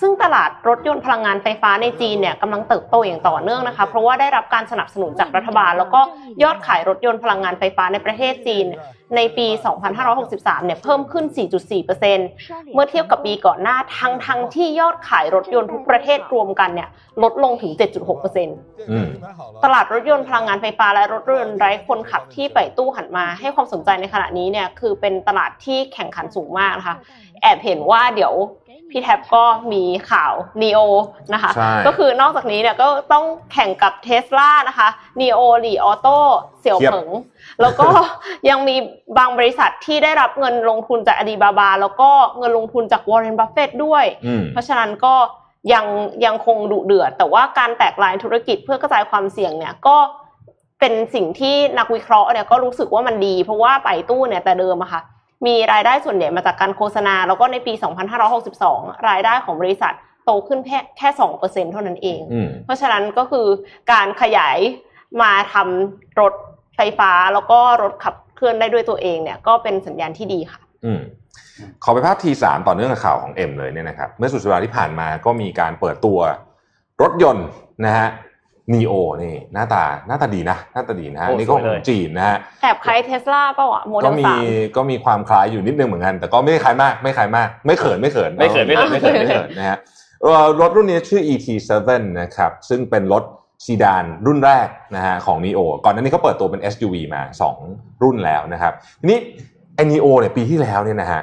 [0.00, 6.00] ซึ่งตลาดรถยนต์พลังงานไฟฟ้าในจีนเนี่ยกำลังเติบโตอย่างต่อเนื่องนะคะ เพราะว่าได้รับการสนับสนุนจากรัฐบาล แล้วก็
[6.42, 8.66] ยอดขายรถยนต์พลังงานไฟฟ้าในประเทศจีน
[9.16, 9.46] ในปี
[10.06, 11.24] 2563 เนี่ยเพิ่มขึ้น
[12.00, 16.88] 4.4%เมื่อเทียบกับปีก่อนหน้าทั้งทั้งที่ยอดขายรถยนต์ทุกประเทศรวมกันเนี่ย
[17.22, 17.72] ลดลงถึง
[18.48, 26.96] 7.6%ตลาดรถยนต์พลังงานไฟฟ้าและรถยนต์ไร้คนขับที่ไปตู้หันมา ให้ความสนใจในขณะนี้เนี่ยคือเป็นตลาดที่แข่งขันสูงมากนะคะ
[27.42, 28.32] แอบเห็นว่าเดี๋ยว
[28.90, 30.32] พี่แท็บก็มีข่าว
[30.62, 30.80] NIO
[31.32, 34.88] นะคะใช่ก็คือนอกจากนี้เนี่ยก็ต้องแข่งกับเทสลานะคะ
[35.20, 36.18] NIO Li Auto
[36.60, 37.08] เสี่ยวเผิง
[37.60, 37.88] แล้วก็
[38.48, 38.76] ยังมี
[39.18, 45.14] บางบริษัทที่ได้รับเงินลงทุนจากอาลีบาบา แล้วก็เงินลงทุนจากวอร์เรนบัฟเฟตด้วยอืมเพราะฉะนั้นก็
[45.72, 45.86] ยัง
[46.24, 49.96] ยังคงดุเดือด แต่ว่าการแตกไลน์ธุรกิจเพื่อกระจายความเสี่ยงเนี่ยก็
[50.80, 55.02] เป็นสิ่งที่นักวิเคราะห์เนี่ยก็รู้สึกว่ามันดี เพราะว่าไป่ตู้เนี่ยแต่เดิมอะค่ะ
[55.46, 57.72] มีรายได้ส่วนใหญ่มาจากการโฆษณา แล้วก็ในปี
[58.40, 61.08] 2562 รายได้ของบริษัทโตขึ้นแค่แค่
[61.40, 63.46] 2%เท่านั้นเองอืมเพราะฉะนั้นก็คือ
[63.92, 64.58] การขยาย
[65.22, 66.34] มาทำรถ
[66.76, 71.00] ไฟฟ้าแล้วก็รถขับเคลื่อนได้ด้วยตัวเองเนี่ยก็เป็นสัญญาณที่ดีค่ะอืม
[71.84, 76.18] ขอไปภาพ T3 ต่อเนื่องกับข่าวของ M เลยเนี่ยนะครับ เมื่อสุดสัปดาห์ที่ผ่านมาก็มีการเปิดตัว
[77.02, 77.46] รถยนต์
[77.84, 78.08] นะฮะ
[78.74, 84.42] Neo นี่หน้าตาหน้าตาดีนะ หน้าตาดีนะฮะโอ้นี่ก็สวยขเลอยงจีนนะฮะแอบคล้ายเทสลาเปล่าอะโมเดก็ลมีสาม
[84.76, 89.76] ก็มีความคล้ายอยู่นิดนึงเหมือนกัน แต่ก็ไม่ได้คล้ายมากไม่คล้ายมาก ไม่เขินไม่เขินไม่เขินไม่เขินไม่เขินไม่เขินนะฮะ
[90.22, 91.90] เอ่อรถรุ่นนี้ชื่อ ET7
[92.20, 93.24] นะครับซึ่งเป็นรถ
[93.66, 97.22] ซีดานรุ่นแรกนะฮะของ Neo ก่อนหน้านี้เขาเปิดตัวเป็น SUV มา
[97.62, 99.18] 2 รุ่นแล้วนะครับทีนี้
[99.76, 101.20] ไอ้ Neo เนี่ยปีที่แล้วเนี่ยนะฮะ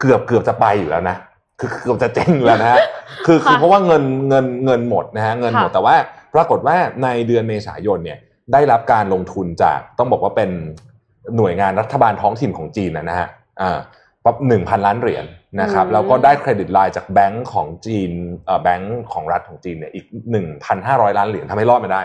[0.00, 1.16] เกือบเกือบจะไปอยู่แล้วนะ
[1.60, 2.78] คือเกือบจะเจ๊งอยู่แล้วนะฮะ
[3.26, 5.94] คือคือค่ะเพราะว่าเงินเงินเงินหมดนะฮะเงินหมดค่ะแต่ว่า
[6.36, 8.18] ปรากฏว่าในเดือนเมษายนเนี่ย
[8.52, 10.50] ได้รับการลงทุนจากต้องบอกว่าเป็น
[11.36, 13.28] หน่วยงานรัฐบาลท้องถิ่นของจีนนะฮะ
[13.60, 13.78] อ่า
[14.24, 15.24] ปั๊บหนึ่งพันล้านเหรียญ
[15.60, 18.10] นะครับอืมแล้วก็ได้เครดิตไลน์จากแบงก์ของจีน
[18.46, 22.02] เอ่อแบงก์ของรัฐของจีนเนี่ยอีกหนึ่งพันห้าร้อยล้านเหรียญทำให้รอดมาได้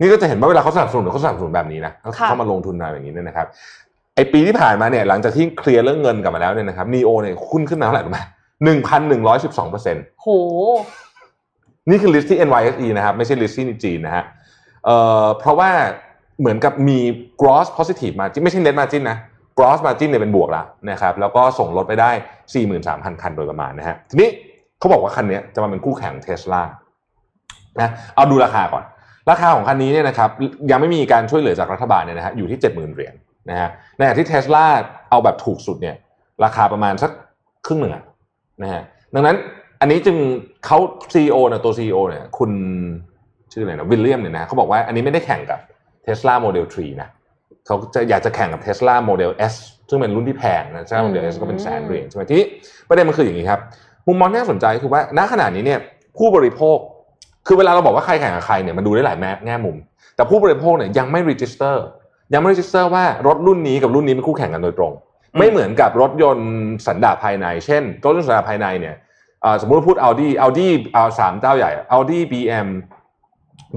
[0.00, 3.46] นี่ก็จะเห็นว่าเวลาเขาสนับสนุนเขาสนับสนุนแบบนี้นะเขาค่ะเข้ามาลงทุนมาแบบนี้เนี่ยนะครับ
[4.14, 8.20] ไอปีที่ผ่านมาเนี่ยหลังจากที่เคลียร์เรื่องเงินกลับมาแล้วเนี่ยนะครับนีโอเนี่ยคุ้นขึ้นมาเท่าไหร่รู้ไหม
[8.64, 10.26] หนึ่งพันหนึ่งร้อยสิบสองเปอร์เซ็นต์โห
[11.90, 14.24] นี่คือ list ที่ NYSE นะครับไม่ใช่ list ที่จีนนะฮะ
[14.84, 15.70] เอ่อเพราะว่า
[16.40, 16.98] เหมือนกับมี
[17.40, 19.18] gross positive margin ไม่ใช่ net margin นะ
[19.58, 22.10] gross margin เนี่ยเป็นบวกแล้วนะครับแล้วก็ส่งรถไปได้
[22.66, 24.28] 43,000 คันโดยประมาณนะฮะทีนี้
[24.78, 26.62] เขาบอกว่าคันนี้จะมาเป็นคู่แข่งเทสลา
[27.80, 28.84] นะเอาดูราคาก่อน
[29.30, 30.30] ราคาของคันนี้เนี่ยนะครับ
[30.70, 33.14] ยังไม่มีการช่วยเหลือจากรัฐบาลเนี่ยนะฮะอยู่ที่ 70,000 เหรียญ
[33.50, 34.66] นะฮะในขณะที่เทสลา
[35.10, 35.96] เอาแบบถูกสุดเนี่ย
[36.44, 37.10] ราคาประมาณสัก
[37.66, 37.92] ครึ่งหนึ่ง
[38.62, 38.82] นะฮะ
[39.14, 39.36] ดังนั้น
[39.80, 40.16] อันนี้จึง
[40.66, 40.78] เขา
[41.14, 42.50] CEO เนี่ยตัว CEO เนี่ยคุณ
[43.52, 45.58] ชื่ออะไรนะวิลเลียมเนี่ยนะเขาบอกว่าอันนี้ไม่ได้แข่งกับ
[46.06, 47.10] Tesla Model 3นะ
[47.66, 49.54] เขาจะอยากจะแข่งกับ Tesla Model S
[49.88, 52.46] ซึ่งเป็นรุ่นที่แพงนะ Tesla Model S ก็เป็นแสนเหรียญใช่ไหมทีนี้
[52.88, 53.60] ประเด็นมันคืออย่างนี้ครับ
[54.06, 55.80] มุมมองที่น่าสนใจคือว่าณขณะนี้เนี่ย
[56.18, 56.76] ผู้บริโภค
[57.46, 59.76] คือเวลาเราบอกว่าใครแข่งกับใครเนี่ยมันดูได้หลายแง่แง่มุม
[60.16, 61.84] แต่ผู้บริโภคเนี่ยยังไม่ register
[62.34, 64.92] ยังไม่ register ว่ารถรุ่นนี้กับรุ่นนี้เป็นคู่แข่งกันโดยตรง
[65.38, 66.50] ไม่เหมือนกับรถยนต์
[66.86, 68.94] สันดาปภายใน เช่นรถยนต์สันดาปภายในเนี่ย
[69.60, 72.68] สมมติว่าพูด Audi Audi เอาสามเจ้าใหญ่ Audi BM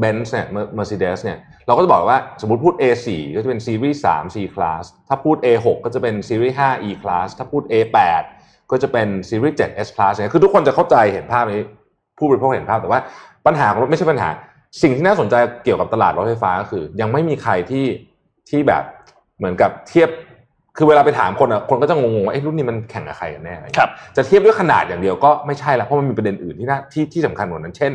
[0.02, 0.48] Benz เนี่ย
[0.78, 1.38] Mercedes เนี่ย
[1.68, 7.64] เราก็จะบอกว่าสมมติพูด A4 ก็จะเป็น Series 3 C Class ถ้าพูด A6 ก็จะเป็น Series 5 E Class ถ้าพูด
[7.72, 8.24] A8
[8.72, 11.64] ก็จะเป็น Series 7 S Class เนี่ย คือทุกคนจะเข้าใจเห็นภาพนี้
[12.18, 13.02] ผู้บริโภคเห็นภาพ แต่ว่า
[13.46, 14.30] ปัญหาของรถไม่ใช่ปัญหา
[14.82, 17.86] สิ่งที่น่าสนใจเกี่ยวกับตลาดรถไฟฟ้าก็คือ ยังไม่มีใครที่
[18.50, 18.84] ที่แบบ
[19.38, 20.10] เหมือนกับเทียบ
[20.78, 27.94] คือเวลาไปถามคนอะคนก็จะงงๆว่าไอ้รุ่นนี้มันแข่งกับใครกันแน่อะไรอย่างครัเงี้บยจะเทียบด้วยขนาดอย่างเดียวก็ไม่ใช่แล้วเพราะมันมีประเด็นอื่นที่น่าที่ที่สำคัญกว่านั้น เช่น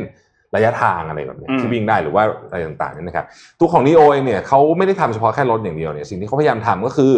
[0.55, 3.25] ระยะทางอะไรแบบเนี้ยอืมที่วิ่งได้หรือว่าอะไรต่างๆเนี่ยนะครับ
[3.59, 7.13] ตัวของ Neo เองเนี่ยเขาไม่ได้ทำเฉพาะแค่รถอย่างเดียวเนี่ยสิ่งที่เขาพยายามทำก็คือ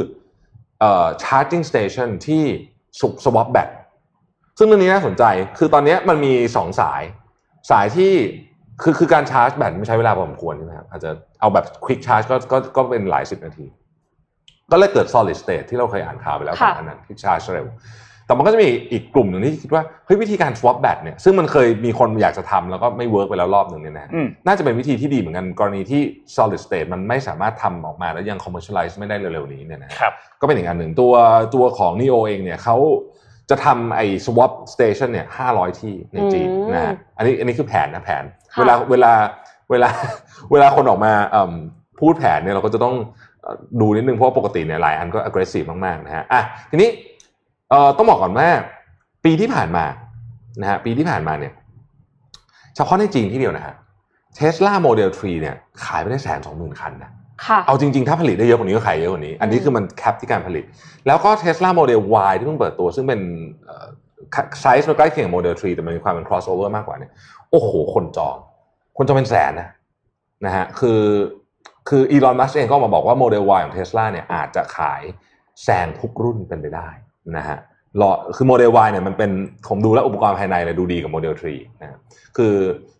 [0.79, 2.43] เอ่อ charging station ที่
[3.01, 3.69] สุก swap back
[4.57, 5.23] ซึ่งเรื่องนี้น่าสนใจ
[5.57, 7.01] คือตอนนี้มันมีสองสาย
[7.71, 8.13] สายที่
[8.81, 13.65] คือคือการชาร์จแบตมันใช้เวลาพอสมควรใช่ไหมครับอาจจะเอาแบบ quick charge ก็ก็ก็เป็นหลายสิบนาที
[14.71, 17.67] ก็เลยเกิด solid state ที่เราเคยอ่านข่าวไปแล้วก่อนค่ะอันนั้น quick charge เร็ว
[18.25, 26.01] แต่มันก็จะมีอีกกลุ่มหนึ่งที่คิดว่าเฮ้ยวิธีการ swap แบต เนี่ยซึ่งมันเคยมีคนอยากจะทำแล้วก็ไม่ work ไปแล้วรอบหนึ่งเนี่ยนะอืมน่าจะเป็นวิธีที่ดีเหมือนกันกรณีที่
[26.35, 31.13] solid state มันไม่สามารถทำออกมาแล้วยัง commercialize ไม่ได้เร็วๆนี้เนี่ยนะครับก็เป็นอีกอันหนึ่งตัว
[31.55, 32.77] ตัวของ NIO เองเนี่ยเขา
[33.49, 39.11] จะทำไอ้ swap station เนี่ย500ที่ในจีนอืมนะฮะอันนี้อันนี้คือแผนนะแผนค่ะเวลาเวลา
[39.71, 39.89] เวลา
[40.51, 41.53] เวลาคนออกมาเอิ่ม
[41.99, 43.18] พูดแผนเนี่ยเราก็จะต้องเอ่อ
[43.79, 46.89] ดูนิดนึงเพราะว่าปกติเนี่ยหลายอันก็ aggressive มากๆนะฮะอะทีนี้
[47.69, 48.47] เอ่อต้องบอกก่อนว่า
[49.25, 49.85] ปีที่ผ่านมา
[50.61, 51.53] นะฮะปีที่ผ่านมาเนี่ย
[52.75, 53.75] เฉพาะในจีนที่เดียวนะฮะ
[54.37, 57.11] Tesla Model 3เนี่ยขายไปได้แสนสองหมื่นคันนะ
[57.45, 60.63] ค่ะเอาจริงๆ ถ้าผลิตได้เยอะกว่านี้ก็ขายเยอะกว่านี้ อันนี้คือมันแคปที่การผลิต
[61.07, 63.19] แล้วก็ Tesla Model Y ที่เพิ่งเปิดตัว ซึ่งเป็น
[64.61, 67.11] ไซส์มันใกล้เคียงกับ Model 3แต่มันมีความเป็น crossover มากกว่าเนี่ย
[67.51, 68.35] โอ้โห คนจอง
[68.97, 69.67] คนจองเป็นแสนนะ
[70.45, 70.99] นะฮะคือ
[71.89, 75.01] คืออีลอนมัสเองก็ออกมาบอกว่า Model Y ของ Tesla เนี่ยอาจจะขาย
[75.63, 76.89] แซงทุกรุ่นเป็นไปได้
[77.37, 77.57] นะฮะ
[78.01, 79.31] รอคือ Model Y เนี่ยมันเป็น
[79.67, 81.97] ผมดูแล้วอุปกรณ์ภายในเลยดูดีกับ Model 3นะฮะ
[82.37, 82.53] คือ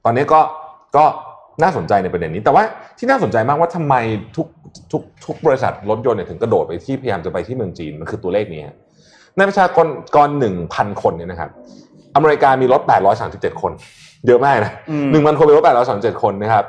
[0.05, 0.39] ตอนนี้ก็
[0.97, 1.05] ก็
[1.63, 2.63] น่าสนใจในประเด็นนี้ แต่ว่า
[2.97, 3.95] ที่น่าสนใจมากว่าทำไม
[4.35, 4.47] ทุก
[4.91, 8.77] ทุกทุกบริษัทรถยนต์เนี่ยถึงกระโดดไปที่พยายามจะไปที่เมืองจีน มันคือตัวเลขนี้ฮะ
[9.37, 11.49] ในประชากรกรหนึ่งพันคนเนี่ยนะครับ
[12.15, 12.81] อเมริกามีรถ
[13.21, 13.71] 837 คน
[14.27, 15.63] เยอะมากนะอืมหนึ่งพันคนมีรถ
[15.93, 16.65] 837 คนนะครับ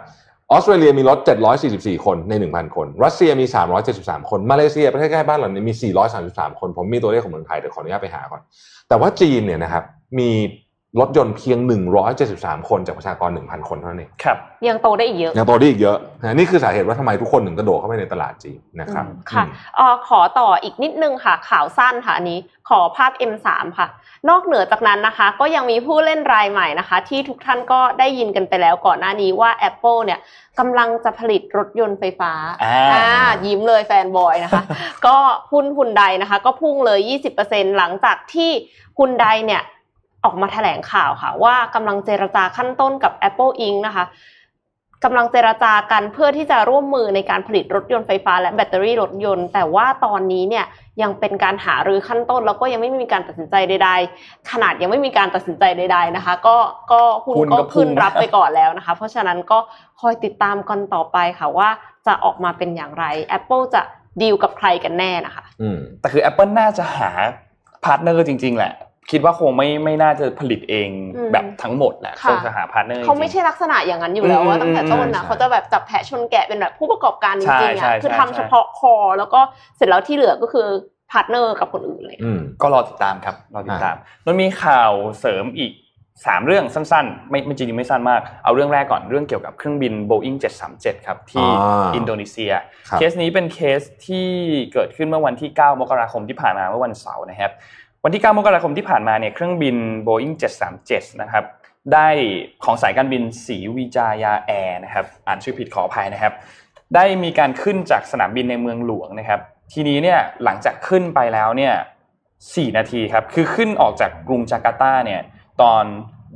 [0.53, 1.18] ออสเตรเลียมีรถ
[1.62, 3.46] 744 คนใน 1,000 คน รัสเซียมี
[3.88, 5.74] 373 คน มาเลเซียประเทศใกล้บ้านเราเนี่ยมี
[6.16, 8.42] 433 คน ผมมีตัวเลขของเมืองไทยแต่ขออนุญาตไปหาก่อน
[8.88, 9.84] แต่ว่าจีนเนี่ยนะครับ
[10.18, 10.30] มี
[10.99, 11.59] รถยนต์เพียง
[12.14, 14.36] 173 คนจากประชากร 1,000 คนเท่านั้นเองครับ
[14.68, 19.45] ยังโตได้อีกเยอะ ยังโตได้อีกเยอะนะนี่คือสาเหตุว่าทำไมทุกคนถึงกระโดดเข้าไปในตลาดจีนนะครับ ค่ะ
[19.76, 22.38] เอ่อขอต่ออีกนิดนึงค่ะ ข่าวสั้นค่ะอันนี้
[22.68, 23.86] ขอภาพ M3 ค่ะ
[24.28, 30.20] นอกเหนือจากนั้นนะคะ ก็ยังมีผู้เล่นรายใหม่นะคะ ที่ทุกท่านก็ได้ยินกันไปแล้วก่อนหน้านี้ว่า Apple เนี่ย
[30.59, 32.32] กำลังจะผลิตรถยนต์ไฟฟ้า
[32.64, 33.05] อ่า
[33.47, 34.62] ยิ้มเลยแฟนบอยนะคะ
[35.07, 35.16] ก็
[35.53, 36.99] หุ้นฮุนไดนะคะ ก็พุ่งเลย
[37.38, 38.51] 20%หลังจากที่
[38.99, 39.62] ฮุนไดเนี่ย
[40.24, 43.78] ออกมาแถลงข่าวค่ะว่ากำลังเจรจาขั้นต้นกับ Apple Inc.
[43.86, 44.06] นะคะ
[45.04, 50.64] กำลังเจรจากันเพื่อที่จะร่วมมือในการผลิตรถยนต์ไฟฟ้าและแบตเตอรี่รถยนต์ แต่ว่าตอนนี้เนี่ย
[51.02, 56.56] ยังเป็นการหารือขั้นต้น แล้วก็ยังไม่มีการตัดสินใจใด ๆ ขนาดยังไม่มีการตัดสินใจใด ๆนะคะ ก็
[56.92, 59.58] ก็หุ้นหุ้นก็ก็ขึ้นพุ่งรับไปก่อนแล้วนะคะ เพราะฉะนั้นก็
[60.00, 61.68] คอยติดตามกันต่อไปค่ะว่า
[62.06, 63.04] จะออกมาเป็นอย่างไร
[63.38, 63.82] Apple จะ
[64.22, 67.10] ดีลกับใครกันแน่นะคะ อืมแต่คือ Apple น่าจะหา
[67.84, 68.72] partner จริง ๆ แหละ
[69.11, 79.40] คิดว่าคงไม่ไม่น่าจะผลิตเองอืมแบบทั้งหมดแหละค่ะคงจะหา partner เขาไม่ใช่ลักษณะอย่างนั้นอยู่แล้วอืมว่าตั้งแต่ต้นใช่นะใช่เขาจะแบบจับแพะชนแกะเป็นแบบผู้ประกอบการจใช่ริงๆใช่อะคือใช่ทำเฉพาะ core แล้วก็
[79.76, 80.66] เสร็จแล้วที่เหลือก็คือ
[81.11, 83.96] partner กับคนอื่นเลยอืมก็รอติดตามครับรอติดตาม
[84.26, 85.72] มันมีข่าวเสริมอีก
[86.26, 90.36] สามเรื่องสั้นๆไม่ไม่จริงๆไม่สั้นมาก เอาเรื่องแรกก่อนเรื่องเกี่ยวกับเครื่องบิน Boeing
[90.72, 92.53] 737 ครับ ที่อ่าอินโดนีเซีย
[92.88, 94.26] ครับเคสนี้เป็นเคสที่
[94.72, 97.53] เกิดขึ้นเมื่อวันที่ 9 มกราคมที่ผ่านมาเมื่อวันเสาร์นะครับ
[98.05, 99.76] วันที่ 9 มกราคมที่ผ่านมาเนี่ยเครื่องบิน
[100.07, 100.34] Boeing
[100.76, 101.44] 737 นะครับ
[101.92, 102.09] ได้
[102.64, 106.32] ของสายการบินศรีวิจายาแอร์นะครับอ่านชื่อผิดขออภัยนะครับ
[106.94, 109.40] ได้มีการขึ้นจากสนามบินในเมืองหลวงนะครับ
[109.72, 111.74] ทีนี้เนี่ยหลังจากขึ้นไปแล้วเนี่ย
[112.57, 115.20] สี่นาทีครับคือขึ้นออกจากกรุงจาการ์ตาเนี่ย
[115.62, 115.84] ตอน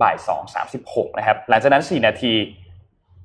[0.03, 2.33] บ่ายสองสามสิบหกนะครับหลังจากนั้นสี่นาที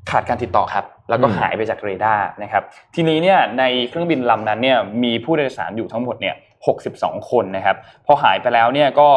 [0.10, 2.64] ขาดการติดต่อครับ แล้วก็อืมหายไปจากเรดาร์นะครับ
[2.96, 6.36] ทีนี้เนี่ยในเครื่องบินลำนั้นเนี่ยมีผู้โดยสารอยู่ทั้งหมดเนี่ย
[6.68, 9.10] หกสิบสองคนนะครับ พอหายไปแล้วเนี่ยก็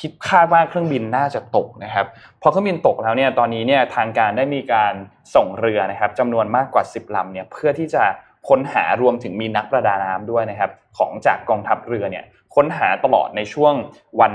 [0.00, 2.06] คิดคาดว่าเครื่องบินน่าจะตกนะครับ
[2.42, 4.92] พอเครื่องบินตกแล้วเนี่ยตอนนี้เนี่ยทางการได้มีการ
[5.34, 8.02] ส่งเรือนะครับจำนวนมากกว่า 10ลำเนี่ยเพื่อที่จะ
[8.48, 12.24] ค้นหารวมถึงมีนักประดาน้ำด้วยนะครับ ของจากกองทัพเรือเนี่ย
[12.54, 13.74] ค้นหาตลอดในช่วง
[14.20, 14.34] วัน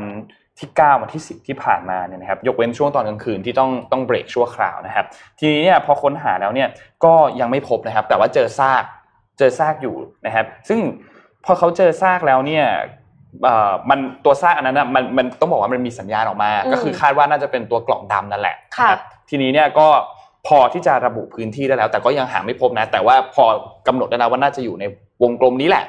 [0.59, 5.05] ที่9วันที่ 10 ที่ผ่านมาเนี่ยนะครับยกเว้นช่วงตอนกลางคืนที่ต้องต้องเบรกชั่วคราวนะครับ
[5.39, 6.69] ทีนี้เนี่ยพอค้นหาแล้วเนี่ย
[7.05, 8.83] ก็ยังไม่พบนะครับ แต่ว่าเจอซาก
[9.37, 9.95] เจอซากอยู่
[10.25, 10.79] นะครับ ซึ่ง
[11.45, 12.65] พอเขาเจอซากแล้วเนี่ย
[13.43, 19.87] เอ่อมันตัวซากอันนั้นนะมันมันต้องบอกว่ามันมีสัญญาณออกมาอืมก็คือคาดว่าน่าจะเป็นตัวกล่องดำนั่นแหละค่ะนรับทีนี้เนี่ยก็
[20.47, 23.43] พอที่จะระบุพื้นที่ได้แล้ว แต่ก็ยังหาไม่พบนะ แต่ว่าพอ
[23.87, 24.85] กำหนดได้แล้วว่าน่าจะอยู่ใน
[25.23, 25.85] วงกลมนี้แหละ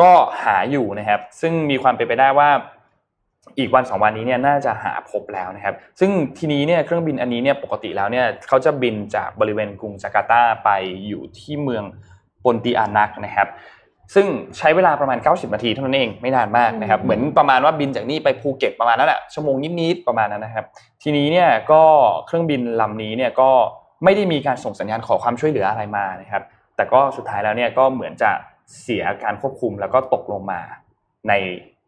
[0.00, 0.10] ก็
[0.44, 2.48] หาอยู่นะครับ ซึ่งมีความเป็นไปได้ว่า
[3.58, 10.70] อีกวันสองวันนี้เนี่ยน่าจะหาพบแล้วนะครับ ซึ่งทีนี้เนี่ยเครื่องบินอันนี้เนี่ยปกติแล้วเนี่ยเขาจะบินจากบริเวณกรุงจาการ์ตาไป
[11.08, 11.84] อยู่ที่เมือง
[12.44, 13.48] ปนติอานักนะครับ
[14.14, 14.26] ซึ่ง
[14.58, 20.64] ใช้เวลาประมาณ 90 นาทีเท่านั้นเองไม่นานมากนะครับอืมเหมือนประมาณว่าบินจากนี่ไปภูเก็ตประมาณนั้นแหละชั่วโมงนิดๆประมาณนั้นนะครับ
[21.02, 21.82] ทีนี้เนี่ยก็
[22.26, 23.50] เครื่องบินลำนี้เนี่ยก็
[24.04, 26.42] ไม่ได้มีการส่งสัญญาณขอความช่วยเหลืออะไรมานะครับ
[26.76, 28.30] แต่ก็สุดท้ายแล้วเนี่ยก็เหมือนจะ
[28.82, 30.60] เสียการควบคุมแล้วก็ตกลงมา
[31.28, 31.32] ใน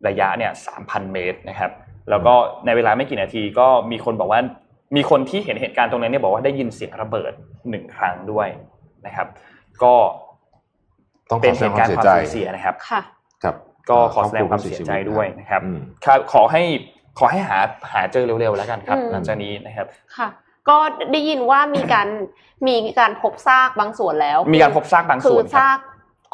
[0.07, 0.53] ระยะเนี่ย
[0.83, 1.71] 3,000 เมตรนะครับ
[2.11, 2.35] แล้วก็
[2.67, 4.41] ในเวลาไม่กี่นาทีก็มีคนบอกว่า
[4.97, 7.33] มีคนที่เห็นเหตุการณ์ตรงนั้นเนี่ยบอกว่าได้ยินเสียงระเบิด
[7.71, 8.49] หนึ่งครั้งด้วย
[9.07, 9.29] นะครับ
[9.83, 9.95] ก็
[11.31, 13.01] ต้องขเป็อนแสเหดงตุคกาวารมณ์เสีความยใจสูญเสียนะครับค่ะ
[13.45, 13.55] กับ
[13.91, 16.63] ก็ขอแสดงความเสียใจด้วยนะครับอืมครับขอให้
[17.19, 17.59] ขอให้หา
[17.93, 20.29] หาเจอเร็วๆแล้วกันครับอืมหลังจากนี้นะครับค่ะ
[20.69, 20.77] ก็
[21.13, 22.09] ได้ยินว่ามีการ
[22.67, 25.79] มีการพบซากบางส่วนแล้ว มีการพบซากบางคืส่อวนครับซาก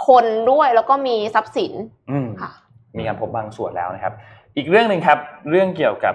[0.09, 1.73] คนด้วยแล้วก็มีทรัพย์สิน
[2.11, 2.51] อืมค่ะ
[2.99, 4.15] มีการพบบางส่วนแล้วนะครับ
[4.57, 5.19] อีกเรื่องหนึ่งครับ
[5.51, 6.15] เรื่องเกี่ยวกับ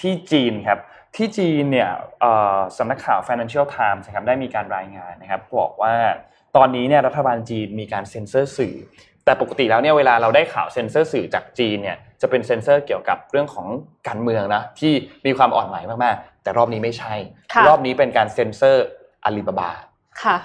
[0.00, 0.78] ที่จีนครับ
[1.16, 1.90] ที่จีนเนี่ย
[2.20, 5.94] เอ่อสำนักข่าว Financial Times นะครับได้มีการรายงานนะครับ บอกว่า
[6.56, 8.74] ตอนนี้เนี่ยรัฐบาลจีนมีการเซ็นเซอร์สื่อ
[9.24, 13.66] แต่ปกติแล้วเนี่ยเวลาเราได้ข่าวเซ็นเซอร์สื่อจากจีนเนี่ยจะเป็นเซ็นเซอร์เกี่ยวกับเรื่องของ
[14.08, 14.92] การเมืองนะที่
[15.26, 17.14] มีความอ่อนไหวมากๆ แต่รอบนี้ไม่ใช่
[17.54, 18.84] ค่ะรอบนี้เป็นการเซ็นเซอร์
[19.24, 19.70] อาลีบาบา
[20.22, 20.36] ค่ะ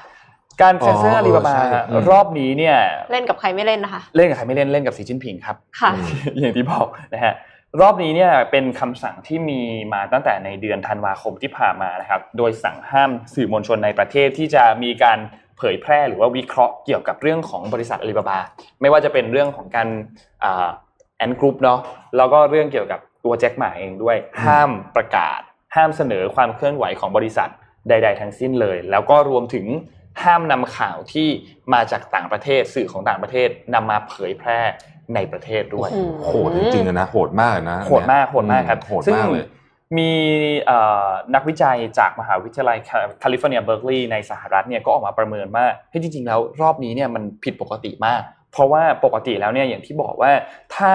[0.62, 2.78] การเซ็นเซอร์อ๋ออาลีบาบาใช่อืมรอบนี้เนี่ย
[3.12, 5.92] เล่นกับใครไม่เล่นนะคะเล่นกับใครไม่เล่นเล่นกับสีจิ้นผิงครับค่ะ
[6.40, 7.34] อย่างที่บอกนะฮะ
[7.82, 9.62] รอบนี้เนี่ยเป็นคำสั่งที่มี
[9.94, 15.20] มาตั้งแต่ในเดือนธันวาคมที่ผ่านมานะครับโดยสั่งห้ามสื่อมวลชนในประเทศที่จะมีการ
[15.60, 18.40] เผยแพร่หรือว่าวิเคราะห์เกี่ยวกับเรื่องของบริษัทอาลีบาบา
[18.82, 19.88] ไม่ว่าจะเป็นเรื่องของการ
[21.18, 21.80] แอนกรุ๊ปเนาะ
[22.18, 25.40] แล้วก็เรื่องเกี่ยวกับตัวแจ็คหมาเองด้วย ห้ามประกาศ
[25.76, 27.50] ห้ามเสนอความเคลื่อนไหวของบริษัท
[27.90, 29.66] ใด ๆ ทั้งสิ้นเลย แล้วก็รวมถึง
[30.24, 31.28] ห้ามนำข่าวที่
[31.74, 34.60] มาจากต่างประเทศสื่อของต่างประเทศนำมาเผยแพร่
[35.16, 39.46] ในประเทศด้วยอืมโหดจริงๆอะนะโหดมากเลยนะโหดมากโหดมากครับโหดซึ่งมากเลย
[39.98, 40.12] มี
[40.66, 42.78] เอ่อนักวิจัยจากมหาวิทยาลัย
[43.20, 48.22] แคลิฟอร์เนียเบิร์กลีย์ในสหรัฐเนี่ยก็ออกมาประเมินว่าเฮ้ยจริงๆแล้วรอบนี้เนี่ยมันผิดปกติมาก
[48.52, 50.32] เพราะว่าปกติแล้วเนี่ยอย่างที่บอกว่า
[50.76, 50.92] ถ้า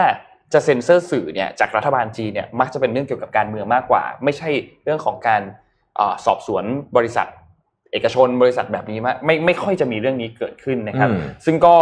[0.53, 4.49] จะเซ็นเซอร์สื่อเนี่ยจากรัฐบาลจีนเนี่ยมักจะเป็นเรื่องเกี่ยวกับการเมืองมากกว่า ไม่ใช่
[4.84, 5.42] เรื่องของการ
[5.97, 6.64] เอ่อสอบสวน
[6.97, 7.28] บริษัท
[7.92, 11.74] เอกชนบริษัทแบบนี้มากไม่ไม่ค่อยจะมีเรื่องนี้เกิดขึ้นนะครับอืมซึ่งก็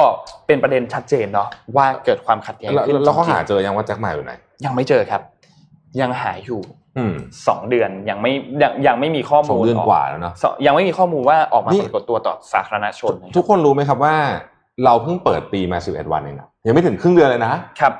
[0.46, 4.32] เป็นประเด็นชัดเจนเนาะว่าเกิดความขัดแย้งแล้วขึ้นแล้วเขาจริงๆหาเจอยังว่าแจ็คหม่าอยู่ไหน
[4.64, 5.22] ยังไม่เจอครับ
[6.00, 6.81] ยังหายอยู่อืม
[7.46, 8.32] สองเดือนยังไม่
[8.62, 14.14] ยังยังไม่มีข้อสองมูลเดือนกกว่าแล้วเนาะสองยังไม่มีข้อมูลว่าออกมานี่ปรากฏตัวต่อสาธารณชนนะคทุรับกคนรู้ไหมครับว่า
[14.84, 17.92] เราเพิ่งเปิดปีมา11วันเองนะยังไม่ถึงครึ่งเดือนเลยนะครับ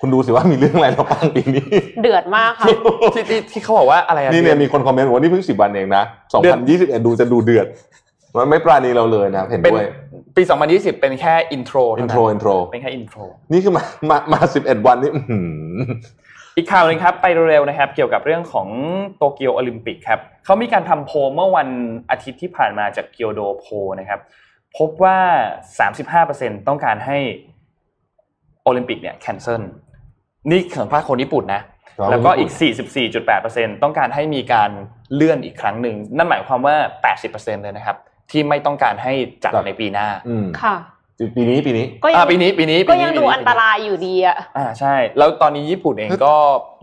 [0.00, 1.64] คุณดูสิว่ามีเรื่องอะไรเราบ้างปีนี้
[2.02, 2.66] เดือดมากค่ะ
[3.14, 6.02] ที่ที่ที่เขาบอกว่าอะไรอะนี่เนี่ยมีคนคอมเมนต์บอกว่านี่เพิ่ง10วันเองนะ
[6.42, 7.66] เดือน2021ดูจะดูเดือด
[8.36, 9.86] มันไม่ปราณีเราเลยนะเห็นเป็นด้วย
[10.36, 10.42] ปี
[10.72, 13.18] 2020เป็นแค่อินโทรอินโทรอินโทรเป็นแค่อินโทร
[13.52, 15.46] นี่คือมามามา11วันนี่อื้อหือ
[16.58, 18.68] อีกข่าวหนึ่งครับไปเร็วๆนะครับ เกี่ยวกับเรื่องของ
[19.16, 21.68] โตเกียวโอลิมปิกครับเขามีการทำโพลเมื่อวัน
[22.10, 24.20] อาทิตย์ที่ผ่านมาจากเกียวโดโพลนะครับ
[24.78, 25.18] พบว่า
[26.12, 27.18] 35%ต้องการให้
[28.64, 29.62] โอลิมปิกเนี่ย cancel
[30.50, 31.62] นี่ของภาคคนญี่ปุ่นนะ
[31.98, 33.04] ครับแล้วก็อีกญี่ปุ่
[33.74, 34.70] 44.8%ต้องการให้มีการ
[35.14, 36.76] เลื่อนอีกครั้งหนึ่ง นั่นหมายความว่า
[37.18, 37.96] 80%เลยนะครับ
[38.30, 39.12] ที่ไม่ต้องการให้
[39.44, 40.76] จัดในปีหน้าอืมค่ะ
[41.36, 46.34] ปีนี้ปีนี้ก็ยัอ่างปีนี้ปีนี้ก็ปีนี้ยังปีดูนี้อันตรายอยู่ดีอะอ่าใช่ แล้วตอนนี้ญี่ปุ่นเองก็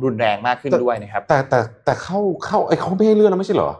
[0.03, 3.71] รุนแรงมากขึ้นด้วยนะครับ แต่แต่แต่เข้าเข้าไอ้เขาไม่ให้เลื่อนแล้วไม่ใช่เหรอ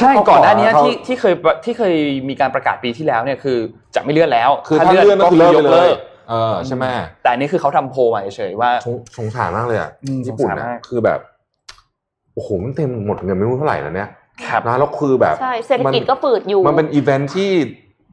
[0.00, 1.94] ใช่เขาก่อนหน้านี้เขาที่ที่เคยที่เคย
[2.28, 3.58] มีการประกาศปีที่แล้วเนี่ยคือ
[3.94, 5.98] จะไม่เลื่อนแล้วคือถ้าเลื่อนก็คือเลิกไปเลยก
[6.30, 6.84] เออใช่ไหม
[7.22, 11.18] แต่อันนี้คือเขาทำโพลมาเฉยๆว่าสงสงสารมากเลยอะอืมญี่ปุ่นสงสารนะมากคือแบบ
[12.34, 14.08] โอ้โหมันเต็มหมดเงินไม่รู้เท่าไหร่แล้วเนี่ย
[14.48, 17.50] ครับนะแล้วคือแบบใช่เศรษฐกิจก็ฝืดอยู่มันเป็นอีเวนท์ที่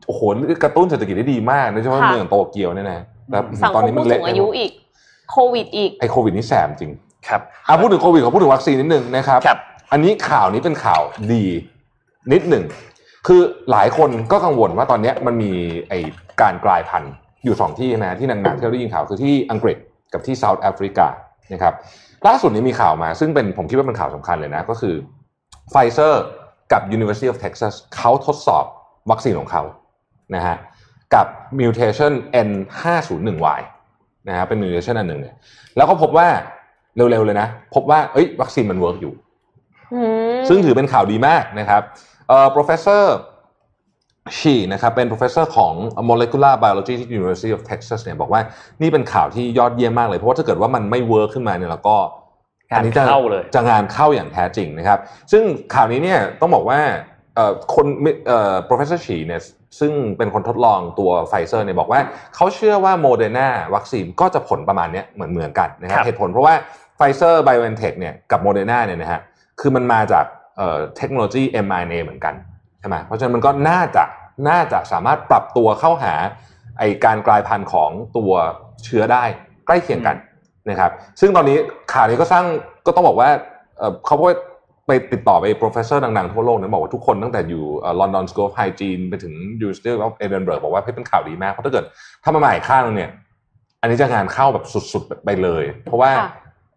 [0.08, 0.22] โอ้โห
[0.64, 2.99] กระตุ้นเศรษฐกิจได้ดีมากโดยเฉพาะค่ะเมืองโตเกียวเนี่ยนะ
[3.32, 4.72] แล้วสังคมตอนนี้มันผู้สูงอายุเละอีก
[5.32, 6.91] โควิดอีกไอ้โควิดนี่แสบจริง
[7.28, 9.60] ครับอะพูดถึงโควิดขอพูดถึงวัคซีนนิดนึงนะครับครับ
[9.91, 11.01] อันนี้ข่าวนี้เป็นข่าว
[11.34, 11.45] ดี
[12.34, 12.64] นิดหนึ่ง
[13.28, 13.41] คือ
[13.72, 15.51] หลายคนก็กังวลว่าตอนเนี้ยมันมี
[15.89, 15.93] ไอ
[16.41, 17.12] การกลายพันธุ์
[17.43, 19.78] อยู่สองที่นะที่หนักๆที่เราได้ยินข่าวคือที่อังกฤษ
[20.14, 21.08] กับที่เซาท์แอฟริกา
[21.53, 21.74] นะครับ
[22.28, 24.95] ล่าสุดนี้มีข่าวมา ซึ่งเป็นผมคิดว่าเป็นข่าวสำคัญเลยนะ ก็คือ
[25.72, 26.24] ไฟเซอร์
[26.72, 28.66] กับ University of Texas เขาทดสอบ
[29.12, 29.64] วัคซีนของเขา
[30.36, 30.55] นะฮะ
[31.13, 31.28] กับ
[31.59, 32.13] mutation
[32.47, 33.61] N501Y
[34.28, 35.36] นะฮะเป็น mutation อันหนึ่งเนี่ย
[35.78, 36.28] แล้วก็พบว่า
[36.95, 39.13] เร็วๆเลยนะ พบว่าเอ้ยวัคซีนมัน work อยู่
[39.93, 40.01] อื
[40.34, 41.82] มซึ่งถือเป็นข่าวดีมากนะครับ
[42.28, 43.03] เอ่อ professor
[44.39, 45.73] ชีนะครับเป็น professor ของ
[46.09, 48.41] molecular biology ที่ University of Texas เนี่ยบอกว่า
[48.82, 51.95] นี่เป็นข่าวที่ยอดเยี่ยมมากเลย เพราะว่าถ้าเกิดว่ามันไม่ work ขึ้นมาเนี่ยแล้วก็
[52.69, 54.99] งานอะจะเข้าเลยจะงานเข้าอย่างแท้จริงนะครับ
[55.32, 56.80] ซึ่งข่าวนี้เนี่ยต้องบอกว่า
[57.36, 57.86] เอ่อคน
[58.28, 59.41] เอ่อ professor ชีเนี่ย
[59.80, 61.99] ซึ่งเป็นคนทดลองตัวไฟเซอร์เนี่ยบอกว่า
[62.36, 66.53] เขาเชื่อว่าโมเดอร์นาวัคซีนก็จะผลประมาณเนี้ยเหมือนเหมือนกันนะครับครับเหตุผลเพราะว่า
[66.97, 69.22] ไฟเซอร์ไบโอเอนเทคเนี่ยกับโมเดอร์นาเนี่ยนะฮะ
[69.59, 70.26] คือมันมาจาก
[70.57, 72.34] เอ่อเทคโนโลยี mRNA เหมือนกัน
[72.80, 74.03] ใช่ไหมเพราะฉะนั้นมันก็น่าจะ
[74.49, 76.13] น่าจะสามารถปรับตัวเข้าหา
[76.80, 78.32] ไอการกลายพันธุ์ของตัว
[78.86, 79.24] เชื้อได้
[79.65, 80.15] ใกล้เคียงกัน
[80.70, 81.57] นะครับ ซึ่งตอนนี้
[81.93, 82.45] ข่าวนี้ก็สร้าง
[82.86, 83.30] ก็ต้องบอกว่า
[83.78, 84.30] เอ่อเขาก็
[84.88, 87.64] ไปติดต่อไป professor ดังๆทั่วโลกนะบอกว่าทุกคนตั้งแต่อยู่
[88.00, 89.34] ลอนดอนสกูลไฮจีนไปถึง
[89.64, 91.86] University of Edinburgh บอกว่าเฮ้ยเป็นข่าวดีมาก เพราะถ้าเกิด
[92.24, 93.12] ถ้ามาใหม่ข้างนึงเนี่ย
[93.82, 96.30] อันนี้จะงานเข้าแบบสุดๆไปเลย เพราะว่าค่ะ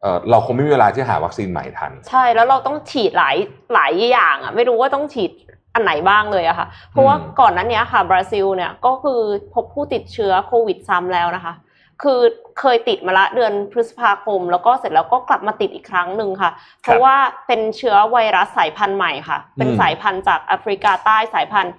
[0.02, 3.36] เอ่อเราคงไม่มีเวลาที่หาวัคซีนใหม่ทัน ใช่แล้วเราต้องฉีดหลาย
[3.74, 5.30] หลายอย่างอะไม่รู้ว่าต้องฉีด
[5.74, 9.20] อันไหนบ้างเลยอะค่ะ เพราะว่าอืมก่อนหน้านั้นเนี้ยค่ะบราซิลเนี่ยก็คือ
[9.54, 11.54] พบผู้ติดเชื้อโควิดซ้ำแล้วนะคะ
[12.02, 12.20] คือ
[12.60, 16.50] เคยติดมาละเดือนพฤษภาคม แล้วก็เสร็จแล้วก็กลับมาติดอีกครั้งหนึ่งค่ะ
[16.82, 21.74] เพราะว่าเป็นเชื้อไวรัสสายพันธุ์ใหม่ค่ะ เป็นสายพันธุ์จากแอฟริกาใต้สายพันธุ์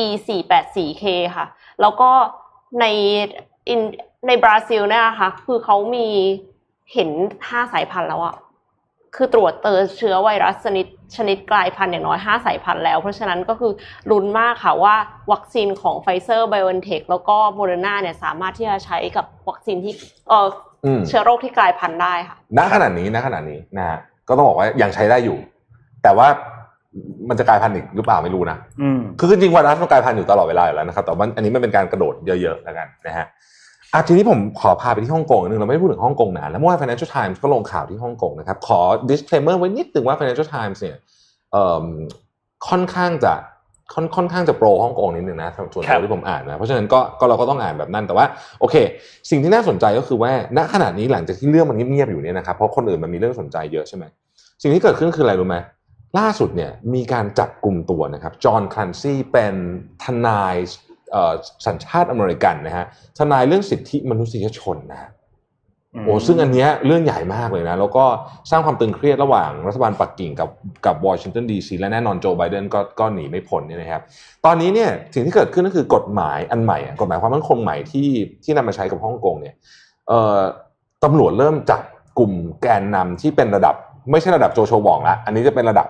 [0.00, 1.04] E 4 8 4 K
[1.36, 1.46] ค่ะ
[1.80, 2.10] แล้วก็
[2.80, 2.84] ใน
[4.26, 6.08] ในบราซิลเนี่ยค่ะ คือเขามี
[6.92, 7.10] เห็น
[7.48, 8.34] ห้าสายพันธุ์แล้วอะ
[9.16, 10.86] คือตรวจเจอเชื้อไวรัสชนิด
[11.16, 13.72] ชนิดกลายพันธุ์อย่างน้อยห้าสายพันธุ์แล้ว เพราะฉะนั้นก็คือ
[14.10, 14.94] ลุ้นมากค่ะว่า
[15.32, 19.92] วัคซีนของไฟเซอร์ไบโอ n เทคแล้วก็โมเดอร์นาเนี่ยสามารถที่จะใช้กับวัคซีนที่
[20.28, 20.48] เออ
[20.84, 23.98] อืมเชื้อโรคที่กลายพันธุ์ได้ค่ะณขนาดนี้ณขนาดนี้นะฮะ
[24.28, 25.38] ก็ต้องบอกว่ายังใช้ได้อยู่
[26.02, 26.28] แต่ว่า
[27.28, 33.26] มันจะกลายพันธุ์อีกหรือเปล่าไม่รู้นะอืมคือจริงๆไวรัสมันกลายพันธุ์อยู่ตลอดเวลาอยู่แล้วนะครับแต่ว่าอันนี้มันเป็นการกระโดดเยอะๆแล้วกันนะฮะ
[33.94, 38.80] อะทีนี้ผมขอพาไปที่ฮ่องกงนิดนึงเราไม่ได้พูดถึงฮ่องกงนานแล้วเมื่อวาน Financial Times ก็ลงข่าวที่ฮ่องกงนะครับ ขอ
[39.10, 40.96] disclaimer ไว้นิดนึงว่า Financial Times เนี่ย
[41.52, 41.84] เอิ่ม
[42.68, 43.34] ค่อนข้างจะ
[43.94, 48.26] ค่อนค่อนข้างจะโปรฮ่องกงนิดนึงนะส่วนครัตัวบที่ผมอ่านนะเพราะฉะนั้นก็ก็เราก็ต้องอ่านแบบนั้นแต่ว่า
[48.60, 48.76] โอเค
[49.30, 54.04] สิ่งที่น่าสนใจก็คือว่าณขณะนี้หลังจากที่เรื่องมันเงียบๆอยู่เนี่ยนะครับเพราะคนอื่นมันมีเรื่องสนใจเยอะใช่ไหม
[54.62, 55.56] สิ่งที่เกิดขึ้นคืออะไรรู้ไหม
[56.18, 59.54] ล่าสุดเนี่ยมีการจับกลุ่มตัวนะครับจอห์นคลันซี่เป็น
[60.02, 60.91] ทนายเอ่อ
[61.66, 62.84] สัญชาติอเมริกันนะฮะ
[63.18, 65.10] ทนายเรื่องสิทธิมนุษยชนนะฮะ
[66.04, 68.04] โอ้ซึ่งอันเนี้ยเรื่องใหญ่มากเลยนะ แล้วก็
[68.50, 70.50] สร้างความตึงเครียดระหว่างรัฐบาลปักกิ่งกับ
[70.86, 74.02] กับวอชิงตันดีซีและแน่นอนโจไบเดนก็ก็หนีไม่พ้นเนี่ยนะครับ
[74.44, 78.08] ตอนนี้เนี่ยสิ่งที่เกิดขึ้นก็คือกฎหมายอันใหม่อะกฎหมายความมั่นคงใหม่ที่
[78.44, 79.54] ที่นำมาใช้กับฮ่องกงเนี่ย
[80.08, 80.40] เอ่อ
[81.04, 81.82] ตำรวจเริ่มจับ
[82.18, 82.32] กลุ่ม
[82.62, 83.74] แกนนำที่เป็นระดับ
[84.10, 85.86] ไม่ใช่ระดับโจโฉวองละอันนี้จะเป็นระดับ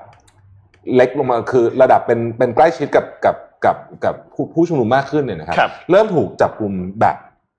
[0.97, 7.17] เล็กลงมาคือระดับเป็นเป็นใกล้ชิดกับกับ กับกับผู้ผู้ชุมนุมมากขึ้นเนี่ยนะครับครับเริ่มถูกจับกลุ่มแบบ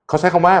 [0.08, 0.54] เขาใช้คำว่า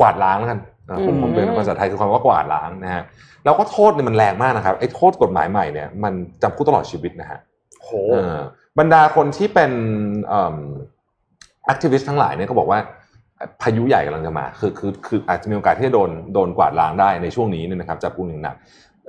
[0.00, 3.02] กวาดล้างแล้วกันอะผมอืมผมเป็นภาษาไทยคือคำว่ากวาดล้างนะฮะ
[3.44, 6.12] แล้วก็โทษเนี่ยมันแรงมากนะครับไอ้โทษกฎหมายใหม่เนี่ยมัน
[6.42, 7.38] จำคุกตลอดชีวิตนะฮะ
[7.82, 8.36] โหเออ
[8.78, 9.72] บรรดาคนที่เป็น
[11.66, 12.78] แอคทิวิสต์ทั้งหลายเนี่ยก็บอกว่า
[13.62, 18.56] พายุใหญ่กำลังจะมา คือคือคืออาจจะมีโอกาสที่จะโดนโดนกวาดล้างได้ในช่วงนี้เนี่ยนะครับจับกลุ่มหนึ่งหนัก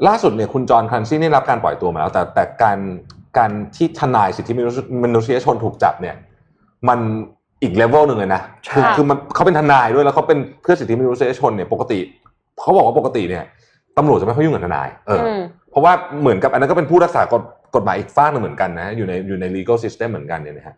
[0.07, 2.77] ล่าสุดเนี่ยคุณจอห์นคลันซี่ได้รับการปล่อยตัวมาแล้วแต่แต่การ
[3.37, 6.15] การที่ทนายสิทธิมนุษยมนุษยชนถูกจับเนี่ย
[6.89, 6.99] มัน
[7.61, 8.41] อีกเลเวลหนึ่งเลยนะ
[8.73, 11.99] คือค่ะคือมันเขาเป็นทนายด้วยแล้วเขาเป็นเพื่อสิทธิมนุษยชนเนี่ยปกติ
[12.61, 13.43] เขาบอกว่าปกติเนี่ย
[13.97, 17.43] ตำรวจจะไม่ค่อยยุ่งกับทนายเอออมเพราะว่าเหมือนกับอันนั้นก็เป็นผู้รักษากฎ
[17.75, 20.75] กฎหมายอีกฝ้ากหนึงเหมือนกันนะอยู่ในอยู่ใน legal system เหมือนกันเนี่ยนะฮะ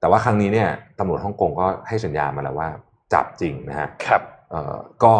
[0.00, 2.68] แต่ว่าครั้งนี้เนี่ยตำรวจฮ่องกงก็ให้สัญญามาแล้วว่า
[3.12, 5.14] จับจริงนะฮะครับเอ่อก็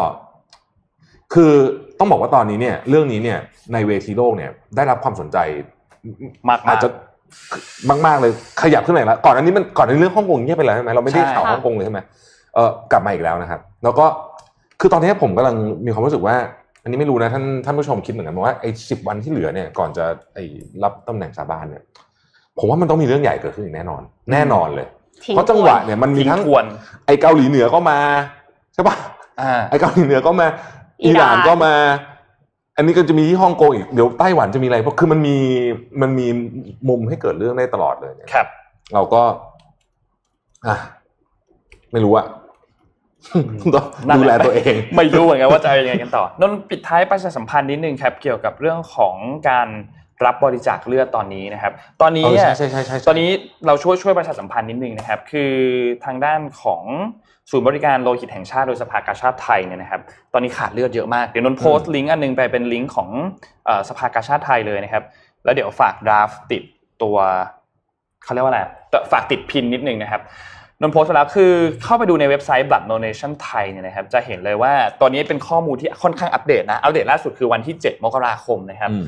[1.35, 1.53] คือ
[1.99, 3.39] ต้องบอกว่าตอนนี้เนี่ยเรื่องนี้เนี่ย
[3.73, 5.39] ในเวทีโลกเนี่ยได้รับความสนใจ
[6.49, 6.89] มากๆอาจจะ
[8.07, 8.33] มากๆเลย
[8.63, 12.01] ขยับขึ้นมาอีกแล้วก่อนอันนี้มันก่อนอันนี้เรื่องฮ่องกงเงียบไปแล้วใช่ไหมเราไม่ได้ใช่ข่าวฮ่องกงเลยใช่ไหม
[12.55, 14.07] เออกลับมาอีกแล้วนะครับ แล้วก็
[14.81, 16.37] คือตอนนี้ผมกำลังมีความรู้สึกว่า
[16.83, 20.45] อันนี้ไม่รู้นะท่านท่านผู้ชมคิดเหมือนกันไหมว่าไอ้สิบวันที่เหลือเนี่ย ก่อนจะไอ้
[20.83, 21.83] รับตำแหน่งสาบานเนี่ย
[22.59, 24.87] ผมว่ามันต้องมีเรื่องใหญ่เกิดขึ้นอีกแน่นอน แน่นอนเลย
[25.25, 26.65] ทิ้งเพราะจังหวะเนี่ยมันมีทิ้งทั้งทวน
[27.07, 27.99] ไอ้เกาหลีเหนือก็มา
[28.75, 28.97] ใช่ปะ
[29.41, 30.47] อ่าไอ้เกาหลีเหนือก็มา
[31.05, 31.73] อิอิหหร่าร่านนก็มา
[32.77, 35.37] อันนี้ก็จะมีที่ฮ่องกงอีกเดี๋ยวไต้หวันจะมีอะไรเพราะคือมันมี
[36.03, 36.27] มันมี
[36.89, 38.47] มุมให้เกิดเรื่องได้ตลอดเลยเนี่ยครับ
[38.95, 39.23] เราก็
[40.67, 40.77] อะ
[41.93, 42.27] ไม่รู้อะ
[43.75, 49.15] ต้องนั่นดูหะแลตัวเอง ไม่รู้เหมือนกันว่าจะเอายังไงกันต่อนนท์ปิดท้ายประชาสัมพันธ์นิดนึงครับเกี่ยวกับเรื่องของ
[49.49, 49.69] การ
[50.25, 53.29] รับบริจาคเลือดตอนนี้นะครับ ตอนนี้เออเนี่ยใช่ใช่ใช่ใช่ตอนนี้
[53.67, 55.53] เราช่วยช่วยประชาสัมพันธ์นิดนึงนะครับ คือ
[56.05, 56.83] ทางด้านของ
[57.51, 60.01] ศูนย์บริการโลหิตแห่งชาติโดยสภากาชาติไทยเนี่ยนะครับ
[60.33, 63.09] ตอนนี้ขาดเลือดเยอะมาก เดี๋ยวนนท์โพสต์ลิงก์อันหนึงไปเป็นลิงก์ของ
[63.65, 65.05] เอ่อสภากาชาติไทยเลยนะครับ
[65.45, 66.63] แล้วเดี๋ยวฝากดราฟติด
[67.03, 67.17] ตัว
[68.25, 68.61] เขาเรียกว่าอะไร
[69.13, 70.23] ฝากติดพินนิดนึงนะครับ
[70.81, 71.53] นนท์โพสต์ไปแล้วคือ
[71.85, 79.05] เข้าไปดูในเว็บไซต์ Blood Donation ไทยเนี่ยนะครับ จะเห็นเลยว่าตอนนี้เป็นข้อมูลที่ค่อนข้างอัปเดตนะ อัปเดตล่าสุดคือวันที่ 7 มกราคมนะครับอืม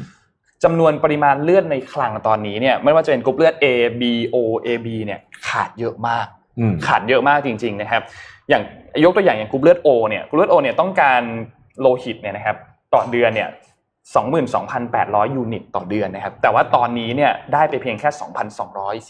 [0.65, 3.67] จำนวนปริมาณเลือดในคลังตอนนี้เนี่ย ไม่ว่าจะเป็นกรุ๊ปเลือด A
[4.01, 4.03] B
[4.35, 4.37] O
[4.67, 6.44] A B เนี่ยขาดเยอะมากอืม
[6.87, 8.03] ขาดเยอะมากจริง ๆนะครับ
[8.49, 8.63] อย่าง
[9.05, 11.23] ยกตัวอย่างอย่างกรุ๊ปเลือด O เนี่ยกรุ๊ปเลือด O เนี่ยต้องการ
[11.81, 12.57] โลหิตเนี่ยนะครับ
[12.95, 13.51] ต่อเดือนเนี่ย
[14.17, 18.09] 22,800 ยูนิตต่อเดือนนะครับ แต่ว่าตอนนี้เนี่ยได้ไปเพียงแค่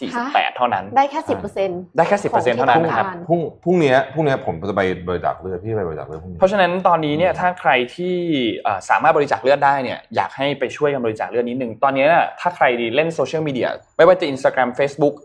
[0.03, 8.15] 2,248 เท่านั้น ได้แค่สิบเปอร์เซ็นต์ได้แค่ 10%เท่านั้นนะครับของที่ต้องการพรุ่งพรุ่งนี้พรุ่งนี้ผมจะไปบริจาคเลือดพี่ไปบริจาคเลือดพรุ่งนี้ เพราะฉะนั้นตอนนี้เนี่ยถ้าใครที่
[8.63, 13.67] เอ่อสามารถบริจาคเลือดได้เนี่ยอยากให้ไปช่วยกันบริจาคเลือดนิดนึง ตอนนี้เนี่ยถ้าใครดีเล่นโซเชียลมีเดีย
[13.97, 15.15] ไม่ว่าจะ Instagram Facebook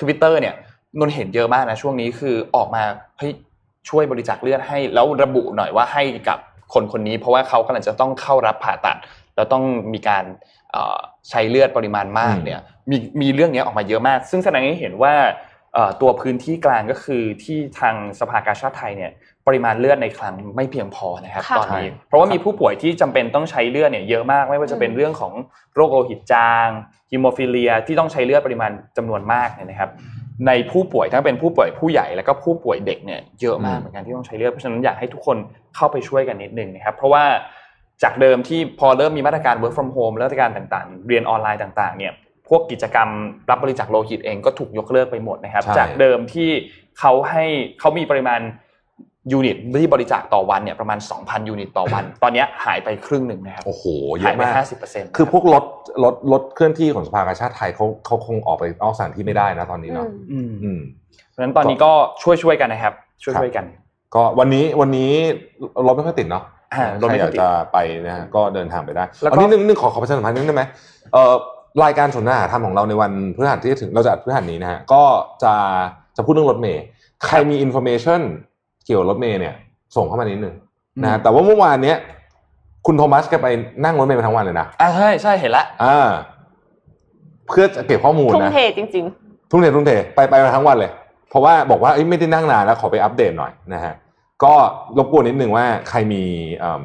[0.00, 0.54] Twitter เนี่ย
[1.00, 2.82] นนเห็นเยอะมากนะช่วงนี้คือออกมา
[3.18, 3.32] เฮ้ย
[3.88, 6.38] ช่วยบริจาคเลือดให้ แล้วระบุหน่อยว่าให้กับ
[6.74, 8.96] คนคนนี้เพราะว่าเขากำลังจะต้องเข้ารับผ่าตัด
[9.36, 10.24] แล้วต้องมีการ
[10.72, 10.98] เอ่อ
[11.30, 12.60] ใช้เลือดปริมาณมากเนี่ย
[12.90, 15.14] มีมีเรื่องนี้ออกมาเยอะมาก ซึ่งแสดงให้เห็นว่า
[15.74, 19.12] เอ่อตัวพื้นที่กลางก็คือที่ทางสภากาชาติไทยเนี่ย
[19.46, 25.32] ปริมาณเลือดในคลังไม่เพียงพอนะครับค่ะตอนนี้ เพราะว่ามีผู้ป่วยที่จำเป็นต้องใช้เลือดเนี่ยเยอะมากไม่ว่าจะเป็นอืมเรื่องของ
[25.74, 26.68] โรคโลหิตจาง
[27.12, 29.90] ฮิโมฟิเลียที่ต้องใช้เลือดปริมาณจำนวนมากเนี่ยนะครับ
[30.46, 35.36] ในผู้ป่วยทั้งเป็นผู้ป่วยผู้ใหญ่แล้วก็ผู้ป่วยเด็กเนี่ยเยอะมากอืมเหมือนกันที่ต้องใช้เลือดเพราะฉะนั้นอยากให้ทุกคน
[35.76, 37.24] เข้าไปช่วยกันนิดนึงนะครับเพราะว่า
[38.02, 42.12] จากเดิมที่พอเริ่มมีมาตรการ work from home มาตรการต่างๆ เรียนออนไลน์ต่างๆเนี่ย
[42.48, 43.08] พวกกิจกรรม
[43.50, 46.50] รับบริจาคโลหิตเองก็ถูกยกเลิกไปหมดนะครับใช่จากเดิมที่
[46.98, 47.44] เขาให้
[47.80, 48.40] เขามีปริมาณ
[49.32, 53.84] ยูนิตที่บริจาคต่อวันเนี่ยประมาณ 2,000 ยูนิตต่อวัน ตอนเนี้ยหายไปครึ่งหนึ่งนะครับ โอ้โห
[54.16, 55.64] หายไปเยอะมากห้าสิบเปอร์เซ็นต์คือพวกรถ
[56.04, 60.80] รถรถเคลื่อนที่ของสภากาชาดไทยเขาเขาคงออกไปนอกสถานที่ไม่ได้นะตอนนี้เนาะอืมอืม
[61.30, 61.92] เพราะฉะนั้นตอนนี้ก็
[62.22, 63.64] ช่วยช่วยๆกันนะครับ ช่วยครับช่วยๆกัน
[64.14, 65.10] ก็วันนี้วันนี้
[65.86, 66.44] รถไม่ค่อยติดเนาะ
[66.74, 70.64] อ่ารถไม่ค่อยติดใครค่ออยยากติดจะไปนะฮะก็เดินทางไปได้แล้วก็เอานิดนึงนึงขอขอประชาสัมพันธ์นิดนึงได้ไหม
[71.12, 71.34] เอ่อ
[71.84, 75.04] รายการสนทนาธรรมของเราในวันพฤหัสที่จะถึงเราจะอัดพฤหัสนี้นะฮะก็
[75.44, 75.54] จะ
[76.16, 76.82] จะพูดเรื่องรถเมล์
[77.26, 78.20] ใครมี information
[78.84, 79.54] เกี่ยวกับรถเมล์เนี่ย
[79.96, 80.54] ส่งเข้ามานิดนึง
[81.02, 81.98] นะฮะแต่ว่าเมื่อวานเนี้ย
[82.86, 83.48] คุณโทมัสแกไป
[83.84, 86.10] นั่งรถเมล์มาทั้งวันเลยนะอ่าใช่ใช่เห็นละอ่า
[87.48, 89.06] เพื่อจะเก็บข้อมูลทุ่มนะเทจริง
[89.50, 90.90] ทุ่มเททุ่มเทไปไปมาทั้งวันเลย
[91.30, 93.94] เพราะว่าบอกว่าเอ้ยไม่ได้นั่งนานแล้วขอไปอัปเดตหน่อยนะฮะ
[94.44, 94.54] ก็
[94.98, 96.22] รบกวนนิดนึงว่าใครมี
[96.58, 96.82] เอิ่ม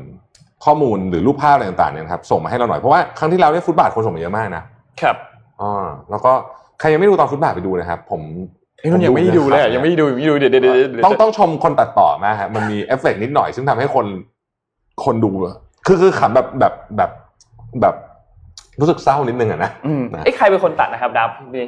[0.65, 4.63] ข้อมูลหรือรูปภาพอะไรต่างๆเนี่ยนะครับส่งมาให้เราหน่อยเพราะว่าครั้งที่แล้วเนี่ยฟุตบาทคนส่งมาเยอะมากนะ
[5.01, 5.15] ครับ
[5.61, 5.71] อ๋อ
[6.09, 6.31] แล้วก็
[6.79, 8.21] ใครยังไม่ดูตอนฟุตบาทไปดูนะครับ ผม
[8.79, 14.05] เอ้ยมันยังไม่ได้ดูเลยอะยังไม่ได้ดูยังไม่ได้ดูเดี๋ยวเดี๋ยวเดี๋ยวเดี๋ยวต้องต้องชมคนตัดต่อมากฮะมันมีเอฟเฟกต์นิดหน่อยซึ่งทำให้คน
[15.05, 15.31] คนดู
[15.85, 17.11] คือคือขำแบบแบบแบบ
[17.81, 17.95] แบบ
[18.79, 21.65] รู้สึกเศร้านิดนึงอะนะอืมนะไอ้ยใครเป็นคนตัดนะครับดับพี่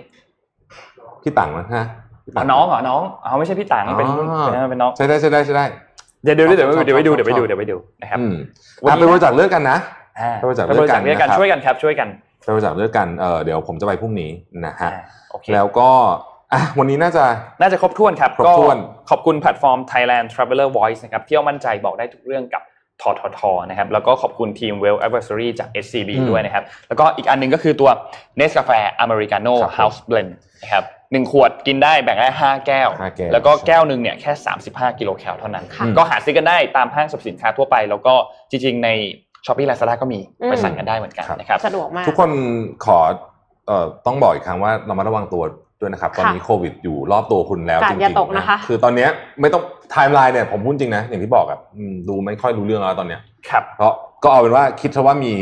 [1.23, 1.85] พี่ตังนะฮะ
[2.25, 5.65] พี่อ๋ตัอน้องเหรอน้องอ๋อไม่ใช่พี่ตังเป็นอ๋อเป็นเป็นน้องใช่ได้ใช่ได้ใช่ได้
[6.23, 8.33] เดี๋ยวเดี๋ยวเดี๋ยวชอบเดี๋ยวไปดูชอบเดี๋ยวไปดูชอบเดี๋ยวไปดูนะครับอืม
[8.83, 9.77] วันอะนี้ไปบริจาคเลือดกันนะ
[10.19, 12.07] อ่าไปบริจาคไปบริจาคเลืเลืออดดกักันนนะครับช่วยกันครับช่วยกัน
[12.43, 14.31] ไปบริจาคเลือดกันเออเดี๋ยวผมจะไปพรุ่งนี้
[14.65, 15.01] นะฮะอ่า
[15.31, 15.89] โอเคแล้วก็
[16.53, 17.23] อะวันนี้น่าจะ
[17.61, 18.77] น่าจะครบถ้วนครับครบก็ถ้วน
[19.09, 22.63] ขอบคุณแพลตฟอร์ม Thailand Traveler Voice นะครับเที่ยวมั่นใจบอกได้ทุกเรื่องกับ
[23.01, 27.89] ทททนะครับแล้วก็ขอบคุณทีม Well Advisory จาก SCB อืมด้วยนะครับ แล้วก็อีกอันหนึงก็คือตัว
[28.39, 30.31] Nescafe Americano ครับผม House Blend
[30.63, 34.31] นะครับหนึ่งขวดกินได้แบ่งได้5แก้วห้าแก้ว แล้วก็แก้วหนึ่งเนี่ยแค่
[34.67, 38.13] 35 กิโลแคลเท่านั้นค่ะก็หาซื้อกันได้ตามห้างสรรพสินค้าทั่วไป แล้วก็
[38.51, 38.89] จริงๆใน
[39.45, 42.31] Shopee Lazada ก็มีอืมไปสั่งกันได้เหมือนกันครับนะครับๆสะดวกมากทุกคน
[42.85, 42.99] ขอ
[43.67, 45.43] เอ่อต้องบอกอีกครั้งว่าเรามาระวังตัว
[45.81, 49.09] ด้วยนะครับ ตอนนี้โควิดอยู่รอบตัวคุณแล้วกาจดริงอย่าตกๆนะคะคือตอนเนี้ย
[49.41, 53.93] ไม่ต้องไทม์ไลน์เนี่ยผมพูดจริงนะอย่างที่บอกอะอืมดูไม่ค่อยรู้เรื่องแล้วตอนเนี้ยครับเพราะ
[54.23, 55.33] ก็เอาเป็นว่าคิดซะว่ามี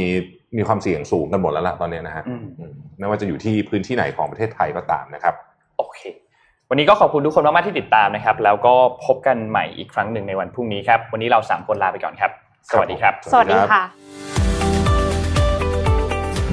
[0.58, 5.34] มีความเสี่ยงสูงกันหมดแล้วล่ะตอนเนี้ยนะฮะอืมอืมไม่ว่าจะอยู่ที่พื้นที่ไหนของประเทศไทยก็ตามนะครับ
[5.78, 6.00] โอเค
[6.70, 8.74] วันนี้ก็ขอบคุณทุกคนมากๆที่ติดตามนะครับ แล้วก็
[9.06, 12.32] พบกันใหม่อีกครั้งหนึ่งในวันพรุ่งนี้ครับ วันนี้เราสามคนลาไปก่อนครับ
[12.70, 13.82] สวัสดีครับ สวัสดีค่ะ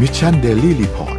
[0.01, 1.16] Mission Daily Report